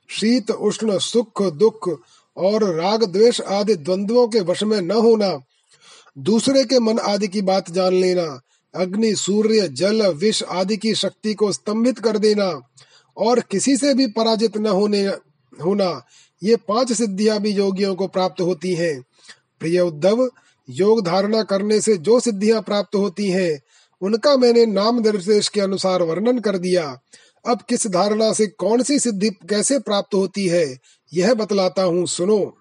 [0.10, 2.00] शीत, उष्ण, सुख, दुख
[2.38, 5.40] और राग, द्वेष आदि द्वंद्वों के वश में न होना,
[6.18, 8.42] दूसरे के मन आदि की बात जान लेना,
[8.76, 12.62] अग्नि, सूर्य, जल, विष आदि की शक्ति को स्तंभित कर देना
[13.18, 15.06] और किसी से भी पराजित न होने,
[15.64, 16.06] होना,
[16.44, 19.02] ये पाँच सिद्धियाँ भी योगियों को प्राप्त होती हैं।
[19.60, 20.30] प्रिय उद्धव
[20.70, 23.62] योग धारणा करने से जो सिद्धियाँ प्राप्त होती हैं,
[24.02, 27.00] उनका मैंने नाम निर्देश के अनुसार वर्णन कर दिया।
[27.48, 30.78] अब किस धारणा से कौन सी सिद्धि कैसे प्राप्त होती है,
[31.14, 32.58] यह बतलाता हूँ, सुनो।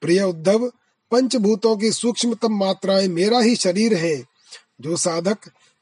[0.00, 0.72] प्रिय उद्धव,
[1.12, 4.24] पंचभूतों की सूक्ष्मतम मात्राएँ मेरा ही शरीर है।
[4.80, 5.38] जो साधक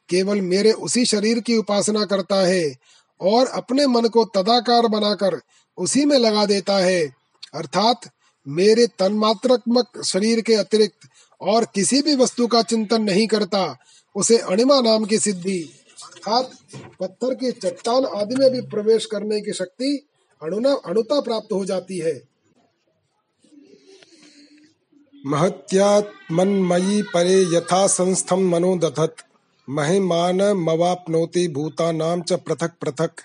[0.09, 2.77] केवल मेरे उसी शरीर की उपासना करता है
[3.21, 5.41] और अपने मन को तदाकार बनाकर
[5.79, 7.15] उसी में लगा देता है,
[7.55, 8.01] अर्थात
[8.47, 11.09] मेरे तन्मात्रात्मक शरीर के अतिरिक्त
[11.41, 13.79] और किसी भी वस्तु का चिंतन नहीं करता,
[14.17, 15.59] उसे अणिमा नाम की सिद्धि,
[16.05, 16.51] अर्थात
[17.01, 20.07] पत्थर की चट्टान आदि में भी प्रवेश करने की शक्ति
[20.43, 22.21] अणुना, अणुता प्राप्त हो जाती है।
[25.27, 29.17] महत्यात्मन्मयी परे यथा संस्थम मनो दधत
[29.69, 33.21] महिमानमवाप्नोति भूतानां च पृथक् पृथक्,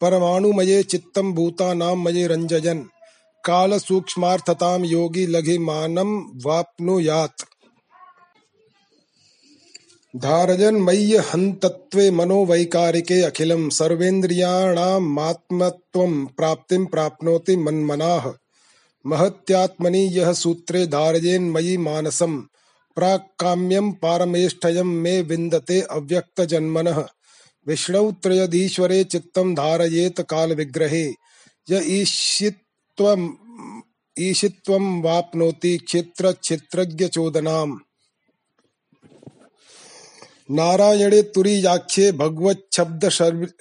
[0.00, 2.26] परमाणुमये चित्तं भूतानां मये
[3.48, 7.42] रञ्जयन् कालसूक्ष्मार्थतां योगी लघिमानं वाप्नुयात्।
[10.16, 18.32] धारजन् मय्य हन्तत्वे मनोवैकारिके अखिलं सर्वेन्द्रियाणामात्मत्वं प्राप्तिं प्राप्नोति मन्मनाः।
[19.06, 22.42] महत्यात्मनि यह सूत्रे धारयेन्मयि मानसम्
[22.94, 27.06] प्राक्काम्यं पारमेष्ठयं मे विन्दते अव्यक्तजन्मनः।
[27.66, 31.14] विष्णौ त्रयधीश्वरे चित्तं धारयेत काल विग्रहे
[31.70, 32.04] य
[33.00, 37.78] ईशित्वम् ईशित्वं वाप्नोति क्षेत्रक्षेत्रज्ञचोदनाम्।
[40.50, 43.08] नारायणे तुरीयाख्ये भगवच्छब्द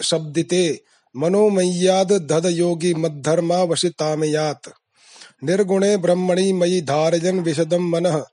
[0.02, 0.84] शब्दिते
[1.16, 4.70] मनोमय्याद धद योगी मद्धर्मा वशितामयात्
[5.44, 8.26] निर्गुणे ब्रह्मणि मयि धारयन विशदं मनः,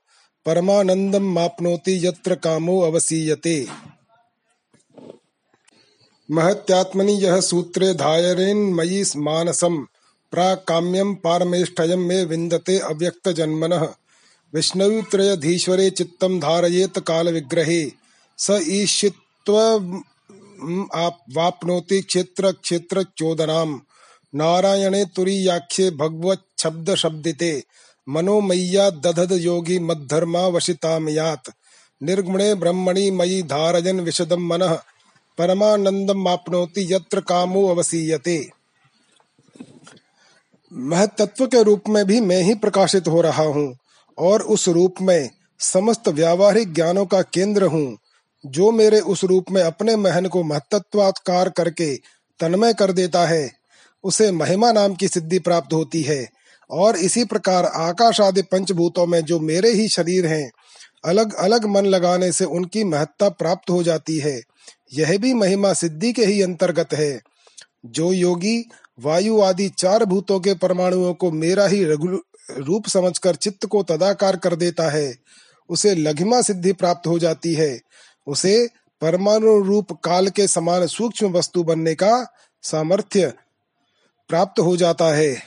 [0.45, 3.67] परमानन्दं माप्नोति यत्र कामो अवसीयते।
[6.31, 9.85] महत्यात्मनि यह सूत्रे धायरेन्मयि मानसं
[10.35, 13.83] प्राकाम्यं पारमेष्ठयं मे विन्दते अव्यक्तजन्मनः।
[14.53, 17.83] विष्णुत्रयधीश्वरे चित्तं धारयेत कालविग्रहे।
[18.37, 19.53] स ईशित्व
[21.35, 23.79] वाप्नोति क्षेत्र क्षेत्र चोदनाम
[24.33, 27.51] नारायणे तुरीयाख्ये भगवच्छब्द शब्दिते
[28.07, 31.49] मनोमय्या दधद योगी मद्धर्मा वशितामयात्
[32.01, 34.73] निर्गुणे ब्रह्मणि मयि धारयन् विशदं मनः।
[35.37, 38.37] परमानंदम मापनोति यत्र कामो अवसीयते
[40.75, 43.75] महतत्व के रूप में भी मैं ही प्रकाशित हो रहा हूँ
[44.17, 47.97] और उस रूप में समस्त व्यावहारिक ज्ञानों का केंद्र हूँ,
[48.45, 51.95] जो मेरे उस रूप में अपने महन को महत्वात्कार करके
[52.39, 53.51] तन्मय कर देता है।
[54.03, 56.27] उसे महिमा नाम की सिद्धि प्राप्त होती है
[56.69, 60.49] और इसी प्रकार आकाश आदि पंचभूतों में जो मेरे ही शरीर हैं
[61.05, 64.39] अलग अलग मन लगाने से उनकी महत्ता प्राप्त हो जाती है।
[64.93, 67.19] यह भी महिमा सिद्धि के ही अंतर्गत है।
[67.85, 68.65] जो योगी
[68.99, 71.83] वायु आदि चार भूतों के परमाणुओं को मेरा ही
[72.57, 75.15] रूप समझकर चित्त को तदाकार कर देता है।
[75.69, 77.81] उसे लघिमा सिद्धि प्राप्त हो जाती है।
[78.27, 78.69] उसे
[79.01, 82.33] परमाणु रूप काल के समान सूक्ष्म वस्तु बनने का
[82.63, 83.33] सामर्थ्य
[84.29, 85.41] प्राप्त हो जाता है।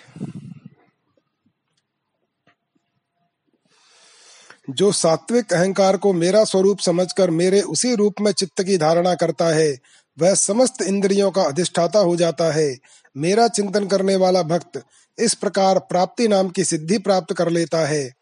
[4.70, 9.46] जो सात्विक अहंकार को मेरा स्वरूप समझकर मेरे उसी रूप में चित्त की धारणा करता
[9.46, 9.78] है,
[10.18, 12.76] वह समस्त इंद्रियों का अधिष्ठाता हो जाता है।
[13.18, 14.82] मेरा चिंतन करने वाला भक्त
[15.18, 18.14] इस प्रकार प्राप्ति नाम की सिद्धि प्राप्त कर लेता है।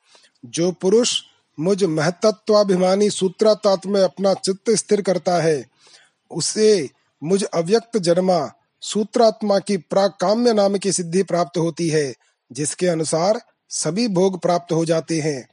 [0.45, 1.23] जो पुरुष
[1.61, 5.67] मुझ महत्वाभिमानी सूत्रात्म में अपना चित्त स्थिर करता है,
[6.31, 6.91] उसे
[7.25, 12.15] मुझ अव्यक्त जन्मा सूत्रात्मा की प्राकाम्य नाम की सिद्धि प्राप्त होती है,
[12.53, 13.41] जिसके अनुसार
[13.71, 15.49] सभी भोग प्राप्त हो जाते हैं।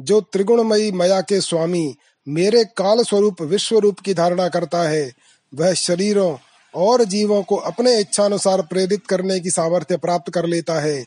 [0.00, 1.96] जो त्रिगुणमयी मया के स्वामी
[2.28, 5.12] मेरे काल स्वरूप विश्व रूप की धारणा करता है,
[5.54, 6.36] वह शरीरों
[6.74, 11.04] और जीवों को अपने इच्छानुसार प्रेरित करने की सामर्थ्य प्राप्त कर लेता है।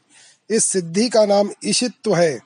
[0.49, 2.39] इस सिद्धि का नाम ईशित्व है,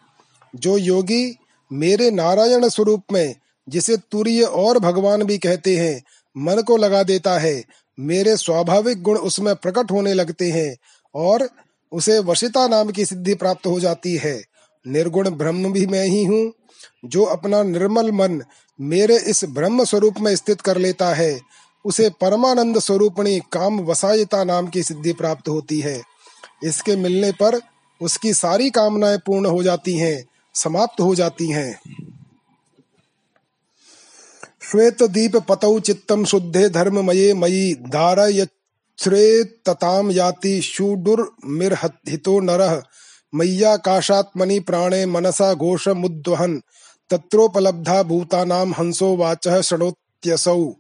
[0.56, 1.38] जो योगी
[1.72, 3.36] मेरे नारायण स्वरूप में,
[3.68, 6.02] जिसे तुरीय और भगवान भी कहते हैं,
[6.36, 7.64] मन को लगा देता है।
[8.00, 10.76] मेरे स्वाभाविक गुण उसमें प्रकट होने लगते हैं
[11.16, 11.50] और
[11.92, 14.42] उसे वशिता नाम की सिद्धि प्राप्त हो जाती है।
[14.86, 16.52] निर्गुण ब्रह्म भी मैं ही हूँ,
[17.06, 18.42] जो अपना निर्मल मन
[18.80, 21.40] मेरे इस ब्रह्म स्वरूप में स्थित कर लेता है।
[21.86, 26.02] उसे परमानंद स्वरूपणी काम वसायता नाम की सिद्धि प्राप्त होती है।
[26.64, 27.62] इसके मिलने पर
[28.02, 31.80] उसकी सारी कामनाएँ पूर्ण हो जाती हैं, समाप्त हो जाती हैं।
[34.72, 42.84] श्वेत दीप पतौ चित्तम शुद्धे धर्ममये मयि धारयच्छ्रेतताम याति शूडुर्मिर्हितो नरः।
[43.36, 46.60] मय्याकाशात्मनि प्राणे मनसा घोषमुद्वहन्
[47.10, 50.74] तत्रोपलब्धा भूतानां हंसो वाचः शृणोत्यसौ।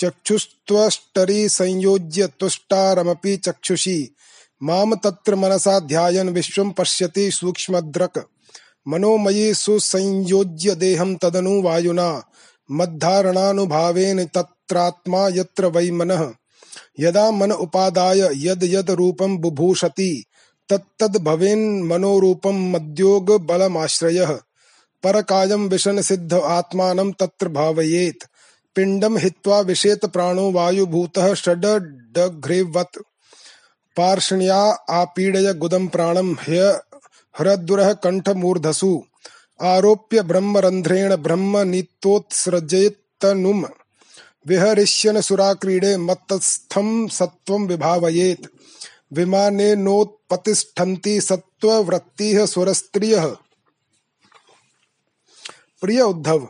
[0.00, 4.14] चक्षुस्त्वष्टरि संयोज्य तुष्टारमपि चक्षुषी।
[4.62, 8.18] माम तत्र मनसा ध्यायन् विश्वं पश्यति सूक्ष्मद्रक्।
[8.88, 12.22] मनोमयी सुसंयोज्य देहं तदनु वायुना।
[12.70, 16.32] मद्धारणानुभावेन तत्रात्मा यत्र वै मनः।
[17.00, 20.24] यदा मन उपादाय यद यद रूपं बुभूषति
[20.68, 24.38] तत्तद भवेन मनोरूपम मद्योग बलमाश्रयः
[25.02, 28.18] परकायम विशन सिद्ध आत्मानं तत्र भावयेत।
[28.76, 32.98] पिंडम हित्वा विषेत प्राणो वायुभूतः षडघ्रेवत्
[33.96, 36.80] पार्षण्या आपीडय गुदम प्राणम ह्य
[37.34, 39.02] हृदुरः कंठमूर्धसु
[39.60, 43.66] आरोप्य ब्रह्मरंध्रेण ब्रह्म नीतोत्सृजेत्तनुम
[44.46, 48.48] विहरिष्यन सुराक्रीडे मत्तस्थम सत्वं विभावयेत।
[49.12, 53.36] विमानेनोत्पतिष्ठन्ति सत्त्ववृत्तिः सुरस्त्रियः
[55.82, 56.48] प्रिय उद्धव,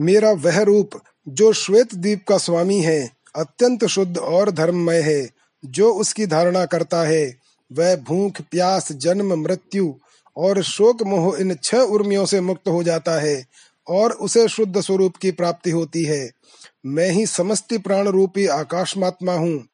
[0.00, 0.90] मेरा वह रूप
[1.26, 5.30] जो श्वेत द्वीप का स्वामी है, अत्यंत शुद्ध और धर्ममय है,
[5.64, 7.36] जो उसकी धारणा करता है,
[7.72, 9.94] वह भूख, प्यास, जन्म, मृत्यु
[10.36, 13.44] और शोक मोह इन छह उर्मियों से मुक्त हो जाता है
[13.86, 16.30] और उसे शुद्ध स्वरूप की प्राप्ति होती है।
[16.86, 19.64] मैं ही समस्त प्राण रूपी आकाशमात्मा हूँ,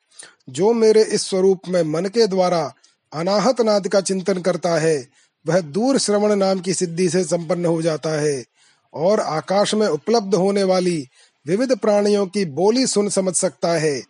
[0.49, 2.73] जो मेरे इस स्वरूप में मन के द्वारा
[3.13, 5.09] अनाहत नाद का चिंतन करता है,
[5.47, 8.45] वह दूर श्रवण नाम की सिद्धि से संपन्न हो जाता है
[8.95, 11.09] और आकाश में उपलब्ध होने वाली
[11.47, 14.03] विविध प्राणियों की बोली सुन समझ सकता है।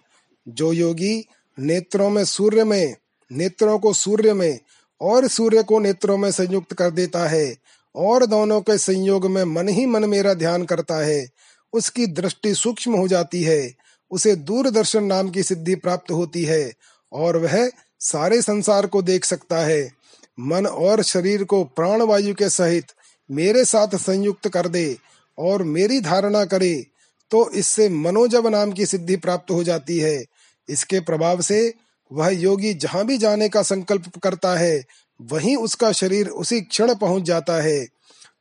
[0.48, 1.28] जो योगी
[1.59, 2.96] नेत्रों में सूर्य में,
[3.32, 4.59] नेत्रों को सूर्य में
[5.00, 7.56] और सूर्य को नेत्रों में संयुक्त कर देता है
[7.94, 11.28] और दोनों के संयोग में मन ही मन मेरा ध्यान करता है,
[11.72, 13.74] उसकी दृष्टि सूक्ष्म हो जाती है,
[14.10, 16.72] उसे दूरदर्शन नाम की सिद्धि प्राप्त होती है
[17.12, 19.92] और वह सारे संसार को देख सकता है।
[20.40, 22.84] मन और शरीर को प्राण वायु के सहित
[23.30, 24.96] मेरे साथ संयुक्त कर दे
[25.38, 26.86] और मेरी धारणा करे
[27.32, 30.24] तो इससे मनोजब नाम की सिद्धि प्राप्त हो जाती है।
[30.68, 31.72] इसके प्रभाव से
[32.10, 34.84] वह योगी जहाँ भी जाने का संकल्प करता है,
[35.20, 37.86] वहीं उसका शरीर उसी क्षण पहुँच जाता है।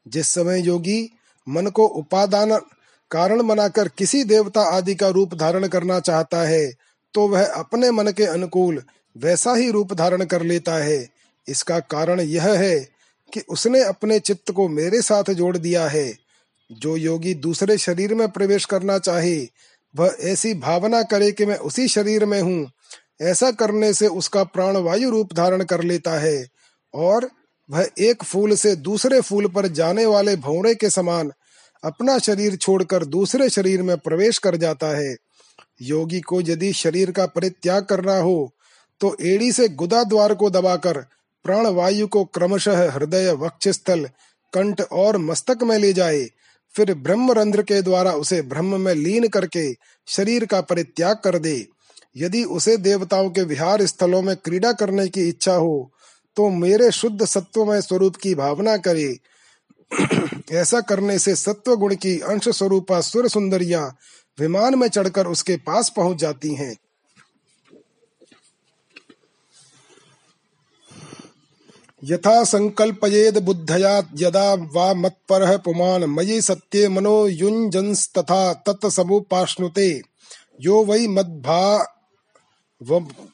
[0.07, 1.09] जिस समय योगी
[1.47, 2.57] मन को उपादान
[3.11, 6.72] कारण बनाकर किसी देवता आदि का रूप धारण करना चाहता है
[7.13, 8.81] तो वह अपने मन के अनुकूल
[9.15, 11.07] वैसा ही रूप धारण कर लेता है।
[11.47, 12.80] इसका कारण यह है
[13.34, 16.20] कि उसने अपने चित्त को मेरे साथ जोड़ दिया है।
[16.72, 19.38] जो योगी दूसरे शरीर में प्रवेश करना चाहे,
[19.95, 22.72] वह ऐसी भावना करे कि मैं उसी शरीर में हूँ।
[23.22, 26.48] ऐसा करने से उसका प्राण वायु रूप धारण कर लेता है
[26.93, 27.30] और
[27.69, 31.31] वह एक फूल से दूसरे फूल पर जाने वाले भौरे के समान
[31.84, 35.15] अपना शरीर छोड़कर दूसरे शरीर में प्रवेश कर जाता है।
[35.81, 38.52] योगी को यदि शरीर का परित्याग करना हो
[39.02, 40.98] तो एड़ी से गुदा द्वार को दबाकर
[41.45, 44.06] प्राण वायु को क्रमशः हृदय, वक्षस्थल,
[44.53, 46.27] कंठ और मस्तक में ले जाए।
[46.76, 49.72] फिर ब्रह्म रंध्र के द्वारा उसे ब्रह्म में लीन करके
[50.07, 51.56] शरीर का परित्याग कर दे।
[52.15, 55.91] यदि उसे देवताओं के विहार स्थलों में क्रीड़ा करने की इच्छा हो
[56.38, 59.18] तो मेरे शुद्ध सत्वमय स्वरूप की भावना करे।
[60.52, 63.81] ऐसा करने से सत्व गुण की अंश स्वरूपा सुर सुंदरिया
[64.38, 66.76] विमान में चढ़कर उसके पास पहुँच जाती हैं।
[72.03, 80.02] यथा संकल्पयेद बुद्धया यदा वा मत्पर पुमान मयि सत्ये मनो युञ्जंस्तथा तत्समुपाश्नुते
[80.61, 81.64] यो वै मद्भा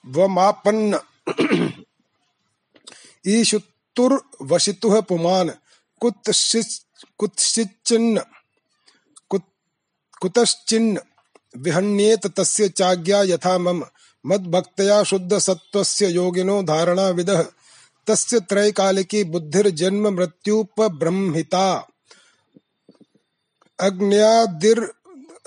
[0.07, 0.99] वमापन्न
[3.27, 5.49] ईशुतुर्वशितुः पुमान्।
[7.19, 8.21] कुत्सिच्चिन्न
[10.21, 10.99] कुतश्चिन्न
[11.57, 13.85] विहन्येत तस्य चाज्ञा यथा मम।
[14.25, 17.45] मद्भक्तया शुद्ध सत्वस्य योगिनो धारणा विदः।
[18.07, 21.87] तस्य त्रैकालिकी बुद्धिर्जन्म मृत्युपब्रह्मिता।
[23.79, 24.85] अग्न्यादिर्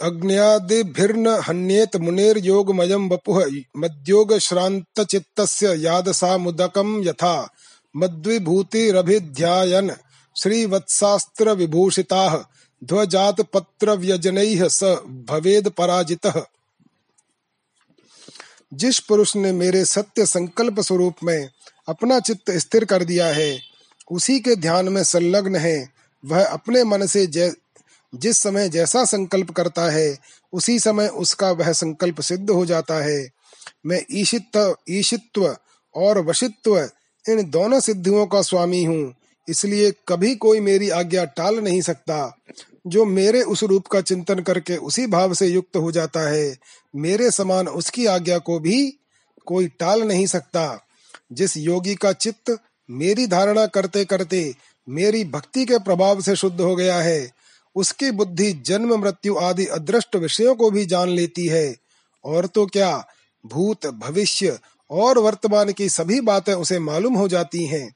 [0.03, 3.45] अग्न्यादिभिर्न हन्येत मुनेर्योगमयं वपुः।
[3.77, 7.49] मद्योगश्रान्तचित्तस्य यादसामुदकं यथा।
[7.97, 9.91] मद्विभूतिरभिध्यायन्।
[10.37, 12.45] श्रीवत्सास्त्रविभूषिताः।
[12.85, 16.45] ध्वजातपत्रव्यजनैः स भवेद पराजितः।
[18.73, 21.49] जिस पुरुष ने मेरे सत्य संकल्प स्वरूप में
[21.89, 23.59] अपना चित्त स्थिर कर दिया है,
[24.11, 25.89] उसी के ध्यान में संलग्न है।
[26.25, 30.17] वह अपने मन से जिस समय जैसा संकल्प करता है,
[30.53, 33.29] उसी समय उसका वह संकल्प सिद्ध हो जाता है।
[33.87, 35.57] मैं ईशित्व ईशित्व
[35.95, 36.79] और वशित्व
[37.25, 39.15] इन दोनों सिद्धियों का स्वामी हूँ,
[39.49, 42.37] इसलिए कभी कोई मेरी आज्ञा टाल नहीं सकता।
[42.87, 46.57] जो मेरे उस रूप का चिंतन करके उसी भाव से युक्त हो जाता है
[46.97, 48.97] मेरे समान उसकी आज्ञा को भी
[49.47, 50.87] कोई टाल नहीं सकता।
[51.33, 52.59] जिस योगी का चित्त
[52.91, 54.55] मेरी धारणा करते करते
[54.89, 57.33] मेरी भक्ति के प्रभाव से शुद्ध हो गया है,
[57.77, 61.77] उसकी बुद्धि जन्म, मृत्यु आदि अदृष्ट विषयों को भी जान लेती है।
[62.25, 63.07] और तो क्या,
[63.47, 64.59] भूत, भविष्य
[64.91, 67.95] और वर्तमान की सभी बातें उसे मालूम हो जाती हैं।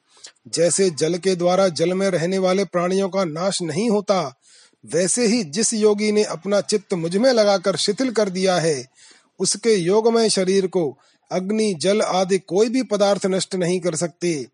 [0.49, 4.35] जैसे जल के द्वारा जल में रहने वाले प्राणियों का नाश नहीं होता
[4.85, 8.87] वैसे ही जिस योगी ने अपना चित्त मुझमें लगाकर शिथिल कर दिया है,
[9.41, 10.99] उसके योगमय शरीर को
[11.31, 14.47] अग्नि, जल आदि कोई भी पदार्थ नष्ट नहीं कर सकते।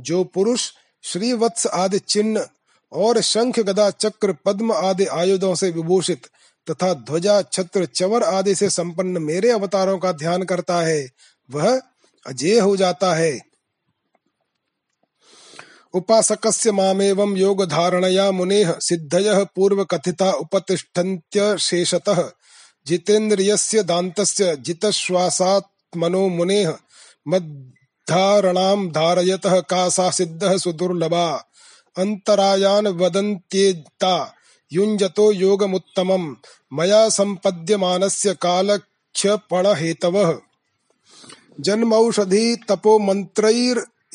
[0.00, 0.70] जो पुरुष,
[1.02, 2.48] श्रीवत्स आदि चिन्ह
[2.92, 6.26] और शंख, गदा, चक्र, पद्म आदि आयुधों से विभूषित
[6.70, 11.10] तथा ध्वजा, छत्र चवर आदि से संपन्न मेरे अवतारों का ध्यान करता है,
[11.50, 11.80] वह
[12.26, 13.51] अजय हो जाता है।
[15.94, 22.30] उपासकस्य मामेवं योग धारणया मुनेः सिद्धयः पूर्व कथिता उपतिष्ठन्त्य शेषतः।
[22.86, 26.74] जितेन्द्रियस्य दान्तस्य जितश्वासात्मनो मुनेः
[27.28, 31.44] मद्धारणां धारयतः का सा सिद्धः सुदुर्लभा।
[31.98, 34.34] अंतरायान वदन्त्येता,
[34.72, 36.34] युञ्जतो योगमुत्तमम्,
[36.72, 40.38] मया सम्पद्यमानस्य कालक्षपणहेतवः।
[41.60, 42.98] जन्मौषधि तपो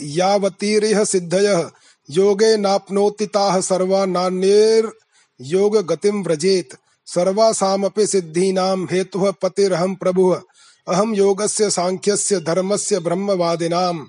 [0.01, 1.69] मन्त्रैर्यावतीरिह सिद्धय।
[2.09, 6.75] योगे नाप्नोति सर्वा नान्यैर्योग गतिं व्रजेत्।
[7.05, 10.41] सर्वासामपि सिद्धीनां हेतुः पतिरहं प्रभुः।
[10.87, 14.05] अहं योगस्य साङ्ख्यस्य धर्मस्य ब्रह्मवादिनाम्।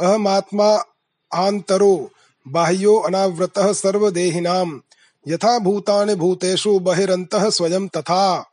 [0.00, 0.84] अहमात्मा
[1.34, 2.10] आन्तरो
[2.48, 4.80] बाह्यो अनावृतः सर्वदेहिनाम्।
[5.28, 8.50] यथा भूतानि भूतेषु बहिरंतः स्वयं तथा।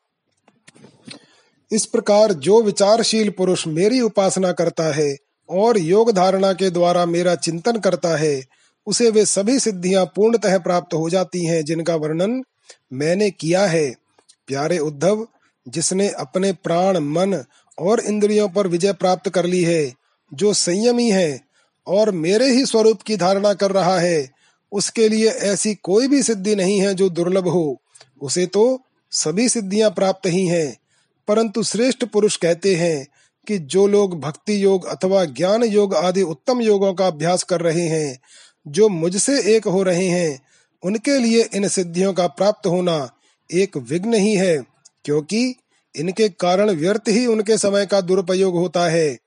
[1.72, 7.35] इस प्रकार जो विचारशील पुरुष मेरी उपासना करता है और योग धारणा के द्वारा मेरा
[7.35, 8.41] चिंतन करता है,
[8.88, 12.41] उसे वे सभी सिद्धियाँ पूर्णतः प्राप्त हो जाती हैं जिनका वर्णन
[12.93, 13.89] मैंने किया है।
[14.47, 15.27] प्यारे उद्धव,
[15.67, 17.43] जिसने अपने प्राण, मन
[17.80, 19.93] और इंद्रियों पर विजय प्राप्त कर ली है,
[20.31, 21.39] जो संयमी है
[21.88, 24.30] और मेरे ही स्वरूप की धारणा कर रहा है,
[24.72, 27.81] उसके लिए ऐसी कोई भी सिद्धि नहीं है जो दुर्लभ हो।
[28.22, 28.81] उसे तो
[29.11, 30.77] सभी सिद्धियाँ प्राप्त ही हैं,
[31.27, 33.05] परंतु श्रेष्ठ पुरुष कहते हैं
[33.47, 37.88] कि जो लोग भक्ति योग अथवा ज्ञान योग आदि उत्तम योगों का अभ्यास कर रहे
[37.88, 38.19] हैं,
[38.67, 40.41] जो मुझसे एक हो रहे हैं,
[40.84, 43.11] उनके लिए इन सिद्धियों का प्राप्त होना
[43.53, 44.63] एक विघ्न ही है,
[45.05, 45.55] क्योंकि
[45.95, 49.17] इनके कारण व्यर्थ ही उनके समय का दुरुपयोग होता है।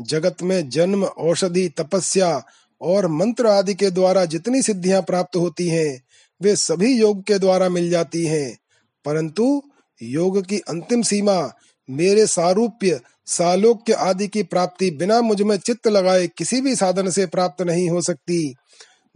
[0.00, 2.46] जगत में जन्म, औषधि, तपस्या
[2.80, 6.02] और मंत्र आदि के द्वारा जितनी सिद्धियाँ प्राप्त होती हैं,
[6.42, 8.58] वे सभी योग के द्वारा मिल जाती हैं।
[9.04, 9.62] परंतु
[10.02, 11.52] योग की अंतिम सीमा
[11.90, 13.00] मेरे सारूप्य
[13.30, 18.00] सालोक्य आदि की प्राप्ति बिना मुझमें चित्त लगाए किसी भी साधन से प्राप्त नहीं हो
[18.00, 18.54] सकती।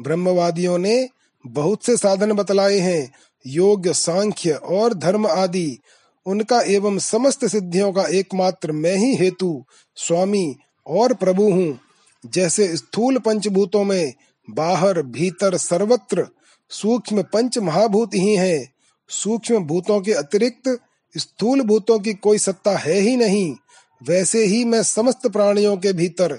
[0.01, 1.09] ब्रह्मवादियों ने
[1.47, 3.13] बहुत से साधन बतलाए हैं,
[3.47, 5.79] योग, सांख्य और धर्म आदि।
[6.27, 9.65] उनका एवं समस्त सिद्धियों का एकमात्र मैं ही हेतु,
[9.97, 11.79] स्वामी और प्रभु हूँ।
[12.27, 14.13] जैसे स्थूल पंचभूतों में
[14.51, 16.27] बाहर, भीतर सर्वत्र
[16.71, 18.73] सूक्ष्म पंच महाभूत ही हैं।
[19.09, 20.79] सूक्ष्म भूतों के अतिरिक्त
[21.15, 23.55] स्थूल भूतों की कोई सत्ता है ही नहीं।
[24.01, 26.39] वैसे ही मैं समस्त प्राणियों के भीतर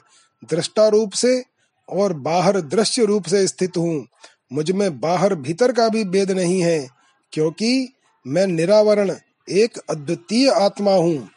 [0.49, 1.41] दृष्टा रूप से
[1.89, 4.05] और बाहर दृश्य रूप से स्थित हूँ।
[4.53, 6.87] मुझमें बाहर भीतर का भी भेद नहीं है,
[7.33, 7.93] क्योंकि
[8.25, 9.15] मैं निरावरण
[9.47, 11.29] एक अद्वितीय आत्मा हूँ।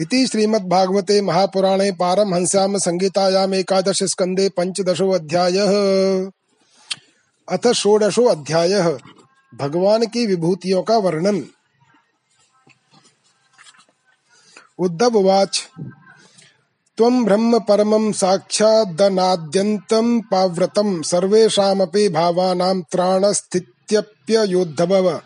[0.00, 5.58] इति श्रीमद्भागवते महापुराणे पारमहंस्याम संगीतायाम एकादश स्कंदे पंचदशो अध्याय।
[7.48, 8.80] अथ षोडशो अध्याय।
[9.52, 11.44] भगवान की विभूतियों का वर्णन।
[14.78, 15.68] उद्धव वाच
[16.96, 25.20] त्वं ब्रह्म परमं साक्षादनाद्यन्तं पाव्रतं सर्वेषामपि भावानां त्राणस्थित्यप्ययोद्धव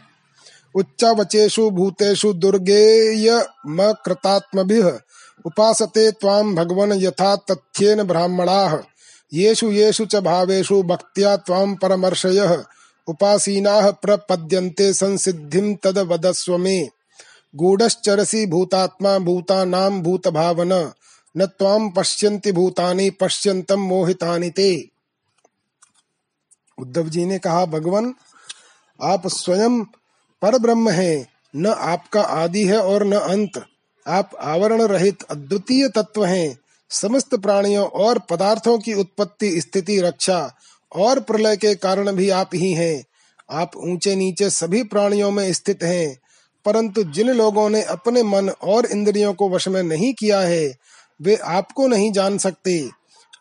[0.75, 4.93] उच्चावचेषु भूतेषु दुर्गेयमकृतात्मभिः
[5.47, 8.79] उपासते त्वां भगवन् यथा तथ्येन ब्राह्मणाः।
[9.33, 12.63] येषु येषु च भावेषु भक्त्या त्वां परमर्शयः
[13.09, 16.89] उपासीनाः प्रपद्यन्ते संसिद्धिं तद वदस्व मे
[17.57, 20.93] गूढश्चरसि भूतात्मा भूतानां भूतभावन,
[21.37, 24.89] न त्वां पश्यन्ति भूतानि, पश्यन्तं मोहितानि ते।
[26.79, 28.15] उद्धव जी ने कहा, भगवान,
[29.03, 29.85] आप स्वयं
[30.43, 33.65] पर ब्रह्म है, न आपका आदि है और न अंत।
[34.07, 36.59] आप आवरण रहित अद्वितीय तत्व हैं,
[36.91, 40.55] समस्त प्राणियों और पदार्थों की उत्पत्ति, स्थिति, रक्षा
[40.97, 43.05] और प्रलय के कारण भी आप ही हैं।
[43.51, 46.19] आप ऊँचे नीचे सभी प्राणियों में स्थित हैं।
[46.67, 50.75] परंतु जिन लोगों ने अपने मन और इंद्रियों को वश में नहीं किया है,
[51.21, 52.89] वे आपको नहीं जान सकते।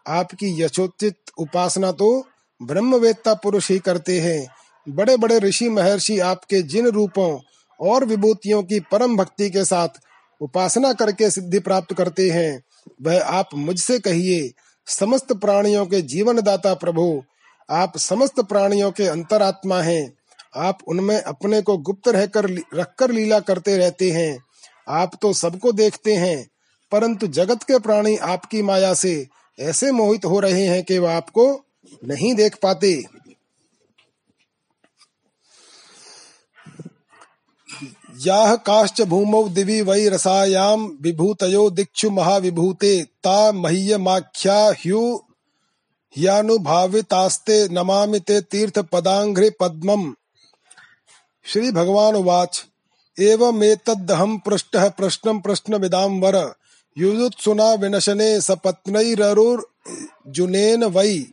[0.08, 2.28] आपकी यशोचित उपासना तो
[2.62, 4.48] ब्रह्मवेत्ता पुरुष ही करते हैं।
[4.88, 7.40] बड़े बड़े ऋषि महर्षि आपके जिन रूपों
[7.80, 10.00] और विभूतियों की परम भक्ति के साथ
[10.42, 12.64] उपासना करके सिद्धि प्राप्त करते हैं,
[13.02, 14.52] वह आप मुझसे कहिए,
[14.88, 17.24] समस्त प्राणियों के जीवन दाता प्रभु,
[17.70, 20.14] आप समस्त प्राणियों के अंतरात्मा हैं।
[20.56, 24.38] आप उनमें अपने को गुप्त रहकर रखकर लीला करते रहते हैं।
[24.88, 26.48] आप तो सबको देखते हैं,
[26.92, 29.28] परंतु जगत के प्राणी आपकी माया से
[29.60, 31.52] ऐसे मोहित हो रहे हैं कि वह आपको
[32.04, 32.92] नहीं देख पाते।
[38.26, 45.02] याह काश्च भूमौ दिवि वै रसायां विभूतयो दिक्षु महाविभूते, ता मह्यमाख्या ह्यु
[46.16, 50.14] ह्यानुभावितास्ते नमामि ते तीर्थ पदांघ्रि पद्मम्।
[51.46, 52.66] श्री भगवान उवाच
[53.20, 56.56] एवमेतदहं पृष्टः प्रश्नं प्रश्नविदां वर
[56.98, 61.26] युयुत्सुना विनशने सपत्नैररुर्जुनेन वै।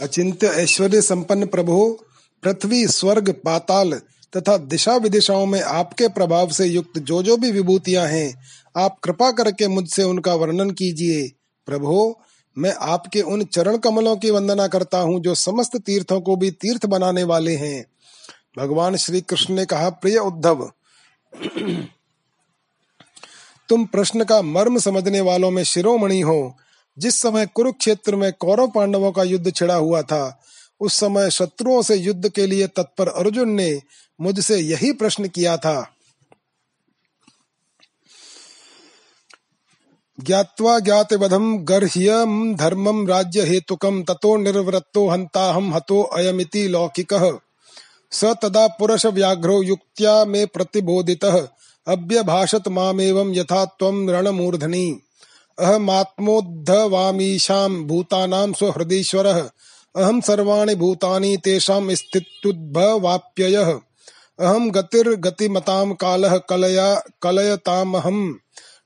[0.00, 1.98] अचिंत्य ऐश्वर्य संपन्न प्रभु,
[2.42, 4.00] पृथ्वी, स्वर्ग, पाताल
[4.36, 8.42] तथा दिशा विदिशाओं में आपके प्रभाव से युक्त जो जो भी विभूतियाँ हैं,
[8.76, 11.32] आप कृपा करके मुझसे उनका वर्णन कीजिए।
[11.66, 12.20] प्रभो
[12.60, 16.86] मैं आपके उन चरण कमलों की वंदना करता हूँ, जो समस्त तीर्थों को भी तीर्थ
[16.86, 17.86] बनाने वाले हैं।
[18.58, 20.70] भगवान श्री कृष्ण ने कहा, प्रिय उद्धव,
[23.68, 26.56] तुम प्रश्न का मर्म समझने वालों में शिरोमणि हो।
[26.98, 30.42] जिस समय कुरुक्षेत्र में कौरव पांडवों का युद्ध छिड़ा हुआ था,
[30.80, 33.82] उस समय शत्रुओं से युद्ध के लिए तत्पर अर्जुन ने
[34.20, 35.92] मुझसे यही प्रश्न किया था।
[40.26, 47.32] ज्ञात्वा ज्ञातवधम गर्ह्यम धर्मम राज्य हेतुकम ततो निर्वृत्तो हंता हम हतो अयमिति लौकिकः।
[48.12, 51.48] स तदा पुरुष व्याघ्रो युक्त्या मे प्रतिबोधितः।
[51.88, 55.00] अभ्यभाषत मामेवं यथा त्वं रणमूर्धनि।
[55.58, 59.50] अहमात्मोद्धवामीशां भूतानां स्वहृदीश्वरः।
[59.96, 63.78] अहं सर्वाणि भूतानि तेषां स्थित्युद्भवाप्ययः।
[64.40, 68.34] अहं गतिर्गतिमतां कालः कलया कलयतामहम्।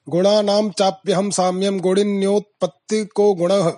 [0.08, 3.72] गुणानां चाप्यहं साम्यं गुणिन्योत्पत्तिको गुणः।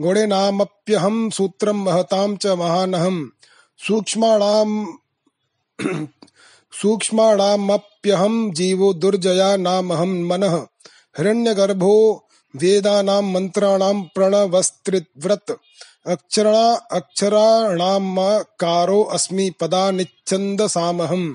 [0.00, 3.26] गुणिनामप्यहं सूत्रं महतां च महानहम्
[3.78, 4.86] सूक्ष्माणां
[6.82, 10.66] सूक्ष्माणामप्यहं जीवो दुर्जया नामहं मनः।
[11.18, 12.24] हिरण्यगर्भो
[12.56, 15.58] वेदानां मन्त्राणां प्रणवस्त्रिव्रत।
[16.06, 21.34] अक्षरणा अक्षराणामकारो अस्मि पदानिच्छन्दसामहम्।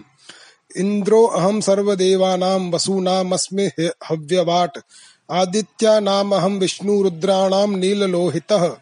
[0.77, 3.69] इन्द्रो अहं सर्वदेवानां वसूनामस्मि
[4.09, 4.77] हव्यवाट्।
[5.31, 8.75] आदित्यानामहं विष्णुरुद्राणां नीललोहितः।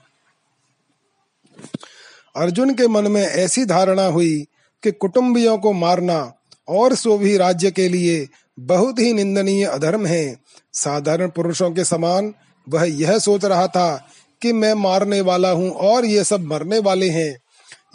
[2.36, 4.48] अर्जुन के मन में ऐसी धारणा हुई
[4.84, 6.34] कि कुटुंबियों को मारना
[6.68, 8.28] और सो भी राज्य के लिए
[8.60, 10.38] बहुत ही निंदनीय अधर्म है।
[10.74, 12.34] साधारण पुरुषों के समान
[12.70, 14.10] वह यह सोच रहा था
[14.42, 17.42] कि मैं मारने वाला हूँ और ये सब मरने वाले हैं।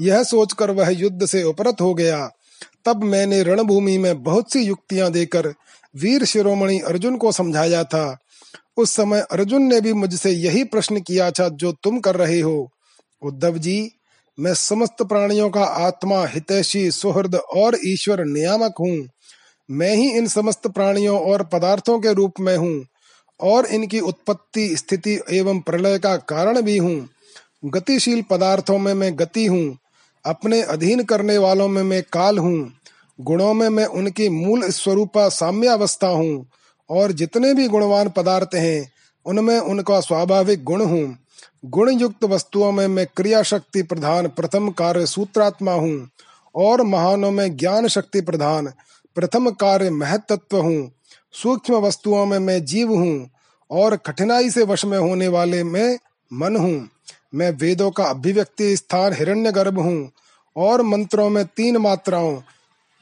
[0.01, 2.31] यह सोचकर वह युद्ध से उपरत हो गया।
[2.85, 5.55] तब मैंने रणभूमि में बहुत सी युक्तियाँ देकर
[5.97, 8.19] वीर शिरोमणि अर्जुन को समझाया था।
[8.77, 12.71] उस समय अर्जुन ने भी मुझसे यही प्रश्न किया था, जो तुम कर रहे हो,
[13.23, 13.91] उद्धव जी,
[14.41, 19.09] मैं समस्त प्राणियों का आत्मा, हितैषी, सुहृद और ईश्वर नियामक हूँ।
[19.71, 22.87] मैं ही इन समस्त प्राणियों और पदार्थों के रूप में हूँ
[23.41, 27.09] और इनकी उत्पत्ति, स्थिति एवं प्रलय का कारण भी हूँ।
[27.65, 29.79] गतिशील पदार्थों में मैं गति हूँ
[30.25, 32.73] अपने अधीन करने वालों में मैं काल हूँ,
[33.19, 36.47] गुणों में मैं उनकी मूल स्वरूपा साम्यावस्था हूँ,
[36.91, 38.93] और जितने भी गुणवान पदार्थ हैं,
[39.27, 41.17] उनमें उनका स्वाभाविक गुण हूँ।
[41.65, 46.09] गुण युक्त वस्तुओं में मैं क्रिया शक्ति प्रधान प्रथम कार्य सूत्रात्मा हूँ,
[46.55, 48.73] और महानों में ज्ञान शक्ति प्रधान
[49.17, 50.91] प्रथम कार्य महत्व हूँ।
[51.35, 53.31] सूक्ष्म वस्तुओं में मैं जीव हूँ,
[53.71, 55.99] और कठिनाई से वश में होने वाले में
[56.31, 56.89] मन हूँ।
[57.35, 60.11] मैं वेदों का अभिव्यक्ति स्थान हिरण्य गर्भ हूँ
[60.57, 62.41] और मंत्रों में तीन मात्राओं,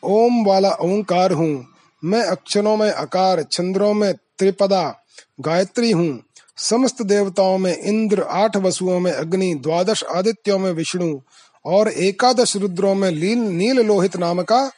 [0.03, 1.67] ओम वाला ओंकार हूँ।
[2.05, 5.03] मैं अक्षरों में आकार, चंद्रों में त्रिपदा,
[5.41, 6.23] गायत्री हूँ।
[6.57, 11.19] समस्त देवताओं में इंद्र, आठ वसुओं में अग्नि, द्वादश आदित्यों में विष्णु
[11.65, 14.71] और एकादश रुद्रों में लील नील लोहित नाम का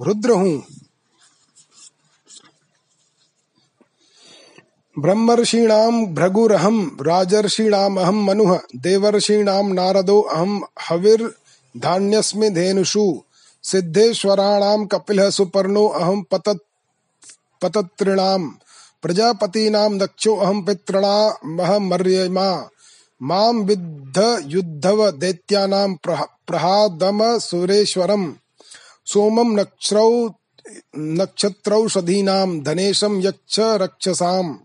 [0.00, 0.64] रुद्र हूँ।
[4.98, 11.34] ब्रह्मर्षीणाम भृगुरहम राजर्षीणाम अहम मनुः, देवर्षीणाम नारदो अहम हविर
[11.76, 13.20] धान्यस्मि धेनुषु,
[13.62, 16.58] सिद्धेश्वराणाम कपिल सुपर्णो अहम पतत,
[17.62, 18.54] पतत्रिणाम
[19.02, 22.68] प्रजापतीनां दक्षो अहम पितॄणामहमर्यमा
[23.22, 26.16] माम विद्ध युद्धव दैत्यानां
[26.46, 28.34] प्रहादम सुरेश्वरम,
[29.06, 30.28] सोमम नक्षत्रौ
[30.98, 34.58] नक्षत्रौषधीनां धनेशम यक्ष रक्षसाम।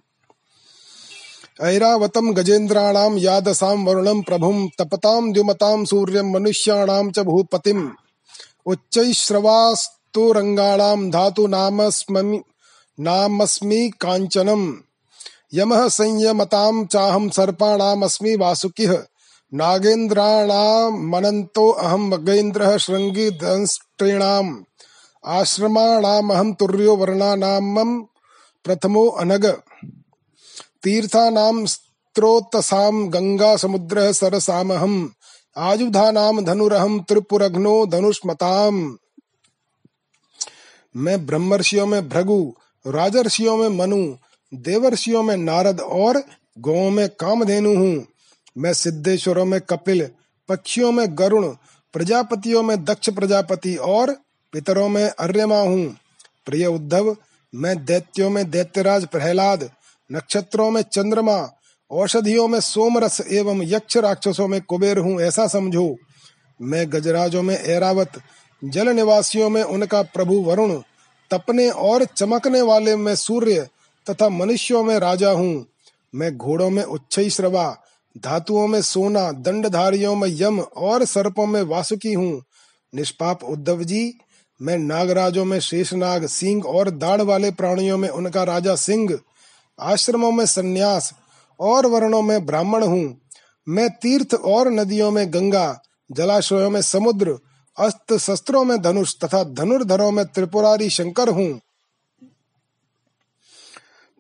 [1.62, 7.90] ऐरावतम गजेन्द्राणां यादसां वरुणं प्रभुं तपतां द्युमतां सूर्यं मनुष्याणां च भूपतिम्।
[8.66, 12.42] उच्चैश्रवास्तुरङ्गाणां धातूनामस्मि
[13.00, 14.74] नामस्मि काञ्चनम्।
[15.54, 18.98] यमः संयमतां चाहं सर्पाणामस्मि वासुकिः।
[19.54, 22.78] नागेन्द्राणामनन्तो अहं मगेन्द्रः
[26.54, 28.04] तुर्यो वर्णानामं
[28.66, 29.62] प्रथमो अनग।
[30.84, 35.10] तीर्थानां स्त्रोतसां गंगा समुद्रः सरसामहम्।
[35.58, 38.98] आयुधानाम धनुरहम त्रिपुरघ्नो धनुष्मताम।
[40.98, 42.56] मैं ब्रह्मर्षियों में भृगु,
[42.88, 44.16] राजर्षियों में मनु,
[44.54, 46.24] देवर्षियों में नारद और
[46.60, 48.06] गौ में कामधेनु हूँ।
[48.58, 50.10] मैं सिद्धेश्वरों में कपिल,
[50.50, 51.48] पक्षियों में गरुण,
[51.94, 54.16] प्रजापतियों में दक्ष प्रजापति और
[54.54, 55.98] पितरों में अर्यमा हूँ।
[56.46, 57.18] प्रिय उद्धव,
[57.56, 59.70] मैं दैत्यों में दैत्यराज प्रहलाद
[60.12, 61.50] नक्षत्रों में चंद्रमा,
[61.92, 65.96] औषधियों में सोमरस एवं यक्ष राक्षसों में कुबेर हूँ, ऐसा समझो।
[66.62, 68.12] मैं गजराजों में ऐरावत,
[68.64, 70.82] जल निवासियों में उनका प्रभु वरुण,
[71.32, 73.68] तपने और चमकने वाले में सूर्य
[74.10, 75.66] तथा मनुष्यों में राजा हूँ।
[76.16, 77.78] मैं घोड़ों में उच्च श्रवा,
[78.18, 82.44] धातुओं में सोना, दंडधारियों में यम और सर्पों में वासुकी हूँ।
[82.96, 84.14] निष्पाप उद्धव जी,
[84.62, 89.20] मैं नागराजों में शेषनाग, सिंह और दाढ़ वाले प्राणियों में उनका राजा सिंह।
[89.82, 91.14] आश्रमों में सन्यास
[91.60, 93.22] और वर्णों में ब्राह्मण हूँ।
[93.68, 95.82] मैं तीर्थ और नदियों में गंगा,
[96.12, 97.38] जलाशयों में समुद्र
[97.78, 101.60] अस्त्र शस्त्रों में धनुष तथा धनुर्धरों में त्रिपुरारी शंकर हूँ।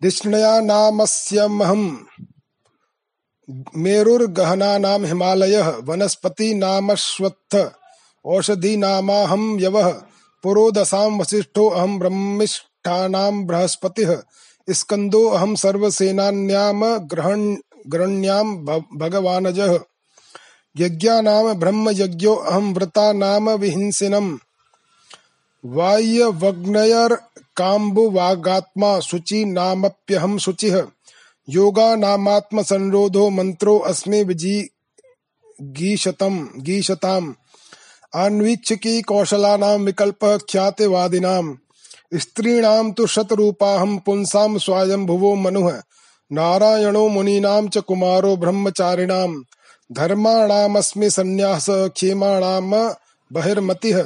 [0.02, 2.08] दिष्णया नामस्यमहम
[3.76, 7.72] मेरुर्गहना नाम हिमालय, वनस्पति नामश्वत्थ
[8.26, 9.82] औषधि नामाहम यव
[10.44, 14.16] पुरोदसाम वशिष्ठो अहम ब्रह्मिष्ठानाम बृहस्पतिः।
[14.70, 17.56] स्कंदो अहम सर्वसेनान्याम ग्रहण
[17.88, 18.56] ग्रहण्याम
[18.96, 19.80] भगवानजः।
[20.78, 24.40] यज्ञानाम ब्रह्म यज्ञो अहम व्रता नाम विहिंसिनम।
[25.66, 27.16] वायवग्नयर
[27.58, 30.82] काम्बुवागात्मा शुचि नामप्यहम शुचिः।
[31.50, 34.70] योगा नामात्म संरोधो मंत्रो अस्मे विजी
[35.62, 37.36] गीशतम गीशताम
[38.16, 41.58] अन्वीक्षकी कौशलानाम विकल्प ख्यातिवादिनाम।
[42.12, 45.72] स्त्रीणाम तो शतरूपाहम पुंसाम स्वयंभुवो मनुः।
[46.32, 49.44] नारायणो मुनीनाम च कुमारो ब्रह्मचारिणाम
[49.90, 52.76] धर्माणामस्मि संन्यास क्षेमाणाम
[53.32, 54.02] बहिर्मतिः।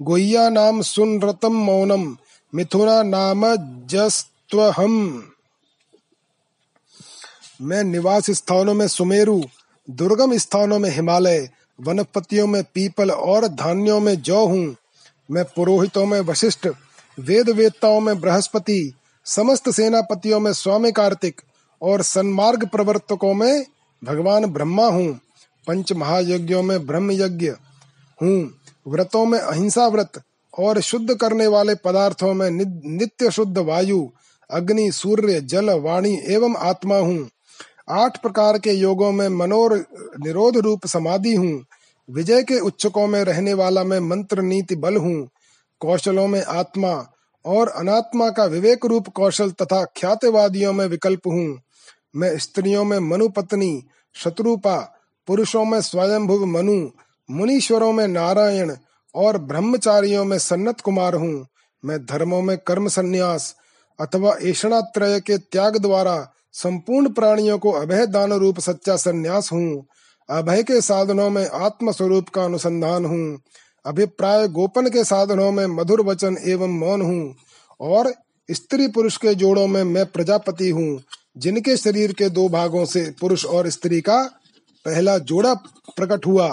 [0.00, 2.16] गुह्या नाम सुनरतम मौनम
[2.52, 3.44] मिथुना नाम
[3.86, 4.96] जस्त्वहम।
[7.60, 9.40] मैं निवास स्थानों में सुमेरु,
[9.88, 11.48] दुर्गम स्थानों में हिमालय
[11.78, 14.76] वनस्पतियों में पीपल और धान्यों में जौ हूँ।
[15.30, 16.68] मैं पुरोहितों में वशिष्ठ
[17.18, 18.92] वेद वेदताओं में बृहस्पति,
[19.24, 21.40] समस्त सेनापतियों में स्वामी कार्तिक
[21.82, 23.64] और सन्मार्ग प्रवर्तकों में
[24.04, 25.20] भगवान ब्रह्मा हूँ।
[25.66, 27.48] पंच महायज्ञों में ब्रह्म यज्ञ
[28.22, 28.50] हूँ।
[28.88, 30.22] व्रतों में अहिंसा व्रत
[30.58, 34.10] और शुद्ध करने वाले पदार्थों में नित्य शुद्ध वायु,
[34.50, 37.28] अग्नि, सूर्य, जल, वाणी एवं आत्मा हूँ।
[37.90, 39.86] आठ प्रकार के योगों में मनोर
[40.20, 41.64] निरोध रूप समाधि हूँ।
[42.10, 45.28] विजय के उच्चकों में रहने वाला मैं मंत्र नीति बल हूँ।
[45.80, 47.06] कौशलों में आत्मा
[47.44, 51.60] और अनात्मा का विवेक रूप कौशल तथा ख्यातवादियों में विकल्प हूँ।
[52.16, 53.84] मैं स्त्रियों में मनु पत्नी
[54.14, 54.76] शत्रुपा,
[55.26, 56.90] पुरुषों में स्वयंभुव मनु,
[57.30, 58.76] मुनीश्वरों में नारायण
[59.14, 61.46] और ब्रह्मचारियों में सन्नत कुमार हूँ।
[61.84, 63.56] मैं धर्मों में कर्म संन्यास
[64.00, 69.86] अथवा ऐषणात्रय के त्याग द्वारा संपूर्ण प्राणियों को अभय दान रूप सच्चा संन्यास हूँ।
[70.30, 73.38] अभय के साधनों में आत्म स्वरूप का अनुसंधान हूँ।
[73.88, 77.34] अभिप्राय गोपन के साधनों में मधुर वचन एवं मौन हूँ,
[77.80, 78.12] और
[78.48, 81.00] स्त्री पुरुष के जोड़ों में मैं प्रजापति हूँ,
[81.36, 84.22] जिनके शरीर के दो भागों से पुरुष और स्त्री का
[84.86, 85.54] पहला जोड़ा
[85.96, 86.48] प्रकट हुआ।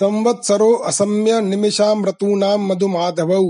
[0.00, 3.40] संवत्सरो असम्य निमिषाम ऋतूनाम मधुमाधवौ।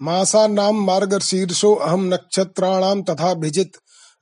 [0.00, 3.72] मासानाम मार्गशीर्षो अहम नक्षत्राणाम तथा भिजित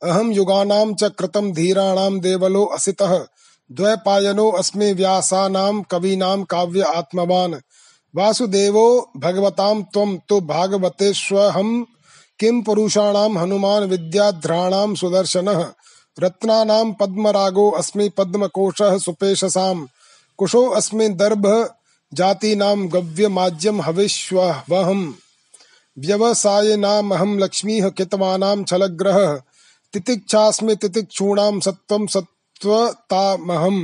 [0.02, 1.50] अहम युगानाम च कृतम
[2.20, 3.12] देवलो असितः।
[3.70, 7.54] द्वैपायनो अस्मि व्यासानाम कवीनाम काव्य आत्मवान।
[8.14, 8.86] वासुदेवो
[9.16, 11.70] भगवताम त्वम तो भागवतेष्वहम
[12.38, 15.64] किम पुरुषाणाम हनुमान विद्याध्राणाम सुदर्शनः।
[16.20, 19.86] रत्नानाम पद्मरागो अस्मि पद्मकोशः सुपेशसाम।
[20.38, 21.46] कुशो अस्मि दर्भ
[22.12, 25.14] जाति नाम गव्य माज्यम हविष्वहम
[25.96, 29.34] व्यवसाय नाम हम लक्ष्मी कितवानाम छलग्रह।
[29.94, 33.80] तितिक्षास्मि तितिक्षूणाम सत्वम सत्वतामहम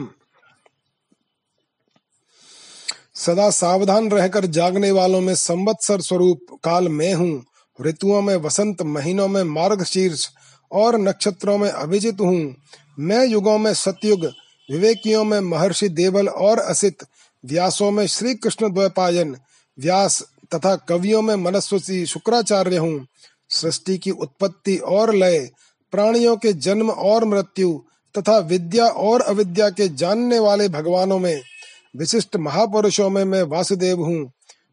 [3.14, 7.44] सदा सावधान रहकर जागने वालों में संवत्सर स्वरूप काल में हूँ।
[7.78, 10.28] ऋतुओं में वसंत, महीनों में मार्गशीर्ष
[10.70, 12.54] और नक्षत्रों में अभिजित हूँ।
[12.98, 14.30] मैं युगों में सतयुग
[14.70, 16.96] विवेकियों में महर्षि देवल और असित,
[17.44, 19.36] व्यासों में श्री कृष्ण द्वैपायन,
[19.78, 20.22] व्यास
[20.54, 23.06] तथा कवियों में मनस्वी शुक्राचार्य हूँ।
[23.50, 25.50] सृष्टि की उत्पत्ति और लय,
[25.92, 27.82] प्राणियों के जन्म और मृत्यु
[28.18, 31.42] तथा विद्या और अविद्या के जानने वाले भगवानों में,
[31.96, 34.32] विशिष्ट महापुरुषों में मैं वासुदेव हूँ।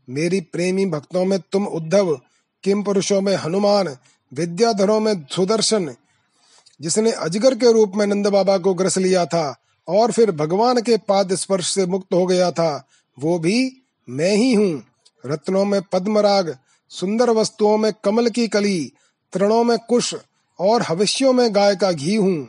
[0.10, 2.22] मेरी प्रेमी भक्तों में तुम उद्धव,
[2.64, 3.98] किम पुरुषों में हनुमान,
[4.34, 5.96] विद्याधरों में सुदर्शन,
[6.82, 10.98] जिसने अजगर के रूप में नंद बाबा को ग्रस लिया था। और फिर भगवान के
[10.98, 12.88] पाद स्पर्श से मुक्त हो गया था।
[13.20, 14.84] वो भी मैं ही हूँ।
[15.26, 16.58] रत्नों में पद्मराग,
[16.90, 18.94] सुंदर वस्तुओं में कमल की कली
[19.34, 20.16] तृणों में कुश
[20.60, 22.48] और हविष्यों में गाय का घी हूँ।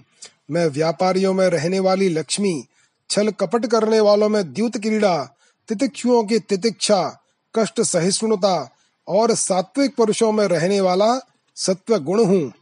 [0.50, 2.64] मैं व्यापारियों में रहने वाली लक्ष्मी,
[3.10, 5.36] छल कपट करने वालों में द्युत क्रीड़ा,
[5.68, 7.22] तितिक्षुओं की तितिक्षा,
[7.54, 8.74] कष्ट सहिष्णुता
[9.08, 11.18] और सात्विक पुरुषों में रहने वाला
[11.56, 12.52] सत्व गुण हूँ।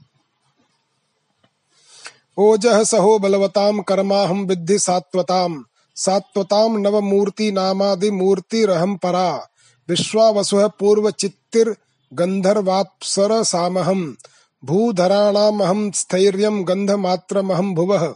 [2.40, 5.64] ओजः सहो बलवताम कर्मा हम विद्धि सात्वताम।
[5.96, 9.48] सात्वताम नवमूर्ति नामादि मूर्ति रहम परा।
[9.88, 11.76] विश्वावसु पूर्व चित्तिर
[12.12, 14.16] गंधर्वाप्सर सामहम
[14.64, 18.14] भूधराणामहम स्थैर्यम गंध मात्रमहम भुवः।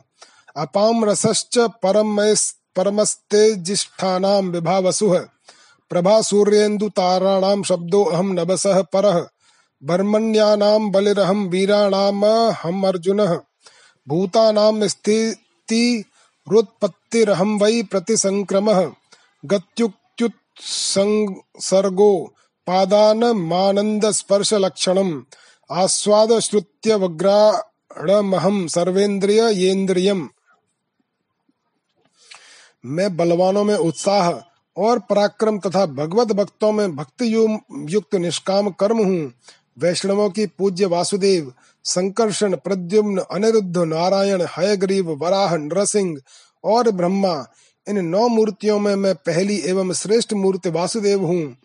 [0.57, 2.35] अपाम रसश्च परम
[2.77, 5.19] परमस्तेजिष्ठानाम विभावसुः
[5.91, 9.27] प्रभा सूर्येन्दु ताराणाम शब्दो अहम नभसः परः।
[9.85, 12.25] बर्मण्यानाम बलिरहम वीराणाम
[12.63, 13.41] हम अर्जुनः
[14.07, 16.05] भूतानाम स्थिति
[16.47, 18.81] रुत्पत्तिरहम वै प्रतिसंक्रमः।
[19.45, 20.31] गत्युक्त्युत्सर्गो
[22.67, 25.11] पादान मानंद स्पर्श लक्षणम
[25.71, 30.21] आस्वाद श्रुत्य वग्राणमहम सर्वेन्द्रिय येन्द्रियम।
[32.85, 34.31] मैं बलवानों में उत्साह
[34.77, 37.27] और पराक्रम तथा भगवत भक्तों में भक्ति
[37.95, 39.33] युक्त निष्काम कर्म हूँ।
[39.79, 41.53] वैष्णवों की पूज्य वासुदेव
[41.85, 46.19] संकर्षण, प्रद्युम्न, अनिरुद्ध, नारायण, हयग्रीव, वराह, नरसिंह
[46.65, 47.47] और ब्रह्मा।
[47.89, 51.57] इन नौ मूर्तियों में मैं पहली एवं श्रेष्ठ मूर्ति वासुदेव हूँ।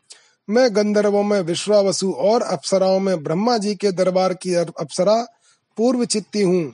[0.50, 5.28] मैं गंधर्वों में विश्वावसु और अप्सराओं में ब्रह्मा जी के दरबार की अप्सरा
[5.78, 6.74] पूर्व चित्ती हूँ।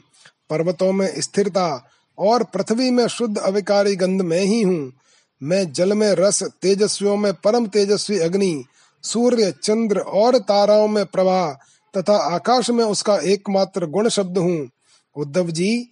[0.49, 1.89] पर्वतों में स्थिरता
[2.19, 4.93] और पृथ्वी में शुद्ध अविकारी गंध में ही हूँ।
[5.43, 8.63] मैं जल में रस, तेजस्वियों में परम तेजस्वी अग्नि,
[9.03, 11.59] सूर्य, चंद्र और ताराओं में प्रभा
[11.97, 14.69] तथा आकाश में उसका एकमात्र गुण शब्द हूँ।
[15.15, 15.89] उद्धव जी,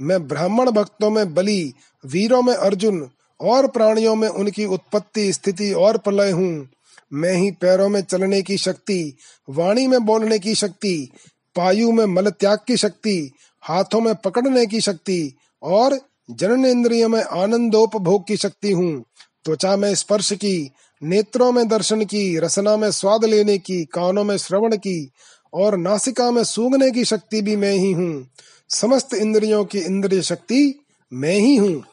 [0.00, 1.72] मैं ब्राह्मण भक्तों में बलि,
[2.06, 3.10] वीरों में अर्जुन,
[3.40, 6.68] और प्राणियों में उनकी उत्पत्ति स्थिति और प्रलय हूँ।
[7.12, 9.16] मैं ही पैरों में चलने की शक्ति,
[9.50, 11.10] वाणी में बोलने की शक्ति,
[11.56, 16.00] पायु में मल त्याग की शक्ति, हाथों में पकड़ने की शक्ति, और
[16.30, 19.04] जनन इंद्रियों में आनंदोपभोग की शक्ति हूँ।
[19.44, 20.70] त्वचा में स्पर्श की,
[21.02, 25.10] नेत्रों में दर्शन की, रसना में स्वाद लेने की, कानों में श्रवण की
[25.56, 28.28] और नासिका में सूंघने की शक्ति भी मैं ही हूँ।
[28.68, 31.84] समस्त इंद्रियों की इंद्रिय शक्ति मैं ही हूँ।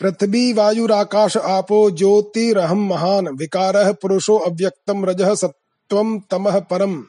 [0.00, 7.04] पृथ्वी वायुराकाश आपो ज्योतिरहम महान, विकार, पुरुषो, अव्यक्तम, रज सत्व तमः, परम।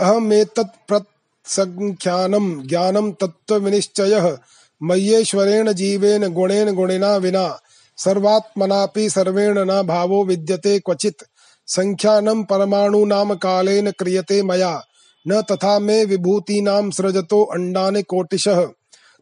[0.00, 1.02] अहमेतत्
[1.46, 4.38] संख्यानम ज्ञानम तत्व विनिश्चय
[4.82, 7.60] मय्येश्वरेण जीवेन, गुणेन, गुणिना विना।
[7.96, 11.22] सर्वात्मनापि सर्वेण न भावो विद्यते क्वचित्।
[11.66, 14.82] संख्यानम परमाणु नाम कालेन क्रियते मया।
[15.28, 18.66] न तथा मे विभूतीनां सृजतो अंडानि कोटिशः।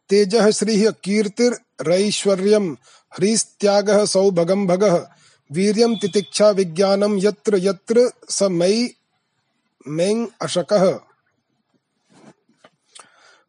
[0.09, 2.73] तेजः श्रीः कीर्तिरैश्वर्यं,
[3.15, 5.07] ह्रीस्त्यागः सौभगं भगः।
[5.53, 8.91] वीर्यं तितिक्षा विज्ञानं यत्र यत्र स मयि
[9.89, 11.01] में अशकः।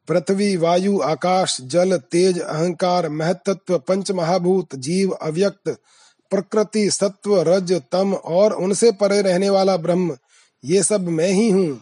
[0.08, 5.78] पृथ्वी, वायु, आकाश, जल, तेज, अहंकार, महतत्व पंच महाभूत जीव, अव्यक्त
[6.32, 10.18] प्रकृति, सत्व, रज, तम और उनसे परे रहने वाला ब्रह्म,
[10.64, 11.82] ये सब मैं ही हूँ।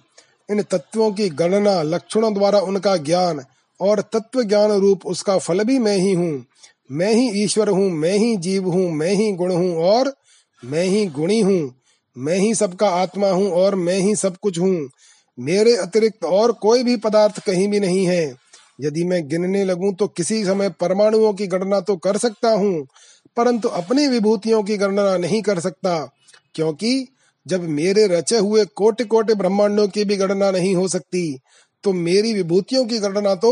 [0.51, 3.43] इन तत्वों की गणना लक्षणों द्वारा उनका ज्ञान
[3.79, 6.45] और तत्व ज्ञान रूप उसका फल भी मैं ही हूँ।
[6.91, 10.13] मैं ही ईश्वर हूँ, मैं ही जीव हूँ, मैं ही गुण हूँ और
[10.63, 11.75] मैं ही गुणी हूँ।
[12.15, 14.89] मैं ही सबका आत्मा हूँ और मैं ही सब कुछ हूँ।
[15.37, 18.35] मेरे अतिरिक्त और कोई भी पदार्थ कहीं भी नहीं है।
[18.81, 22.85] यदि मैं गिनने लगूं तो किसी समय परमाणुओं की गणना तो कर सकता हूँ।
[23.37, 25.97] परंतु अपनी विभूतियों की गणना नहीं कर सकता,
[26.55, 27.07] क्योंकि
[27.45, 31.39] जब मेरे रचे हुए कोटि कोटि ब्रह्मांडों की भी गणना नहीं हो सकती
[31.83, 33.51] तो मेरी विभूतियों की गणना तो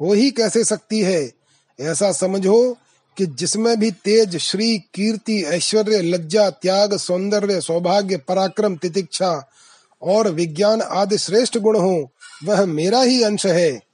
[0.00, 1.30] हो ही कैसे सकती है?
[1.78, 2.76] ऐसा समझो
[3.16, 9.48] कि जिसमें भी तेज श्री कीर्ति, ऐश्वर्य, लज्जा, त्याग, सौंदर्य, सौभाग्य, पराक्रम, तितिक्षा
[10.02, 12.10] और विज्ञान आदि श्रेष्ठ गुण हो,
[12.44, 13.85] वह मेरा ही अंश है।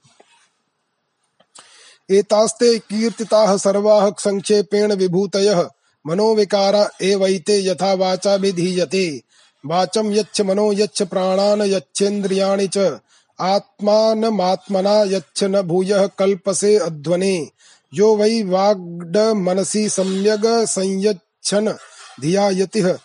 [2.11, 5.69] एतास्ते कीर्तिताः सर्वाः संक्षेपेण विभूतयः।
[6.07, 9.21] मनोविकारा एवैते यथा वाचा विधीयते।
[9.65, 12.99] वाचम यच्छ मनो यच्छ प्राणान यच्छेन्द्रियाणि च।
[13.39, 17.49] आत्मानमात्मना यच्छ न भूयः कल्पसे अध्वने।
[17.93, 21.77] यो वै वाग्ड मनसि सम्यग संयच्छन।
[22.21, 22.97] धिया यतिः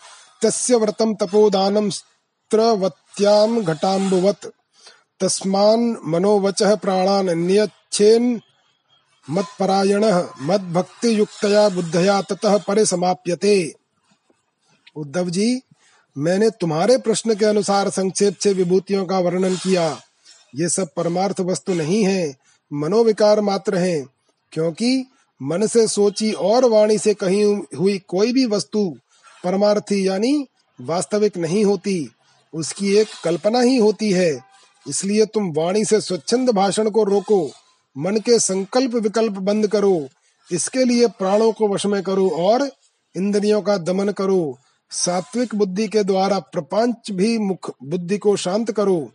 [0.43, 4.45] तस्य व्रतं तपोदानं स्त्रवत्यां घटाम्बुवत्।
[5.19, 8.39] तस्मान् मनोवचः प्राणान् नियच्छेन्
[9.29, 10.03] मत्परायण
[10.73, 13.73] भक्ति युक्तया बुद्धया ततः परे समाप्यते
[14.95, 15.61] उद्धव जी,
[16.15, 19.89] मैंने तुम्हारे प्रश्न के अनुसार संक्षेप से विभूतियों का वर्णन किया।
[20.55, 22.35] ये सब परमार्थ वस्तु नहीं है,
[22.71, 24.05] मनोविकार मात्र हैं,
[24.51, 25.05] क्योंकि
[25.41, 27.41] मन से सोची और वाणी से कही
[27.77, 28.89] हुई कोई भी वस्तु
[29.43, 30.47] परमार्थी यानी
[30.79, 32.09] वास्तविक नहीं होती,
[32.53, 34.39] उसकी एक कल्पना ही होती है।
[34.85, 37.49] इसलिए तुम वाणी से स्वच्छंद भाषण को रोको।
[37.99, 40.07] मन के संकल्प विकल्प बंद करो।
[40.51, 42.69] इसके लिए प्राणों को वश में करो और
[43.15, 44.57] इंद्रियों का दमन करो।
[44.91, 49.11] सात्विक बुद्धि के द्वारा प्रपंच भी मुख बुद्धि को शांत करो।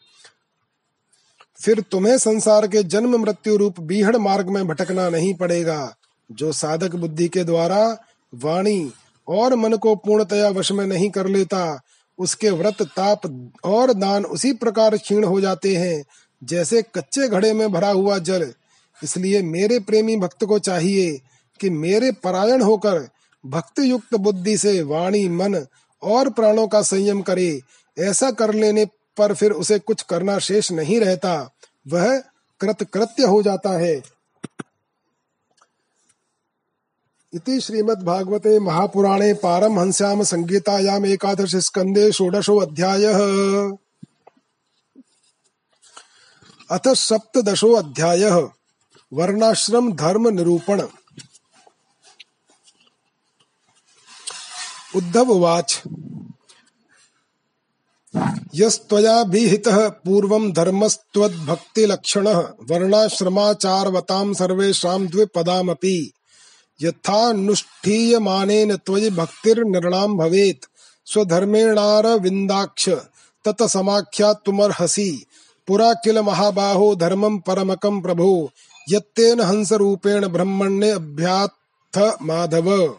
[1.61, 5.94] फिर तुम्हें संसार के जन्म, मृत्यु रूप, बीहड़ मार्ग में भटकना नहीं पड़ेगा,
[6.32, 7.98] जो साधक बुद्धि के द्वारा
[8.35, 8.93] वाणी
[9.28, 11.81] और मन को पूर्णतया वश में नहीं कर लेता।
[12.19, 16.05] उसके व्रत, ताप और दान उसी प्रकार क्षीण हो जाते हैं,
[16.44, 18.52] जैसे कच्चे घड़े में भरा हुआ जल।
[19.03, 21.21] इसलिए मेरे प्रेमी भक्त को चाहिए
[21.61, 23.09] कि मेरे परायण होकर
[23.47, 25.66] भक्ति युक्त बुद्धि से वाणी, मन
[26.03, 27.61] और प्राणों का संयम करे।
[27.99, 28.85] ऐसा कर लेने
[29.16, 31.51] पर फिर उसे कुछ करना शेष नहीं रहता।
[31.89, 32.19] वह
[32.61, 34.03] कृतकृत्य हो जाता है।
[37.35, 43.19] इति श्रीमद्भागवते महापुराणे पारमहंस्याम संगीतायाम एकादश स्कंदे षोडशो अध्यायः।
[46.71, 48.51] अथ सप्तदशो अध्यायः।
[49.13, 50.83] वर्णाश्रम धर्म निरूपण।
[54.97, 55.83] उद्धव उवाच
[58.55, 62.39] यस्त्वयाभिहितः पूर्वं धर्मस्त्वद्भक्तिलक्षणः
[62.71, 66.13] वर्णाश्रमाचारवतां सर्वेषां द्विपदामपि।
[66.83, 70.65] यथानुष्ठीयमानेन त्वयि भक्तिर्नृणां भवेत्।
[71.07, 72.89] स्वधर्मेणारविन्दाक्ष
[73.45, 75.27] ततसमाख्यातुमर्हसि
[75.67, 78.51] पुरा किल महाबाहो धर्मं परमकं प्रभो।
[78.89, 82.98] यत्तेन हंसरूपेण ब्रह्मण्ये अभ्याथ माधव।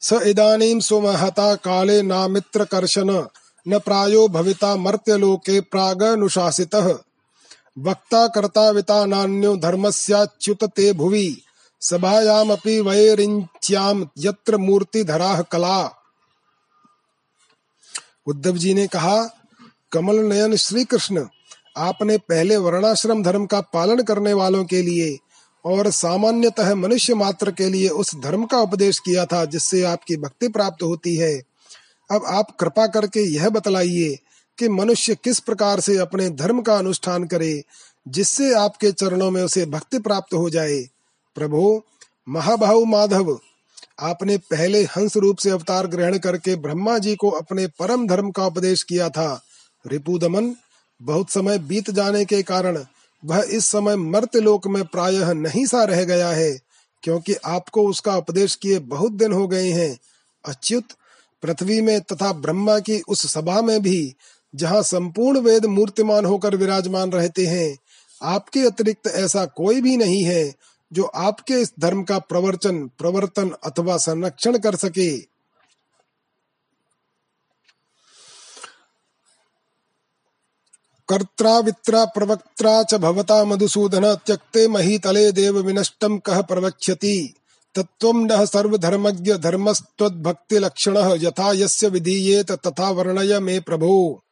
[0.00, 3.26] स इदानीं स्वमहता काले नामित्रकर्शन
[3.68, 6.98] न प्रायो भविता मर्त्यलोके प्रागनुशासितः।
[7.78, 11.42] वक्ता कर्ता विता नान्यो धर्मस्याच्युत ते भुवि,
[11.80, 15.90] सभायामपि वैरिंच्याम यत्र मूर्तिधराः कला।
[18.26, 19.16] उद्धव जी ने कहा
[19.92, 21.26] कमल नयन श्री कृष्ण
[21.76, 25.18] आपने पहले वर्णाश्रम धर्म का पालन करने वालों के लिए
[25.64, 30.48] और सामान्यतः मनुष्य मात्र के लिए उस धर्म का उपदेश किया था, जिससे आपकी भक्ति
[30.48, 31.42] प्राप्त होती है।
[32.10, 34.18] अब आप कृपा करके यह बतलाइए
[34.58, 37.62] कि मनुष्य किस प्रकार से अपने धर्म का अनुष्ठान करे,
[38.08, 40.80] जिससे आपके चरणों में उसे भक्ति प्राप्त हो जाए।
[41.34, 41.82] प्रभु
[42.28, 43.38] महाभाव माधव,
[44.00, 48.46] आपने पहले हंस रूप से अवतार ग्रहण करके ब्रह्मा जी को अपने परम धर्म का
[48.46, 49.42] उपदेश किया था।
[49.86, 50.54] रिपुदमन
[51.00, 52.84] बहुत समय बीत जाने के कारण
[53.22, 56.58] वह इस समय मर्त लोक में प्रायः नहीं सा रह गया है,
[57.02, 59.98] क्योंकि आपको उसका उपदेश किए बहुत दिन हो गए हैं।
[60.44, 60.84] अच्युत
[61.42, 64.14] पृथ्वी में तथा ब्रह्मा की उस सभा में भी,
[64.54, 67.76] जहाँ संपूर्ण वेद मूर्तिमान होकर विराजमान रहते हैं,
[68.20, 70.52] आपके अतिरिक्त ऐसा कोई भी नहीं है
[70.92, 75.29] जो आपके इस धर्म का प्रवर्चन प्रवर्तन अथवा संरक्षण कर सके।
[81.10, 87.34] कर्त्रा वित्रा प्रवक्त्रा च भवता मधुसूदन त्यक्ते महीतले देव विनष्टम कह प्रवक्ष्यति।
[87.74, 94.22] तत्त्वं नः सर्वधर्मज्ञ धर्मस्त्वद्भक्तिलक्षणः यथा यस्य विधीयेत तथा वर्णय मे प्रभो।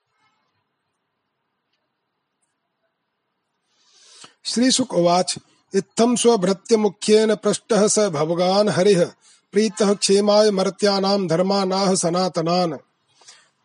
[4.44, 5.34] श्रीशुक उवाच।
[5.74, 9.06] इत्थं स्वभृत्यमुख्येन पृष्टः स भगवान् हरिः।
[9.52, 12.87] प्रीतः क्षेमाय मर्त्यानां धर्मानाः सनातनान्।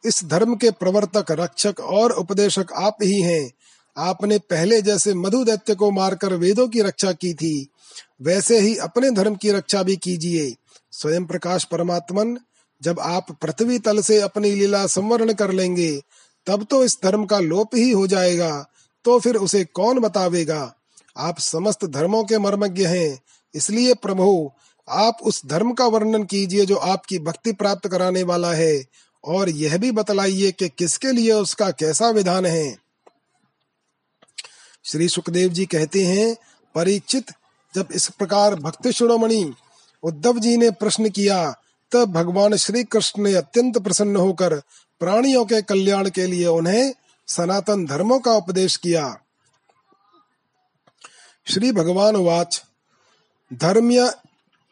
[0.04, 3.52] इस धर्म के प्रवर्तक, रक्षक और उपदेशक आप ही हैं।
[3.98, 7.68] आपने पहले जैसे मधु दैत्य को मारकर वेदों की रक्षा की थी,
[8.22, 10.54] वैसे ही अपने धर्म की रक्षा भी कीजिए।
[10.92, 12.38] स्वयं प्रकाश परमात्मन,
[12.82, 15.92] जब आप पृथ्वी तल से अपनी लीला संवरण कर लेंगे,
[16.48, 18.66] तब तो इस धर्म का लोप ही हो जाएगा
[19.06, 20.74] तो फिर उसे कौन बतावेगा?
[21.18, 23.20] आप समस्त धर्मों के मर्मज्ञ हैं,
[23.54, 24.52] इसलिए प्रभु,
[24.88, 28.84] आप उस धर्म का वर्णन कीजिए जो आपकी भक्ति प्राप्त कराने वाला है
[29.26, 32.78] और यह भी बतलाइए कि किसके लिए उसका कैसा विधान है।
[34.84, 36.36] श्री सुखदेव जी कहते हैं,
[36.76, 37.32] परीक्षित,
[37.76, 39.54] जब इस प्रकार भक्ति शिरोमणि
[40.04, 41.56] उद्धव जी ने प्रश्न किया,
[41.92, 44.62] तब भगवान श्री कृष्ण ने अत्यंत प्रसन्न होकर
[45.00, 46.94] प्राणियों के कल्याण के लिए उन्हें
[47.28, 49.20] सनातन धर्मों का उपदेश किया।
[51.48, 52.64] श्री भगवान वाच,
[53.54, 54.14] धर्म्य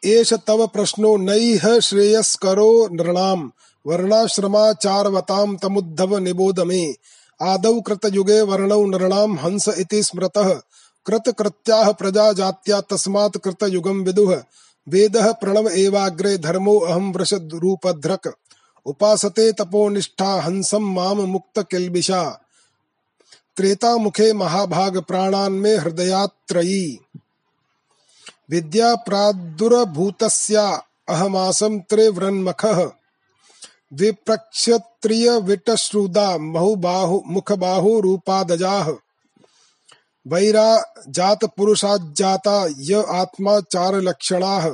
[0.04, 3.52] एष तव प्रश्नो नैह श्रेयस्करो नृणाम
[3.86, 6.94] वर्णाश्रमाचारवतां तमुद्धव निबोध मे
[7.42, 10.54] आदौ कृतयुगे वर्णौ नृणाम हंस इति स्मृतः।
[11.06, 14.42] कृतकृत्याः प्रजा जात्या तस्मात् कृतयुगं विदुः।
[14.88, 18.28] वेदः प्रणव एवाग्रे धर्मो अहं वृषद्रूपधृक्
[18.86, 22.40] उपासते तपोनिष्ठा हंसं माम मुक्त किल्बिषा।
[23.56, 26.98] त्रेता मुखे महाभाग प्राणान में हृदयात्रयी।
[28.50, 32.90] विद्या प्रादुरभूतस्या। अहमासम त्रिवृन्मखः
[33.92, 38.90] विप्रक्षत्रिय विटश्रुदा बहुबाहु मुखबाहु रूपादजाः
[40.26, 44.68] वैरा जात पुरुषाजाता य आत्मा चार लक्षणाः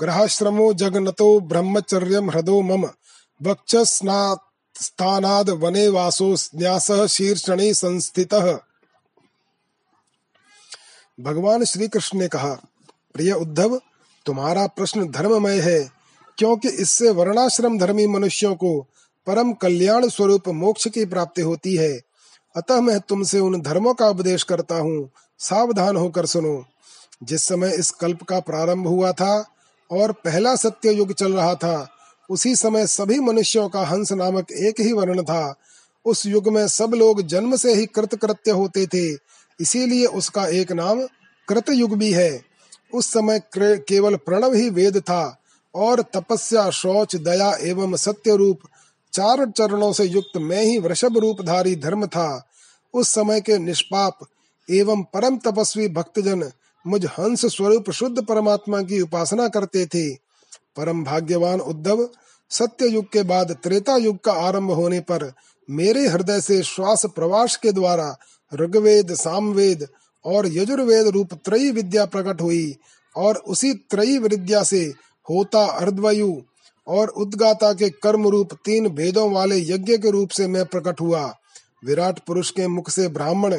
[0.00, 2.88] ग्रहाश्रमो जगनतो ब्रह्मचर्यम हृदो मम।
[3.42, 8.58] वक्षस्नात् स्थानाद वने वासो न्यासः शीर्षणे संस्थितः।
[11.20, 12.54] भगवान श्री कृष्ण ने कहा,
[13.14, 13.80] प्रिय उद्धव,
[14.26, 15.93] तुम्हारा प्रश्न धर्ममय है।
[16.38, 18.86] क्योंकि इससे वर्णाश्रम धर्मी मनुष्यों को
[19.26, 22.00] परम कल्याण स्वरूप मोक्ष की प्राप्ति होती है।
[22.56, 26.64] अतः मैं तुमसे उन धर्मों का उपदेश करता हूँ। सावधान होकर सुनो।
[27.22, 29.46] जिस समय इस कल्प का प्रारंभ हुआ था
[29.90, 31.90] और पहला सत्य युग चल रहा था,
[32.30, 35.54] उसी समय सभी मनुष्यों का हंस नामक एक ही वर्ण था।
[36.04, 39.12] उस युग में सब लोग जन्म से ही कृत कृत्य होते थे।
[39.60, 41.02] इसीलिए उसका एक नाम
[41.48, 42.42] कृत युग भी है।
[42.94, 45.40] उस समय केवल प्रणव ही वेद था।
[45.74, 48.60] और तपस्या, शौच, दया एवं सत्य रूप
[49.12, 52.46] चार चरणों से युक्त मैं ही वृषभ रूपधारी धर्म था।
[52.94, 54.18] उस समय के निष्पाप
[54.70, 56.50] एवं परम तपस्वी भक्तजन
[56.86, 60.14] मुझ हंस स्वरूप शुद्ध परमात्मा की उपासना करते थे।
[60.76, 62.08] परम भाग्यवान उद्धव
[62.50, 65.32] सत्य युग के बाद त्रेता युग का आरंभ होने पर
[65.68, 68.16] मेरे हृदय से श्वास प्रवास के द्वारा
[68.54, 69.86] ऋग्वेद, सामवेद
[70.24, 72.76] और यजुर्वेद रूप त्रयी विद्या प्रकट हुई
[73.16, 74.92] और उसी त्रयी विद्या से
[75.30, 76.42] होता अर्धवयु
[76.88, 81.34] और उद्गाता के कर्म रूप तीन भेदों वाले यज्ञ के रूप से मैं प्रकट हुआ।
[81.84, 83.56] विराट पुरुष के मुख से ब्राह्मण,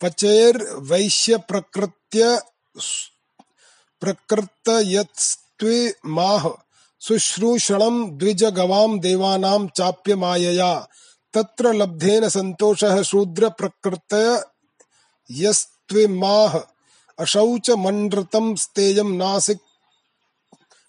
[0.00, 0.56] पचेर
[0.90, 2.20] वैश्य प्रकृत्य
[4.02, 6.42] प्रकृतयत्स्त्विमाह
[7.02, 10.72] शुश्रूषणम द्विज गवाम देवानाम चाप्य मायया
[11.34, 14.42] तत्र लब्धेन संतोषः शूद्र प्रकृतय
[15.30, 16.56] यस्त्विमाह।
[17.18, 19.58] अशौच मंड्रतम स्तेयम नासिक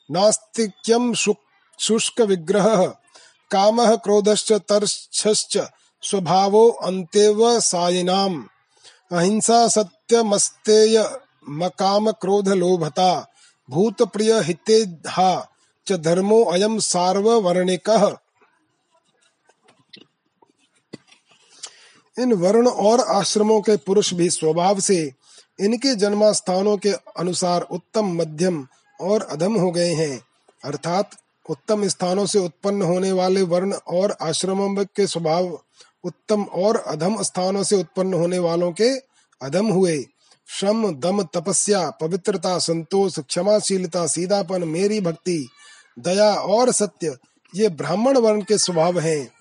[0.09, 1.13] नास्तिक्यम
[1.80, 2.85] शुष्क विग्रह
[3.51, 5.57] काम क्रोधश्च तर्छश्च
[6.03, 8.47] स्वभावो अन्तेव सायिनाम।
[9.11, 10.97] अहिंसा सत्यमस्तेय
[11.49, 13.27] मकाम क्रोध लोभता
[13.69, 15.47] भूत प्रिय हितेहा
[15.88, 17.89] च धर्मो अयम सार्ववर्णिक।
[22.19, 25.11] इन वर्ण और आश्रमों के पुरुष भी स्वभाव से
[25.59, 28.67] इनके जन्मा स्थानों के अनुसार उत्तम, मध्यम
[29.01, 30.21] और अधम हो गए हैं।
[30.65, 31.09] अर्थात
[31.49, 35.59] उत्तम स्थानों से उत्पन्न होने वाले वर्ण और आश्रमों के स्वभाव
[36.03, 38.89] उत्तम और अधम स्थानों से उत्पन्न होने वालों के
[39.41, 40.05] अधम हुए।
[40.47, 45.49] श्रम दम, तपस्या, पवित्रता, संतोष, क्षमाशीलता, सीधापन, मेरी भक्ति,
[45.99, 47.17] दया और सत्य,
[47.55, 49.31] ये ब्राह्मण वर्ण के स्वभाव हैं।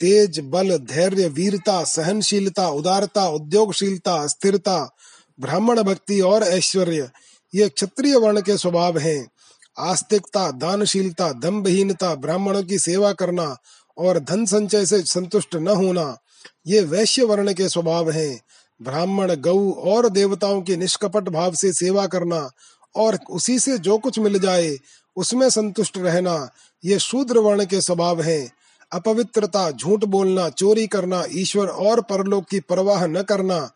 [0.00, 4.96] तेज बल, धैर्य, वीरता, सहनशीलता, उदारता, उद्योगशीलता, स्थिरता,
[5.40, 7.10] ब्राह्मण भक्ति और ऐश्वर्य,
[7.54, 9.30] ये क्षत्रिय वर्ण के स्वभाव हैं।
[9.78, 13.56] आस्तिकता, दानशीलता दम्भहीनता ब्राह्मणों की सेवा करना
[13.98, 16.18] और धन संचय से संतुष्ट न होना,
[16.66, 18.40] ये वैश्य वर्ण के स्वभाव हैं।
[18.82, 22.50] ब्राह्मण गौ और देवताओं की निष्कपट भाव से सेवा करना
[22.96, 24.76] और उसी से जो कुछ मिल जाए,
[25.16, 26.50] उसमें संतुष्ट रहना,
[26.84, 28.52] ये शूद्र वर्ण के स्वभाव हैं।
[28.92, 33.70] अपवित्रता, झूठ बोलना, चोरी करना, ईश्वर और परलोक की परवाह न करना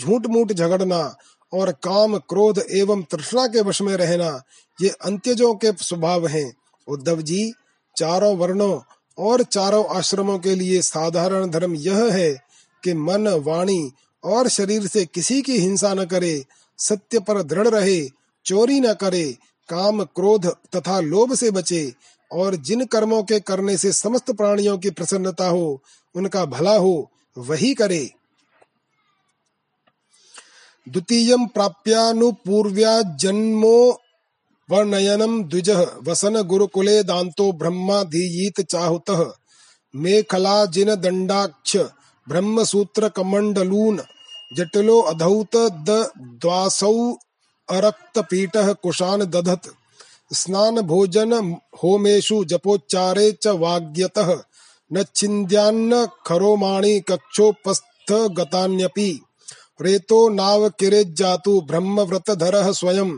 [0.00, 1.16] झूठ मूठ झगड़ना
[1.52, 4.42] और काम, क्रोध एवं तृष्णा के वश में रहना,
[4.80, 6.56] ये अंत्यजों के स्वभाव हैं।
[6.88, 7.52] उद्धव जी,
[7.96, 8.80] चारों वर्णों
[9.18, 12.32] और चारों आश्रमों के लिए साधारण धर्म यह है
[12.84, 13.92] कि मन, वाणी
[14.24, 16.44] और शरीर से किसी की हिंसा न करे,
[16.78, 18.08] सत्य पर दृढ़ रहे,
[18.44, 19.36] चोरी न करे,
[19.68, 21.92] काम, क्रोध तथा लोभ से बचे
[22.32, 25.82] और जिन कर्मों के करने से समस्त प्राणियों की प्रसन्नता हो,
[26.14, 28.10] उनका भला हो, वही करे।
[30.88, 34.02] द्वितीय प्राप्यानुपूर्व्या जन्मो
[34.70, 35.70] वर्णयनम द्विज
[36.08, 39.34] वसन गुरुकुले दांतो ब्रह्मा धीयीत चाहुत।
[39.96, 41.76] मेखला जिन दंडाक्ष
[42.28, 44.00] ब्रह्म सूत्र कमंडलून
[44.56, 47.12] जटिलो अधौत द्वासौ
[47.68, 49.60] अरक्त पीठ कुशान दधत।
[50.32, 54.42] स्नान भोजन होमेशु जपोच्चारे च वाग्यतः।
[54.92, 56.06] न छिन्द्यान्न
[57.00, 59.20] कक्षोपस्थ गतान्यपि
[59.80, 63.10] रेतो नाव किरेज्जातु ब्रह्मव्रतधरः स्वयं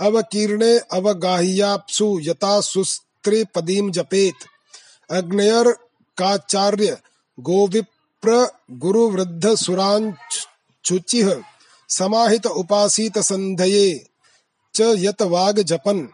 [0.00, 2.60] अवकीर्णे अवगाह्याप्सु यथा
[3.90, 4.34] जपेत।
[5.10, 5.70] अग्नयर
[6.18, 6.98] काचार्य
[7.40, 11.42] गोविप्र गुरुवृद्ध सुरांचुचिः
[11.88, 14.06] समाहित उपासित संधये
[14.74, 16.08] च यत वाग जपन।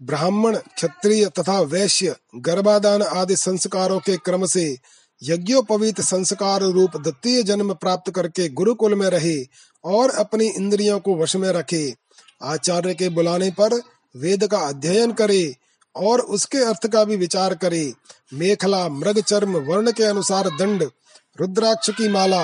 [0.00, 4.76] ब्राह्मण, क्षत्रिय तथा वैश्य, गर्भाधान आदि संस्कारों के क्रम से
[5.22, 9.36] यज्ञोपवीत संस्कार रूप दत्तीय जन्म प्राप्त करके गुरुकुल में रहे
[9.84, 11.94] और अपनी इंद्रियों को वश में रखे,
[12.42, 13.80] आचार्य के बुलाने पर
[14.14, 15.54] वेद का अध्ययन करे
[15.96, 17.92] और उसके अर्थ का भी विचार करे।
[18.34, 20.82] मेखला मृग चर्म वर्ण के अनुसार दंड,
[21.38, 22.42] रुद्राक्ष की माला,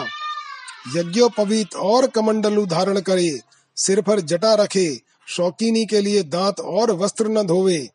[0.97, 3.41] यज्ञोपवीत और कमंडलू धारण करे,
[3.77, 4.89] सिर पर जटा रखे
[5.29, 7.91] शौकीनी के लिए दांत और वस्त्र न धोवे,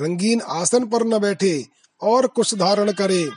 [0.00, 1.66] रंगीन आसन पर न बैठे
[2.02, 3.28] और कुछ धारण करे।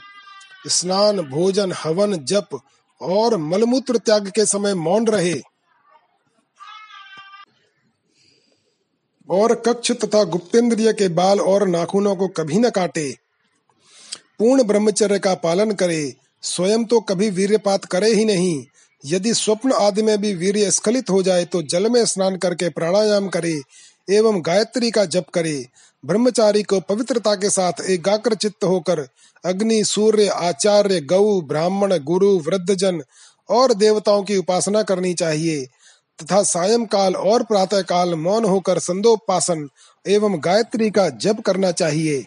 [0.68, 2.60] स्नान, भोजन, हवन, जप
[3.02, 5.42] और मलमूत्र त्याग के समय मौन रहे।
[9.30, 13.16] और कक्ष तथा गुप्तेंद्रिय के बाल और नाखूनों को कभी न काटे।
[14.38, 18.64] पूर्ण ब्रह्मचर्य का पालन करे, स्वयं तो कभी वीर्यपात करे ही नहीं।
[19.04, 23.28] यदि स्वप्न आदि में भी वीर्य स्खलित हो जाए तो जल में स्नान करके प्राणायाम
[23.28, 23.60] करे
[24.08, 25.66] एवं गायत्री का जप करे।
[26.04, 29.06] ब्रह्मचारी को पवित्रता के साथ एकाग्र चित्त होकर
[29.44, 33.02] अग्नि, सूर्य, आचार्य, गौ, ब्राह्मण, गुरु, वृद्धजन
[33.48, 35.64] और देवताओं की उपासना करनी चाहिए
[36.18, 39.68] तथा सायं काल और प्रातः काल मौन होकर संदोपासन
[40.06, 42.24] एवं गायत्री का जप करना चाहिए।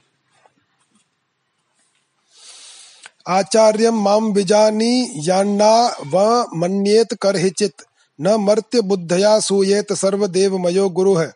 [3.28, 7.74] आचार्य माम विजानी यान्ना व मन्येत करहिचित
[8.22, 11.28] न मर्त्य बुद्धया सूयेत सर्वदेवमयो गुरुः।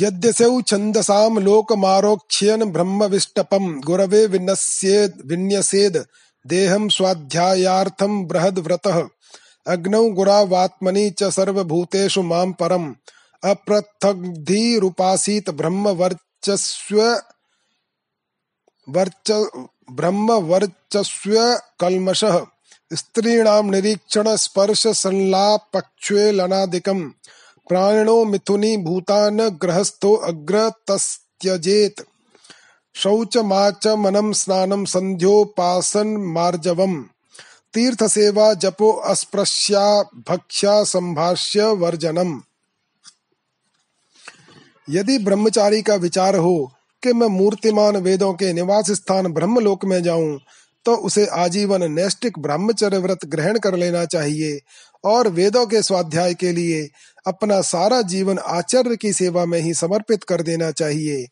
[0.00, 6.04] यद्यसौ छन्दसां लोकमारोक्ष्यन् ब्रह्मविष्टपं गुरवे विन्यसेद्।
[6.46, 9.08] देहं स्वाध्यायार्थं बृहद्व्रतः
[9.66, 12.94] अग्नौ गुरावात्मनि च सर्वभूतेषु माँ परम्।
[13.44, 17.20] अप्रथग्धिरुपासीत ब्रह्मवर्चस्व
[18.88, 19.50] वर्च
[19.90, 22.46] ब्रह्मवर्चस्व कल्मषः।
[22.94, 27.10] स्त्रीणां निरीक्षण स्पर्श संलापक्ष्वेलनादिकम्
[27.72, 32.02] प्राणिनो मिथुनी भूतान ग्रहस्थो अग्र तस्त्यजेत।
[32.94, 37.02] शौचमाचमनं स्नानं सन्ध्योपासन मार्जवम्।
[37.74, 42.40] तीर्थ सेवा जपो अस्पृश्या भक्ष्या संभाष्य वर्जनम।
[44.90, 46.72] यदि ब्रह्मचारी का विचार हो
[47.02, 50.38] कि मैं मूर्तिमान वेदों के निवास स्थान ब्रह्मलोक में जाऊँ
[50.84, 54.60] तो उसे आजीवन नैष्टिक ब्रह्मचर्य व्रत ग्रहण कर लेना चाहिए
[55.04, 56.90] और वेदों के स्वाध्याय के लिए
[57.26, 61.26] अपना सारा जीवन आचार्य की सेवा में ही समर्पित कर देना चाहिए।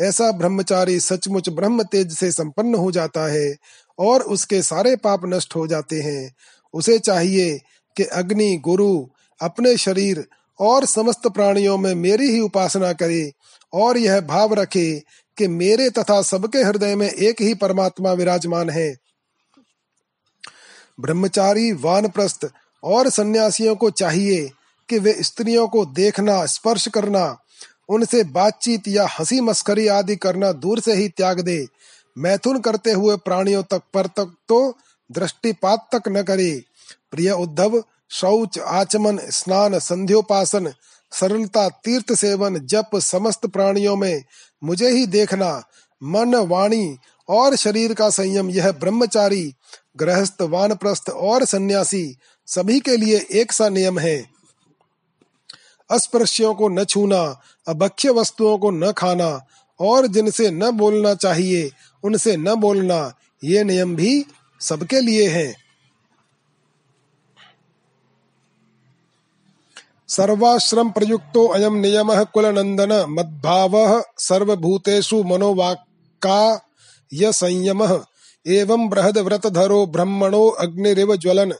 [0.00, 3.56] ऐसा ब्रह्मचारी सचमुच ब्रह्म तेज से संपन्न हो जाता है
[3.98, 6.34] और उसके सारे पाप नष्ट हो जाते हैं।
[6.74, 7.60] उसे चाहिए
[7.96, 9.08] कि अग्नि, गुरु,
[9.40, 10.28] अपने शरीर
[10.60, 13.32] और समस्त प्राणियों में मेरी ही उपासना करे
[13.72, 15.02] और यह भाव रखे
[15.36, 18.96] कि मेरे तथा सबके हृदय में एक ही परमात्मा विराजमान है।
[21.00, 22.46] ब्रह्मचारी, वानप्रस्थ
[22.84, 24.50] और सन्यासियों को चाहिए
[24.88, 27.38] कि वे स्त्रियों को देखना, स्पर्श करना,
[27.88, 31.66] उनसे बातचीत या हँसी मस्करी आदि करना दूर से ही त्याग दे।
[32.18, 34.78] मैथुन करते हुए प्राणियों तक पर तक तो
[35.12, 36.64] दृष्टिपात तक न करे।
[37.10, 40.72] प्रिय उद्धव, शौच, आचमन, स्नान, संध्योपासन,
[41.12, 44.22] सरलता, तीर्थ सेवन, जप समस्त प्राणियों में
[44.64, 45.62] मुझे ही देखना।
[46.02, 46.98] मन, वाणी
[47.28, 49.54] और शरीर का संयम, यह ब्रह्मचारी,
[49.96, 54.35] गृहस्थ, वानप्रस्थ और सन्यासी, सभी के लिए एक सा नियम है।
[55.90, 59.46] अस्पृश्यों को न छूना, अभक्ष्य वस्तुओं को न खाना,
[59.80, 61.70] और जिनसे न बोलना चाहिए,
[62.04, 63.12] उनसे न बोलना,
[63.44, 64.26] ये नियम भी
[64.60, 65.56] सबके लिए हैं।
[70.08, 76.60] सर्वाश्रम प्रयुक्तो अयम नियम कुल नंदन मद्भाव सर्वभूतेषु मनोवाक्का
[77.12, 78.04] य संयम।
[78.46, 81.54] एवं बृहद व्रत धरो ब्रह्मणो अग्निरिव ज्वलन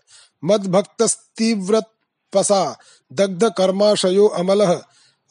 [0.45, 2.79] मद्भक्तस्तीव्रपसा
[3.13, 4.83] दग्ध कर्माशयो अमलः।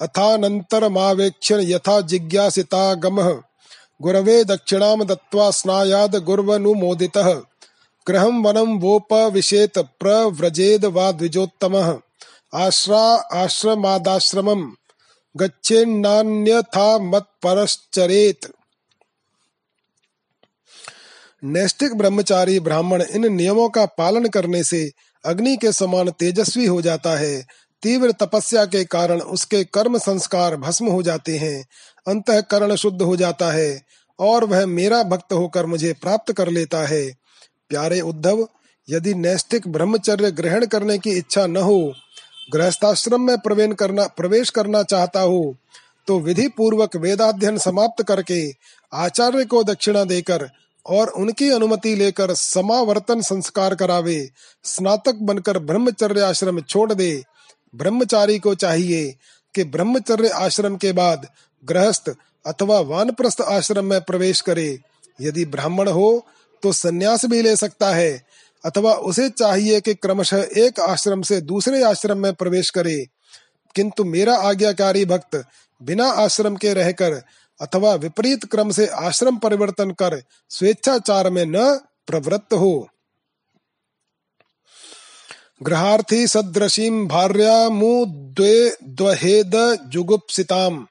[0.02, 3.42] अथानन्तरमावेक्ष्य यथा जिज्ञासितागमः
[4.02, 7.34] गुरवे दक्षिणां दत्त्वा स्नायाद गुर्वनुमोदितः।
[8.08, 11.98] गृहं वनं वोपविशेत प्रव्रजेद वा द्विजोत्तमः।
[12.54, 14.72] आश्रा आश्रमादाश्रमं
[15.38, 18.40] गच्छेन्नान्यथा मत्परश्चरेत।
[21.44, 24.92] नैष्टिक ब्रह्मचारी ब्राह्मण इन नियमों का पालन करने से
[25.26, 27.48] अग्नि के समान तेजस्वी हो जाता है
[27.86, 31.66] तीव्र तपस्या के कारण उसके कर्म संस्कार भस्म हो जाते हैं,
[32.08, 33.82] अंतकरण शुद्ध हो जाता है
[34.20, 37.06] और वह मेरा भक्त होकर मुझे प्राप्त कर लेता है।
[37.70, 38.48] प्यारे उद्धव,
[38.88, 41.94] यदि नैष्टिक ब्रह्मचर्य ग्रहण करने की इच्छा न हो,
[42.54, 45.56] गृहस्थाश्रम में प्रवेश करना प्रवेश करना चाहता हो
[46.08, 48.42] तो विधि पूर्वक वेदाध्ययन समाप्त करके
[48.94, 50.50] आचार्य को दक्षिणा देकर
[50.86, 54.30] और उनकी अनुमति लेकर समावर्तन संस्कार करावे,
[54.64, 57.24] स्नातक बनकर ब्रह्मचर्य आश्रम छोड़ दे
[57.76, 59.16] ब्रह्मचारी को चाहिए
[59.56, 61.28] कि ब्रह्मचर्य आश्रम के बाद
[61.66, 62.10] गृहस्थ
[62.46, 64.80] अथवा वानप्रस्थ आश्रम में प्रवेश करे।
[65.22, 66.26] यदि ब्राह्मण हो
[66.64, 68.22] तो संन्यास भी ले सकता है,
[68.66, 73.06] अथवा उसे चाहिए कि क्रमशः एक आश्रम से दूसरे आश्रम में प्रवेश करे।
[73.76, 75.44] किंतु मेरा आज्ञाकारी भक्त
[75.82, 77.22] बिना आश्रम के रहकर
[77.62, 82.88] अथवा विपरीत क्रम से आश्रम परिवर्तन कर स्वेच्छाचार में न प्रवृत्त हो।
[85.64, 90.88] ग्रहार्थी सदृशीम भार्यामुद्वेद जुगुप्सिताम।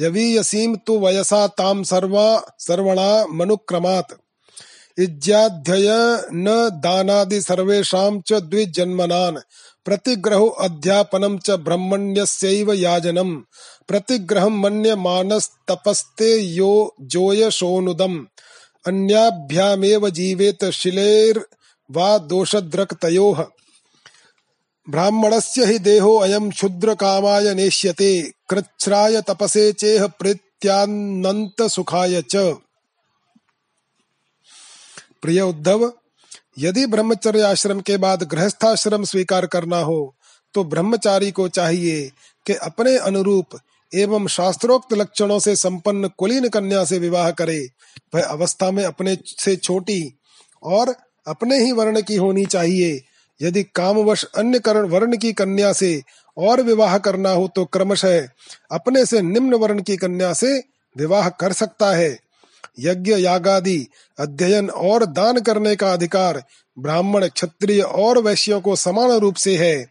[0.00, 4.12] यवीयसीम तु वयसा ताम सर्वा, सर्वणा मनुक्रमात्।
[5.00, 9.38] इज्याध्ययन दानादि सर्वेषां च द्विजन्मनान्।
[9.84, 13.40] प्रतिग्रहो अध्यापनं च ब्रह्मण्यस्यैव याजनम्।
[13.88, 18.24] प्रतिग्रहं मन्यमानस्तपस्ते यो जोयशोनुदम्।
[18.86, 23.44] अन्याभ्यामेव जीवेत शिलेर्वा दोषद्रक्तयोः।
[24.88, 32.36] ब्राह्मणस्य हि देहो अयं क्षुद्रकामाय नेष्यते, कृच्छ्राय तपसे चेह प्रीत्यानंत सुखाय च।
[35.22, 35.92] प्रिय उद्धव,
[36.58, 40.14] यदि ब्रह्मचर्य आश्रम के बाद गृहस्थाश्रम स्वीकार करना हो
[40.54, 42.10] तो ब्रह्मचारी को चाहिए
[42.46, 43.58] कि अपने अनुरूप
[43.92, 47.58] एवं शास्त्रोक्त लक्षणों से संपन्न कुलीन कन्या से विवाह करे।
[48.14, 50.02] वह अवस्था में अपने से छोटी
[50.62, 50.94] और
[51.26, 53.00] अपने ही वर्ण की होनी चाहिए।
[53.42, 56.02] यदि कामवश अन्य करण वर्ण की कन्या से
[56.38, 58.28] और विवाह करना हो तो क्रमशः
[58.70, 60.58] अपने से निम्न वर्ण की कन्या से
[60.96, 62.18] विवाह कर सकता है।
[62.80, 63.86] यज्ञ, यागादि,
[64.18, 66.44] अध्ययन और दान करने का अधिकार
[66.78, 69.86] ब्राह्मण, क्षत्रिय और वैश्यों को समान रूप से है।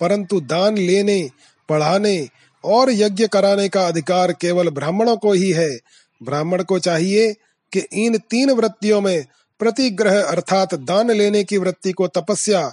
[0.00, 1.30] परंतु दान लेने,
[1.68, 2.28] पढ़ाने
[2.64, 5.78] और यज्ञ कराने का अधिकार केवल ब्राह्मणों को ही है।
[6.22, 7.32] ब्राह्मण को चाहिए
[7.72, 9.24] कि इन तीन वृत्तियों में
[9.60, 12.68] प्रतिग्रह अर्थात दान लेने की वृत्ति को तपस्या,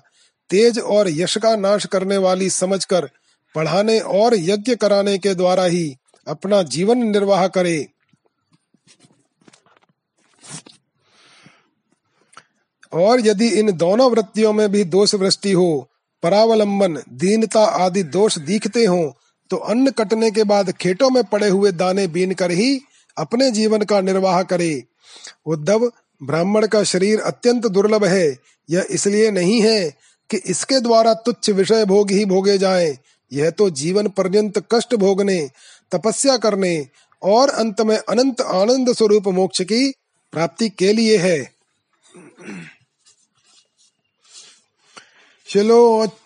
[0.50, 3.10] तेज और यश का नाश करने वाली समझकर
[3.56, 5.96] पढ़ाने और यज्ञ कराने के द्वारा ही
[6.28, 7.86] अपना जीवन निर्वाह करे।
[12.94, 15.90] और यदि इन दोनों वृत्तियों में भी दोष वृष्टि हो,
[16.24, 19.16] परावलंबन, दीनता आदि दोष दिखते हो
[19.52, 22.80] तो अन्न कटने के बाद खेतों में पड़े हुए दाने बीन कर ही
[23.18, 24.84] अपने जीवन का निर्वाह करे।
[25.46, 25.92] उद्धव
[26.22, 28.38] ब्राह्मण का शरीर अत्यंत दुर्लभ है,
[28.70, 29.90] यह इसलिए नहीं है
[30.30, 32.98] कि इसके द्वारा तुच्छ विषय भोग ही भोगे जाएँ।
[33.32, 35.50] यह तो जीवन पर्यंत कष्ट भोगने,
[35.92, 36.88] तपस्या करने
[37.22, 39.92] और अंत में अनंत आनंद स्वरूप मोक्ष की
[40.34, 41.38] प्राप्ति के लिए है।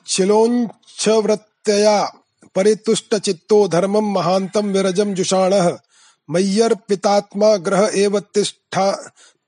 [0.07, 2.01] शिलोच्छवृत्तया
[2.55, 5.77] परितुष्टचित्तो धर्मं महान्तं विरजं जुषाणः,
[6.29, 8.19] मय्यर्पितात्मा ग्रह एव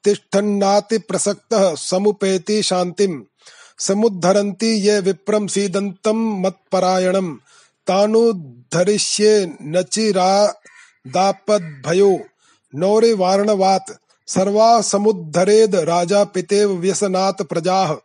[0.04, 3.22] तिष्ठन्नाति प्रसक्तः समुपेति शान्तिम्।
[3.80, 7.38] समुद्धरन्ति ये विप्रम सीदन्तं मत्परायणम्।
[7.88, 12.20] तानुद्धरिष्ये नचिरादापद्भयो।
[12.76, 13.92] नौरे वारणवात्।
[14.28, 17.96] सर्वा समुद्धरेद राजा पितेव व्यसनात् प्रजाः।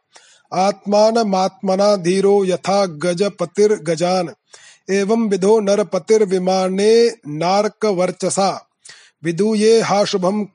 [0.55, 4.29] आत्मानमात्मना धीरो यथा गजपतिर्गजान्।
[4.91, 8.67] एवं विधो नरपतिर्विमाने नार्कवर्चसा।
[9.25, 10.49] विदूये हा शुभम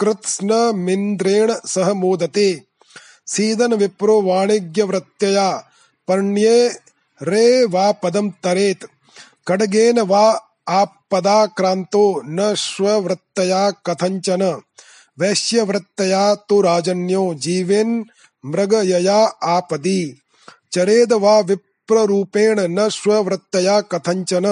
[0.00, 2.48] कृत्स्नमिन्द्रेण सह मोदते।
[3.26, 5.50] सीदन विप्रो वाणिज्य वृत्तया,
[6.08, 6.56] पर्ण्ये
[7.20, 8.86] रे वा पदम तरेत।
[9.48, 10.24] खड्गेन वा
[10.68, 14.42] आपदाक्रांतो न स्ववृत्तया कथंचन
[15.18, 18.04] वैश्यवृत्तया तो राजन्यो जीवेन
[18.44, 20.00] मृगयया आपदी।
[20.72, 24.46] चरेद वा विप्ररूपेण न स्ववृत्तया कथंचन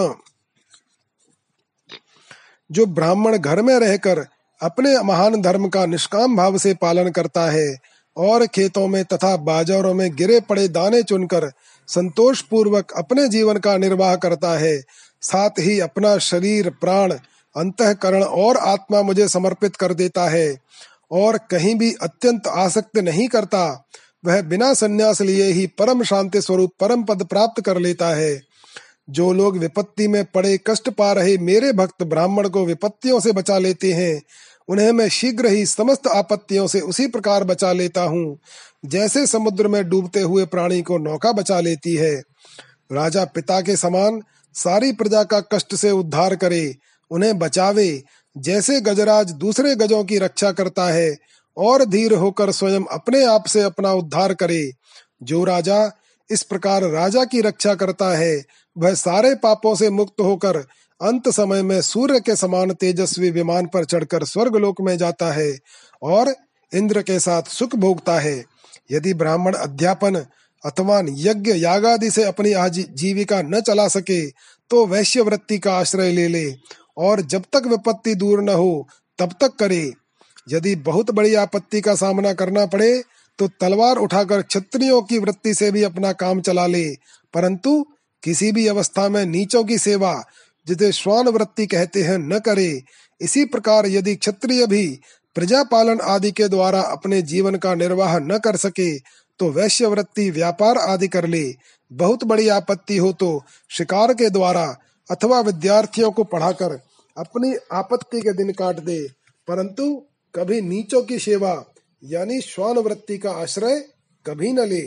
[2.70, 4.26] जो ब्राह्मण घर में रहकर
[4.62, 7.76] अपने महान धर्म का निष्काम भाव से पालन करता है
[8.16, 11.50] और खेतों में तथा बाजारों में गिरे पड़े दाने चुनकर
[11.88, 14.82] संतोष पूर्वक अपने जीवन का निर्वाह करता है।
[15.22, 17.12] साथ ही अपना शरीर, प्राण,
[17.56, 20.58] अंतकरण और आत्मा मुझे समर्पित कर देता है
[21.10, 23.88] और कहीं भी अत्यंत आसक्त नहीं करता।
[24.24, 28.40] वह बिना संन्यास लिए ही परम शांति स्वरूप, परम पद प्राप्त कर लेता है।
[29.10, 33.58] जो लोग विपत्ति में पड़े कष्ट पा रहे मेरे भक्त ब्राह्मण को विपत्तियों से बचा
[33.58, 34.22] लेते हैं
[34.68, 38.38] उन्हें मैं शीघ्र ही समस्त आपत्तियों से उसी प्रकार बचा लेता हूँ।
[38.84, 42.22] जैसे समुद्र में डूबते हुए प्राणी को नौका बचा लेती है।
[42.92, 44.22] राजा पिता के समान
[44.54, 46.76] सारी प्रजा का कष्ट से उद्धार करे,
[47.10, 48.02] उन्हें बचावे,
[48.38, 51.16] जैसे गजराज दूसरे गजों की रक्षा करता है,
[51.56, 54.72] और धीर होकर स्वयं अपने आप से अपना उद्धार करे।
[55.22, 55.92] जो राजा
[56.30, 58.44] इस प्रकार राजा की रक्षा करता है,
[58.78, 60.64] वह सारे पापों से मुक्त होकर
[61.00, 65.52] अंत समय में सूर्य के समान तेजस्वी विमान पर चढ़कर स्वर्ग लोक में जाता है
[66.02, 66.34] और
[66.72, 68.44] इंद्र के साथ सुख भोगता है।
[68.90, 70.16] यदि ब्राह्मण अध्यापन
[70.64, 72.52] अथवा यज्ञ यागादि से अपनी
[72.94, 74.20] जीविका न चला सके
[74.70, 76.44] तो वैश्य वृत्ति का आश्रय ले ले
[76.96, 78.86] और जब तक विपत्ति दूर न हो,
[79.18, 79.92] तब तक करे।
[80.46, 83.02] यदि बहुत बड़ी आपत्ति का सामना करना पड़े
[83.38, 86.88] तो तलवार उठाकर क्षत्रियों की वृत्ति से भी अपना काम चला ले,
[87.34, 87.84] परंतु
[88.22, 90.12] किसी भी अवस्था में नीचों की सेवा
[90.66, 92.82] जिसे श्वान वृत्ति कहते हैं, न करे।
[93.20, 94.86] इसी प्रकार यदि क्षत्रिय भी
[95.36, 98.98] प्रजा पालन आदि के द्वारा अपने जीवन का निर्वाह न कर सके
[99.40, 101.42] तो वैश्य वृत्ति व्यापार आदि कर ले।
[101.90, 104.64] बहुत बड़ी आपत्ति हो तो शिकार के द्वारा
[105.10, 106.78] अथवा विद्यार्थियों को पढ़ाकर
[107.16, 109.02] अपनी आपत्ति के दिन काट दे।
[109.48, 109.94] परंतु
[110.34, 111.52] कभी नीचों की सेवा,
[112.02, 113.80] यानी श्वान वृत्ति का आश्रय,
[114.26, 114.82] कभी न ले।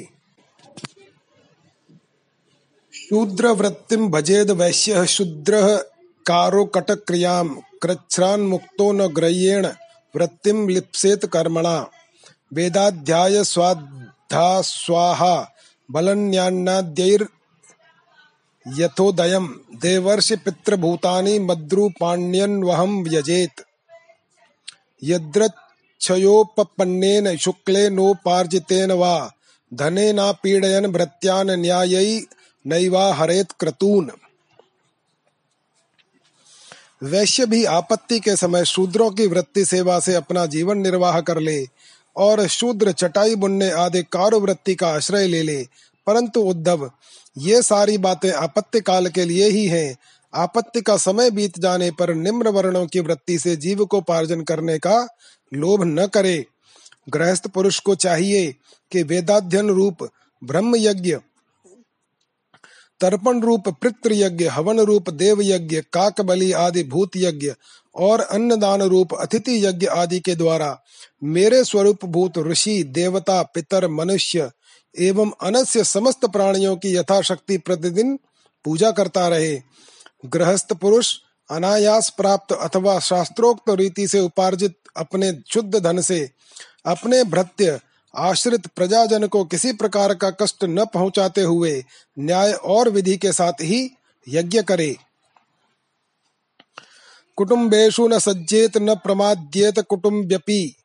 [3.10, 5.86] शूद्र वृत्तिम भजेद वैश्य शूद्र
[6.28, 9.68] कारो कटक्रियाम, कृच्छ्रान मुक्तो न ग्रह्येण,
[10.16, 11.90] वृत्तिम लिप्सेत कर्मणा।
[12.54, 15.52] वेदाध्याय स्वाधा स्वाहा
[15.92, 17.24] बलन्यान्नाद्यैर्
[18.68, 23.66] यथोदयम् देवर्षि पितृभूतानि मद्रूपाण्यन्वहं व्यजेत।
[25.04, 29.32] यद्रच्छयोपपन्नेन शुक्लेनोपार्जितेन वा,
[29.74, 32.22] धनेनापीडयन् भृत्यान् न्यायै
[32.68, 34.12] नैवा हरेत क्रतून।
[37.04, 41.68] वैश्य भी आपत्ति के समय शूद्रों की वृत्ति सेवा से अपना जीवन निर्वाह कर ले
[42.18, 45.68] और शूद्र चटाई बुनने आदि कार वृत्ति का आश्रय ले ले।
[46.08, 46.92] परंतु उद्धव,
[47.38, 49.98] ये सारी बातें आपत्ति काल के लिए ही हैं।
[50.34, 54.80] आपत्ति का समय बीत जाने पर निम्न वर्णों की वृत्ति से जीव को पार्जन करने
[54.80, 55.08] का
[55.54, 56.46] लोभ न करे।
[57.10, 58.56] गृहस्थ पुरुष को चाहिए
[58.92, 60.10] कि वेदाध्यन रूप
[60.44, 61.18] ब्रह्म यज्ञ
[63.04, 67.54] तर्पण रूप पितृ यज्ञ हवन रूप देव यज्ञ काक बलि आदि भूत यज्ञ
[67.96, 70.82] और अन्नदान रूप अतिथि यज्ञ आदि के द्वारा
[71.24, 74.52] मेरे स्वरूप भूत ऋषि, देवता, पितर, मनुष्य
[75.00, 78.20] एवं अनस्य समस्त प्राणियों की यथाशक्ति प्रतिदिन
[78.66, 79.62] पूजा करता रहे।
[80.26, 81.16] गृहस्थ पुरुष,
[81.52, 86.30] अनायास प्राप्त अथवा शास्त्रोक्त रीति से उपार्जित अपने शुद्ध धन से
[86.86, 87.80] अपने भृत्य
[88.16, 91.84] आश्रित प्रजाजन को किसी प्रकार का कष्ट न पहुंचाते हुए
[92.20, 93.92] न्याय और विधि के साथ ही
[94.30, 94.98] यज्ञ करे।
[97.38, 100.76] कुटुम्बेशु न सज्जेत, न प्रमाद्येत कुटुम्ब्यपि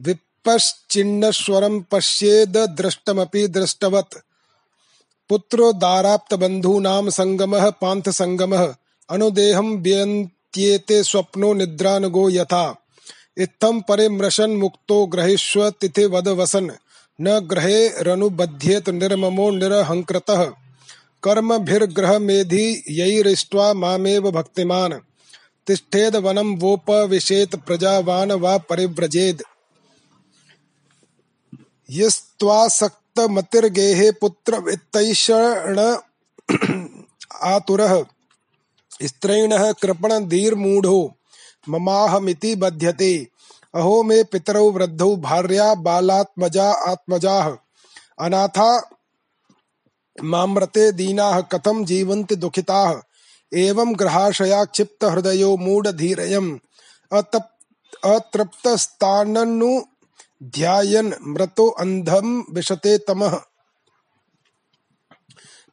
[0.00, 4.14] विपश्चिन्नस्वरं पश्येद दृष्टमपि दृष्टवत्
[5.28, 8.74] पुत्रो दाराप्त बंधूनाम संगमः पांथ संगमः।
[9.10, 12.85] अनुदेहम व्यन्त्येते स्वप्नो निद्रानुगो यथा।
[13.38, 16.70] इत्थम परे मृशन मुक्तो ग्रहिष्व तिथि वद वसन
[17.20, 20.44] न ग्रहे रनुबध्येत निर्ममो निरहंकृतः
[21.22, 25.00] कर्म भिर्ग्रह मेधि यैरिष्ट्वा मामेव भक्तिमान।
[25.66, 29.42] तिष्ठेद वनम वोपविशेत प्रजावान वा परिव्रजेद।
[32.42, 35.78] तप्त मतिर्गेहे पुत्र वित्तैषण
[37.42, 38.04] आतुरः।
[39.02, 41.14] स्त्रैणः कृपण धीर मूढ़ो
[41.68, 43.28] ममाहमिति बध्यते।
[43.74, 47.56] अहो मे पितरौ वृद्धौ भार्या बालात्मजा आत्मजाः।
[48.20, 48.90] अनाथा
[50.24, 53.00] मामृते दीनाः कथं जीवन्ति दुखिताः।
[53.54, 56.58] एवं ग्रहाशया क्षिप्त हृदयो मूढ़धीरयम्।
[57.12, 57.52] अतप
[58.04, 59.80] अतृप्तस्ताननु
[60.42, 63.40] ध्यायन मृतो अंधम विशते तमः।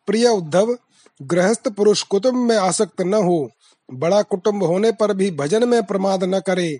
[0.08, 0.78] प्रिय उद्धव,
[1.22, 3.50] गृहस्थ पुरुष कुटुंब में आसक्त न हो।
[3.94, 6.80] बड़ा कुटुंब होने पर भी भजन में प्रमाद न करे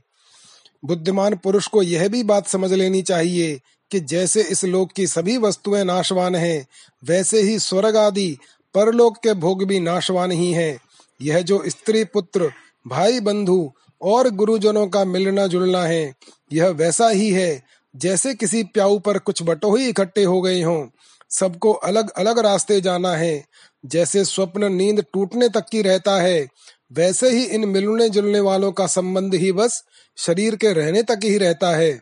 [0.86, 3.62] बुद्धिमान पुरुष को यह भी बात समझ लेनी चाहिए
[3.92, 6.68] कि जैसे इस लोक की सभी वस्तुएँ नाशवान हैं,
[7.04, 8.38] वैसे ही स्वर्ग आदि
[8.76, 10.80] परलोक के भोग भी नाशवान ही हैं।
[11.22, 12.52] यह जो स्त्री पुत्र
[12.88, 13.72] भाई बंधु
[14.02, 16.14] और गुरुजनों का मिलना जुलना है
[16.54, 17.64] यह वैसा ही है
[17.96, 20.88] जैसे किसी प्याऊ पर कुछ बटोही इकट्ठे हो गए हों
[21.30, 23.44] सबको अलग अलग रास्ते जाना है
[23.86, 26.48] जैसे स्वप्न नींद टूटने तक की रहता है
[26.94, 29.84] वैसे ही इन मिलने जुलने वालों का संबंध ही बस
[30.18, 32.02] शरीर के रहने तक ही रहता है।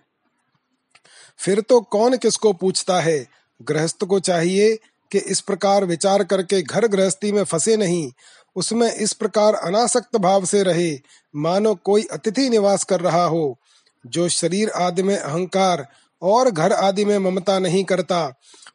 [1.38, 3.28] फिर तो कौन किसको पूछता है?
[3.62, 4.76] गृहस्थ को चाहिए
[5.12, 8.12] कि इस प्रकार विचार करके घर गृहस्थी में फंसे नहीं।
[8.56, 11.00] उसमें इस प्रकार अनासक्त भाव से रहे,
[11.36, 13.58] मानो कोई अतिथि निवास कर रहा हो,
[14.06, 15.88] जो शरीर आदि में अहंकार
[16.22, 18.34] और घर आदि में ममता नहीं करता,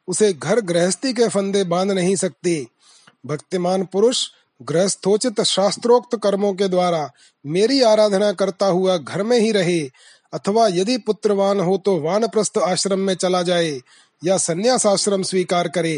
[0.08, 2.66] उसे घर गृहस्थी के फंदे बाँध नहीं सकते।
[3.26, 4.28] भक्तिमान पुरुष
[4.60, 7.10] गृहस्थोचित शास्त्रोक्त कर्मों के द्वारा
[7.44, 9.80] मेरी आराधना करता हुआ घर में ही रहे,
[10.32, 13.80] अथवा यदि पुत्रवान हो तो वानप्रस्थ आश्रम में चला जाए
[14.22, 15.96] या संन्यास आश्रम स्वीकार करे।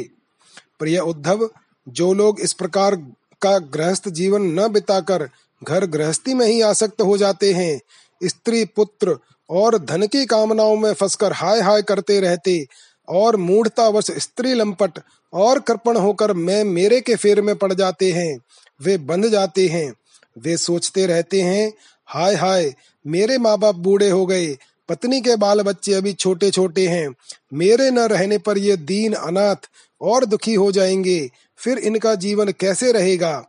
[0.78, 1.48] प्रिय उद्धव,
[1.86, 2.94] जो लोग इस प्रकार
[3.42, 5.28] का गृहस्थ जीवन न बिताकर
[5.62, 7.80] घर गृहस्थी में ही आसक्त हो जाते हैं,
[8.20, 9.18] स्त्री पुत्र
[9.50, 12.64] और धन की कामनाओं में फंसकर हाय हाय करते रहते
[13.08, 14.98] और मूढ़तावश स्त्री लंपट
[15.32, 18.38] और कृपण होकर मैं मेरे के फेर में पड़ जाते हैं,
[18.80, 19.92] वे बंध जाते हैं।
[20.38, 21.72] वे सोचते रहते हैं,
[22.06, 22.74] हाय हाय,
[23.06, 24.56] मेरे माँ बाप बूढ़े हो गए,
[24.88, 27.14] पत्नी के बाल बच्चे अभी छोटे छोटे हैं,
[27.54, 29.68] मेरे न रहने पर ये दीन अनाथ
[30.00, 33.44] और दुखी हो जाएँगे, फिर इनका जीवन कैसे रहेगा?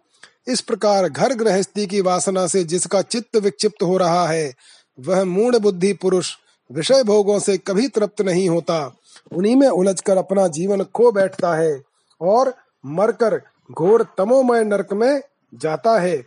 [0.47, 4.53] इस प्रकार घर गृहस्थी की वासना से जिसका चित्त विक्षिप्त हो रहा है,
[4.99, 6.33] वह मूढ़ बुद्धि पुरुष
[6.71, 8.95] विषय भोगों से कभी तृप्त नहीं होता।
[9.35, 11.81] उन्हीं में उलझकर अपना जीवन खो बैठता है
[12.21, 12.53] और
[12.85, 13.41] मरकर
[13.71, 15.21] घोर तमोमय नरक में
[15.55, 16.25] जाता है।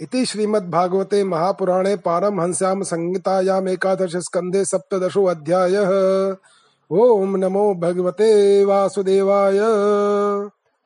[0.00, 5.76] इति श्रीमद्भागवते महापुराणे पारमहंस्याम संहितायाम एकादश स्कंदे सप्तदशो अध्याय।
[6.90, 9.58] ओम नमो भगवते वासुदेवाय।